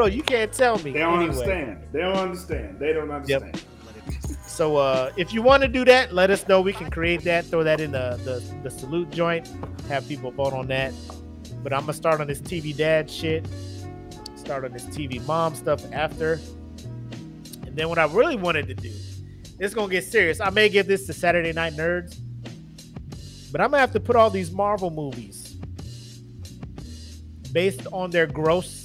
[0.00, 0.92] bro, you can't tell me.
[0.92, 1.30] They don't anyway.
[1.30, 1.84] understand.
[1.92, 2.78] They don't understand.
[2.78, 3.54] They don't understand.
[3.54, 4.40] Yep.
[4.46, 6.62] So uh, if you want to do that, let us know.
[6.62, 9.46] We can create that, throw that in the, the the salute joint,
[9.88, 10.94] have people vote on that.
[11.62, 13.46] But I'm gonna start on this TV dad shit,
[14.36, 16.40] start on this TV mom stuff after,
[17.66, 18.92] and then what I really wanted to do,
[19.58, 20.40] it's gonna get serious.
[20.40, 22.16] I may give this to Saturday Night Nerds,
[23.52, 25.56] but I'm gonna have to put all these Marvel movies
[27.52, 28.79] based on their gross,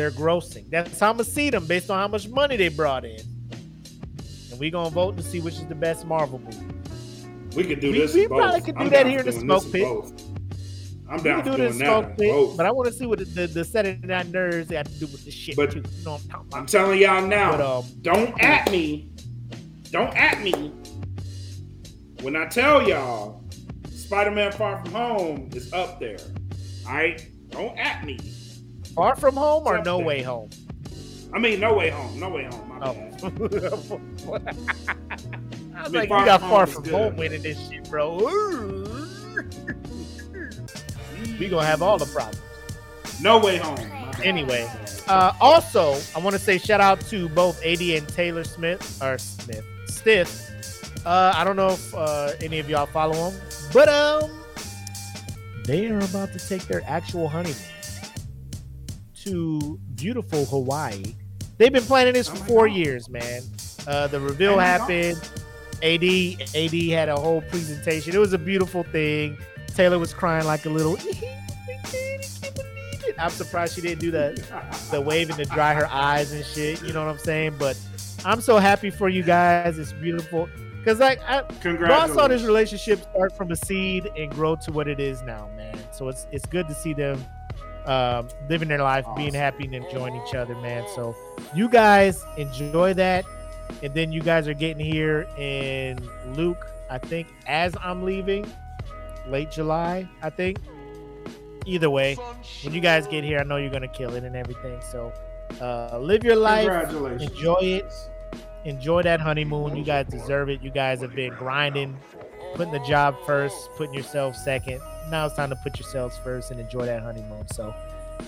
[0.00, 0.68] their grossing.
[0.70, 3.20] That's how I'm gonna see them based on how much money they brought in
[4.50, 6.56] and we gonna vote to see which is the best Marvel movie.
[7.54, 8.14] We could do We- this.
[8.14, 9.86] we probably could do I'm that here in the smoke pit.
[11.08, 11.84] I'm We down can for do doing that.
[11.86, 14.70] smoke in pit, but I want to see what the, the, the Saturday Night Nerds
[14.70, 15.82] got to do with this shit But- too.
[15.98, 16.58] You know what I'm talking about.
[16.58, 17.50] I'm telling y'all now.
[17.56, 19.10] But, um, don't at me.
[19.90, 20.72] Don't at me.
[22.22, 23.42] When I tell y'all,
[23.90, 26.18] Spider-Man: Far From Home is up there.
[26.86, 27.26] All right.
[27.50, 28.18] Don't at me.
[28.94, 29.98] Far From Home or No.
[29.98, 30.50] Way Home?
[31.32, 32.18] I mean, No Way Home.
[32.18, 32.68] No Way Home.
[32.68, 32.94] My Oh.
[32.94, 33.22] bad.
[35.76, 36.92] I was mean, like, you got Far From good.
[36.92, 38.16] Home winning this shit, bro.
[41.38, 42.40] we gonna have all the problems.
[43.20, 43.78] No Way Home.
[44.22, 44.68] Anyway,
[45.08, 49.16] uh, also, I want to say shout out to both AD and Taylor Smith or
[49.18, 50.46] Smith Stiff.
[51.06, 53.40] Uh, I don't know if uh, any of y'all follow them,
[53.72, 54.30] but um,
[55.64, 57.56] they are about to take their actual honeymoon
[59.30, 61.14] to beautiful Hawaii.
[61.58, 62.76] They've been planning this Oh for four God.
[62.76, 63.42] years, man.
[63.86, 65.16] Uh, the reveal Oh happened.
[65.82, 66.04] AD
[66.54, 68.14] AD had a whole presentation.
[68.14, 69.38] It was a beautiful thing.
[69.68, 70.98] Taylor was crying like a little.
[73.18, 74.42] I'm surprised she didn't do the
[74.90, 76.82] the waving to dry her eyes and shit.
[76.82, 77.56] You know what I'm saying?
[77.58, 77.78] But
[78.24, 79.78] I'm so happy for you guys.
[79.78, 80.48] It's beautiful.
[80.84, 84.88] Cause like I, I saw this relationship start from a seed and grow to what
[84.88, 85.78] it is now, man.
[85.92, 87.22] So it's it's good to see them
[87.86, 90.84] um, living their life, being happy and enjoying each other, man.
[90.94, 91.14] So
[91.54, 93.24] you guys enjoy that,
[93.82, 95.98] and then you guys are getting here in
[96.34, 96.66] Luke.
[96.88, 98.46] I think as I'm leaving,
[99.28, 100.08] late July.
[100.22, 100.58] I think.
[101.66, 102.14] Either way,
[102.64, 104.80] when you guys get here, I know you're gonna kill it and everything.
[104.80, 105.12] So
[105.60, 106.90] uh, live your life,
[107.20, 107.92] enjoy it
[108.64, 109.76] enjoy that honeymoon.
[109.76, 110.62] You guys deserve it.
[110.62, 111.96] You guys have been grinding,
[112.54, 114.80] putting the job first, putting yourself second.
[115.10, 117.46] Now it's time to put yourselves first and enjoy that honeymoon.
[117.48, 117.74] So,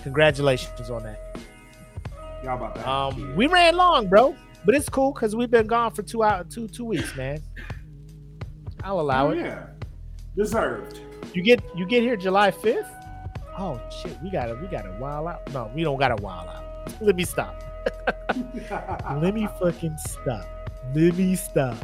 [0.03, 1.37] congratulations on that.
[2.43, 4.35] Y'all about to have Um, we ran long, bro,
[4.65, 7.41] but it's cool because we've been gone for two hours, two two weeks, man.
[8.83, 9.37] I'll allow Oh, it.
[9.39, 9.67] yeah.
[10.35, 10.99] Deserved.
[11.33, 12.89] You get you get here July fifth.
[13.57, 15.53] Oh shit, we gotta we gotta wild out.
[15.53, 16.63] No, we don't gotta wild out.
[17.01, 17.63] Let me stop.
[19.21, 20.45] Let me fucking stop.
[20.93, 21.77] Let me stop.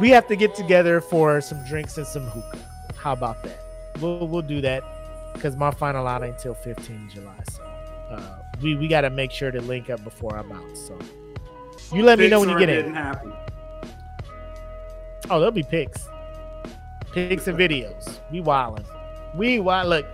[0.00, 2.58] We have to get together for some drinks and some hookah.
[2.96, 3.60] How about that?
[4.00, 4.82] We'll we'll do that
[5.34, 7.34] because my final out ain't until 15 July.
[7.50, 7.62] So
[8.10, 10.76] uh, we we got to make sure to link up before I'm out.
[10.76, 10.98] So
[11.92, 12.94] you let me know when you get in.
[12.94, 13.32] happen.
[15.30, 16.08] Oh, there'll be pics,
[17.12, 18.18] pics and videos.
[18.30, 18.84] We wildin'.
[19.34, 20.06] We wild look,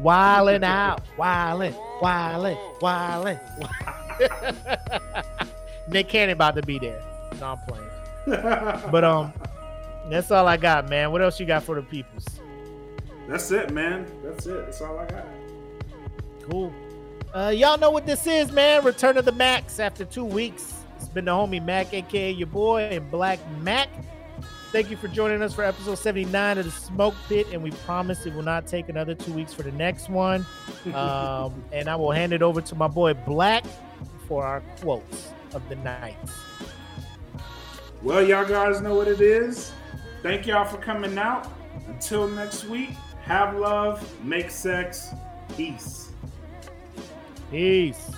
[0.00, 3.40] wildin' out, wildin', wildin', wildin'.
[5.88, 7.02] Nick Cannon about to be there.
[7.40, 7.90] No, I'm playing.
[8.90, 9.32] But um,
[10.08, 11.10] that's all I got, man.
[11.10, 12.26] What else you got for the peoples?
[13.30, 14.06] That's it, man.
[14.24, 14.64] That's it.
[14.64, 15.24] That's all I got.
[16.50, 16.74] Cool.
[17.32, 18.84] Uh, y'all know what this is, man.
[18.84, 20.74] Return of the Max after two weeks.
[20.96, 23.88] It's been the homie Mac, aka your boy, and Black Mac.
[24.72, 28.26] Thank you for joining us for episode 79 of the Smoke Pit, and we promise
[28.26, 30.44] it will not take another two weeks for the next one.
[30.94, 33.64] Um, and I will hand it over to my boy Black
[34.26, 36.16] for our quotes of the night.
[38.02, 39.72] Well, y'all guys know what it is.
[40.22, 41.46] Thank y'all for coming out.
[41.86, 42.90] Until next week,
[43.22, 45.10] have love, make sex,
[45.56, 46.10] peace.
[47.50, 48.10] Peace.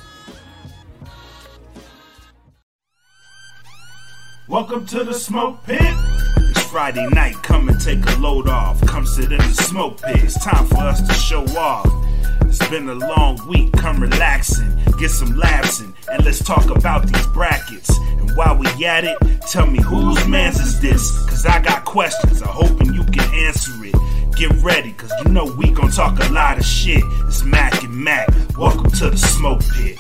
[4.49, 5.81] Welcome to the smoke pit.
[5.81, 8.81] It's Friday night, come and take a load off.
[8.87, 10.23] Come sit in the smoke pit.
[10.23, 11.87] It's time for us to show off.
[12.43, 17.07] It's been a long week, come relaxing, get some laughs in, and let's talk about
[17.07, 17.97] these brackets.
[17.99, 19.16] And while we at it,
[19.51, 21.11] tell me whose man's is this?
[21.29, 23.81] Cause I got questions, I'm hoping you can answer it.
[24.36, 27.02] Get ready, cause you know we gon' talk a lot of shit.
[27.26, 28.28] It's Mac and Mac.
[28.56, 29.96] Welcome to the smoke pit.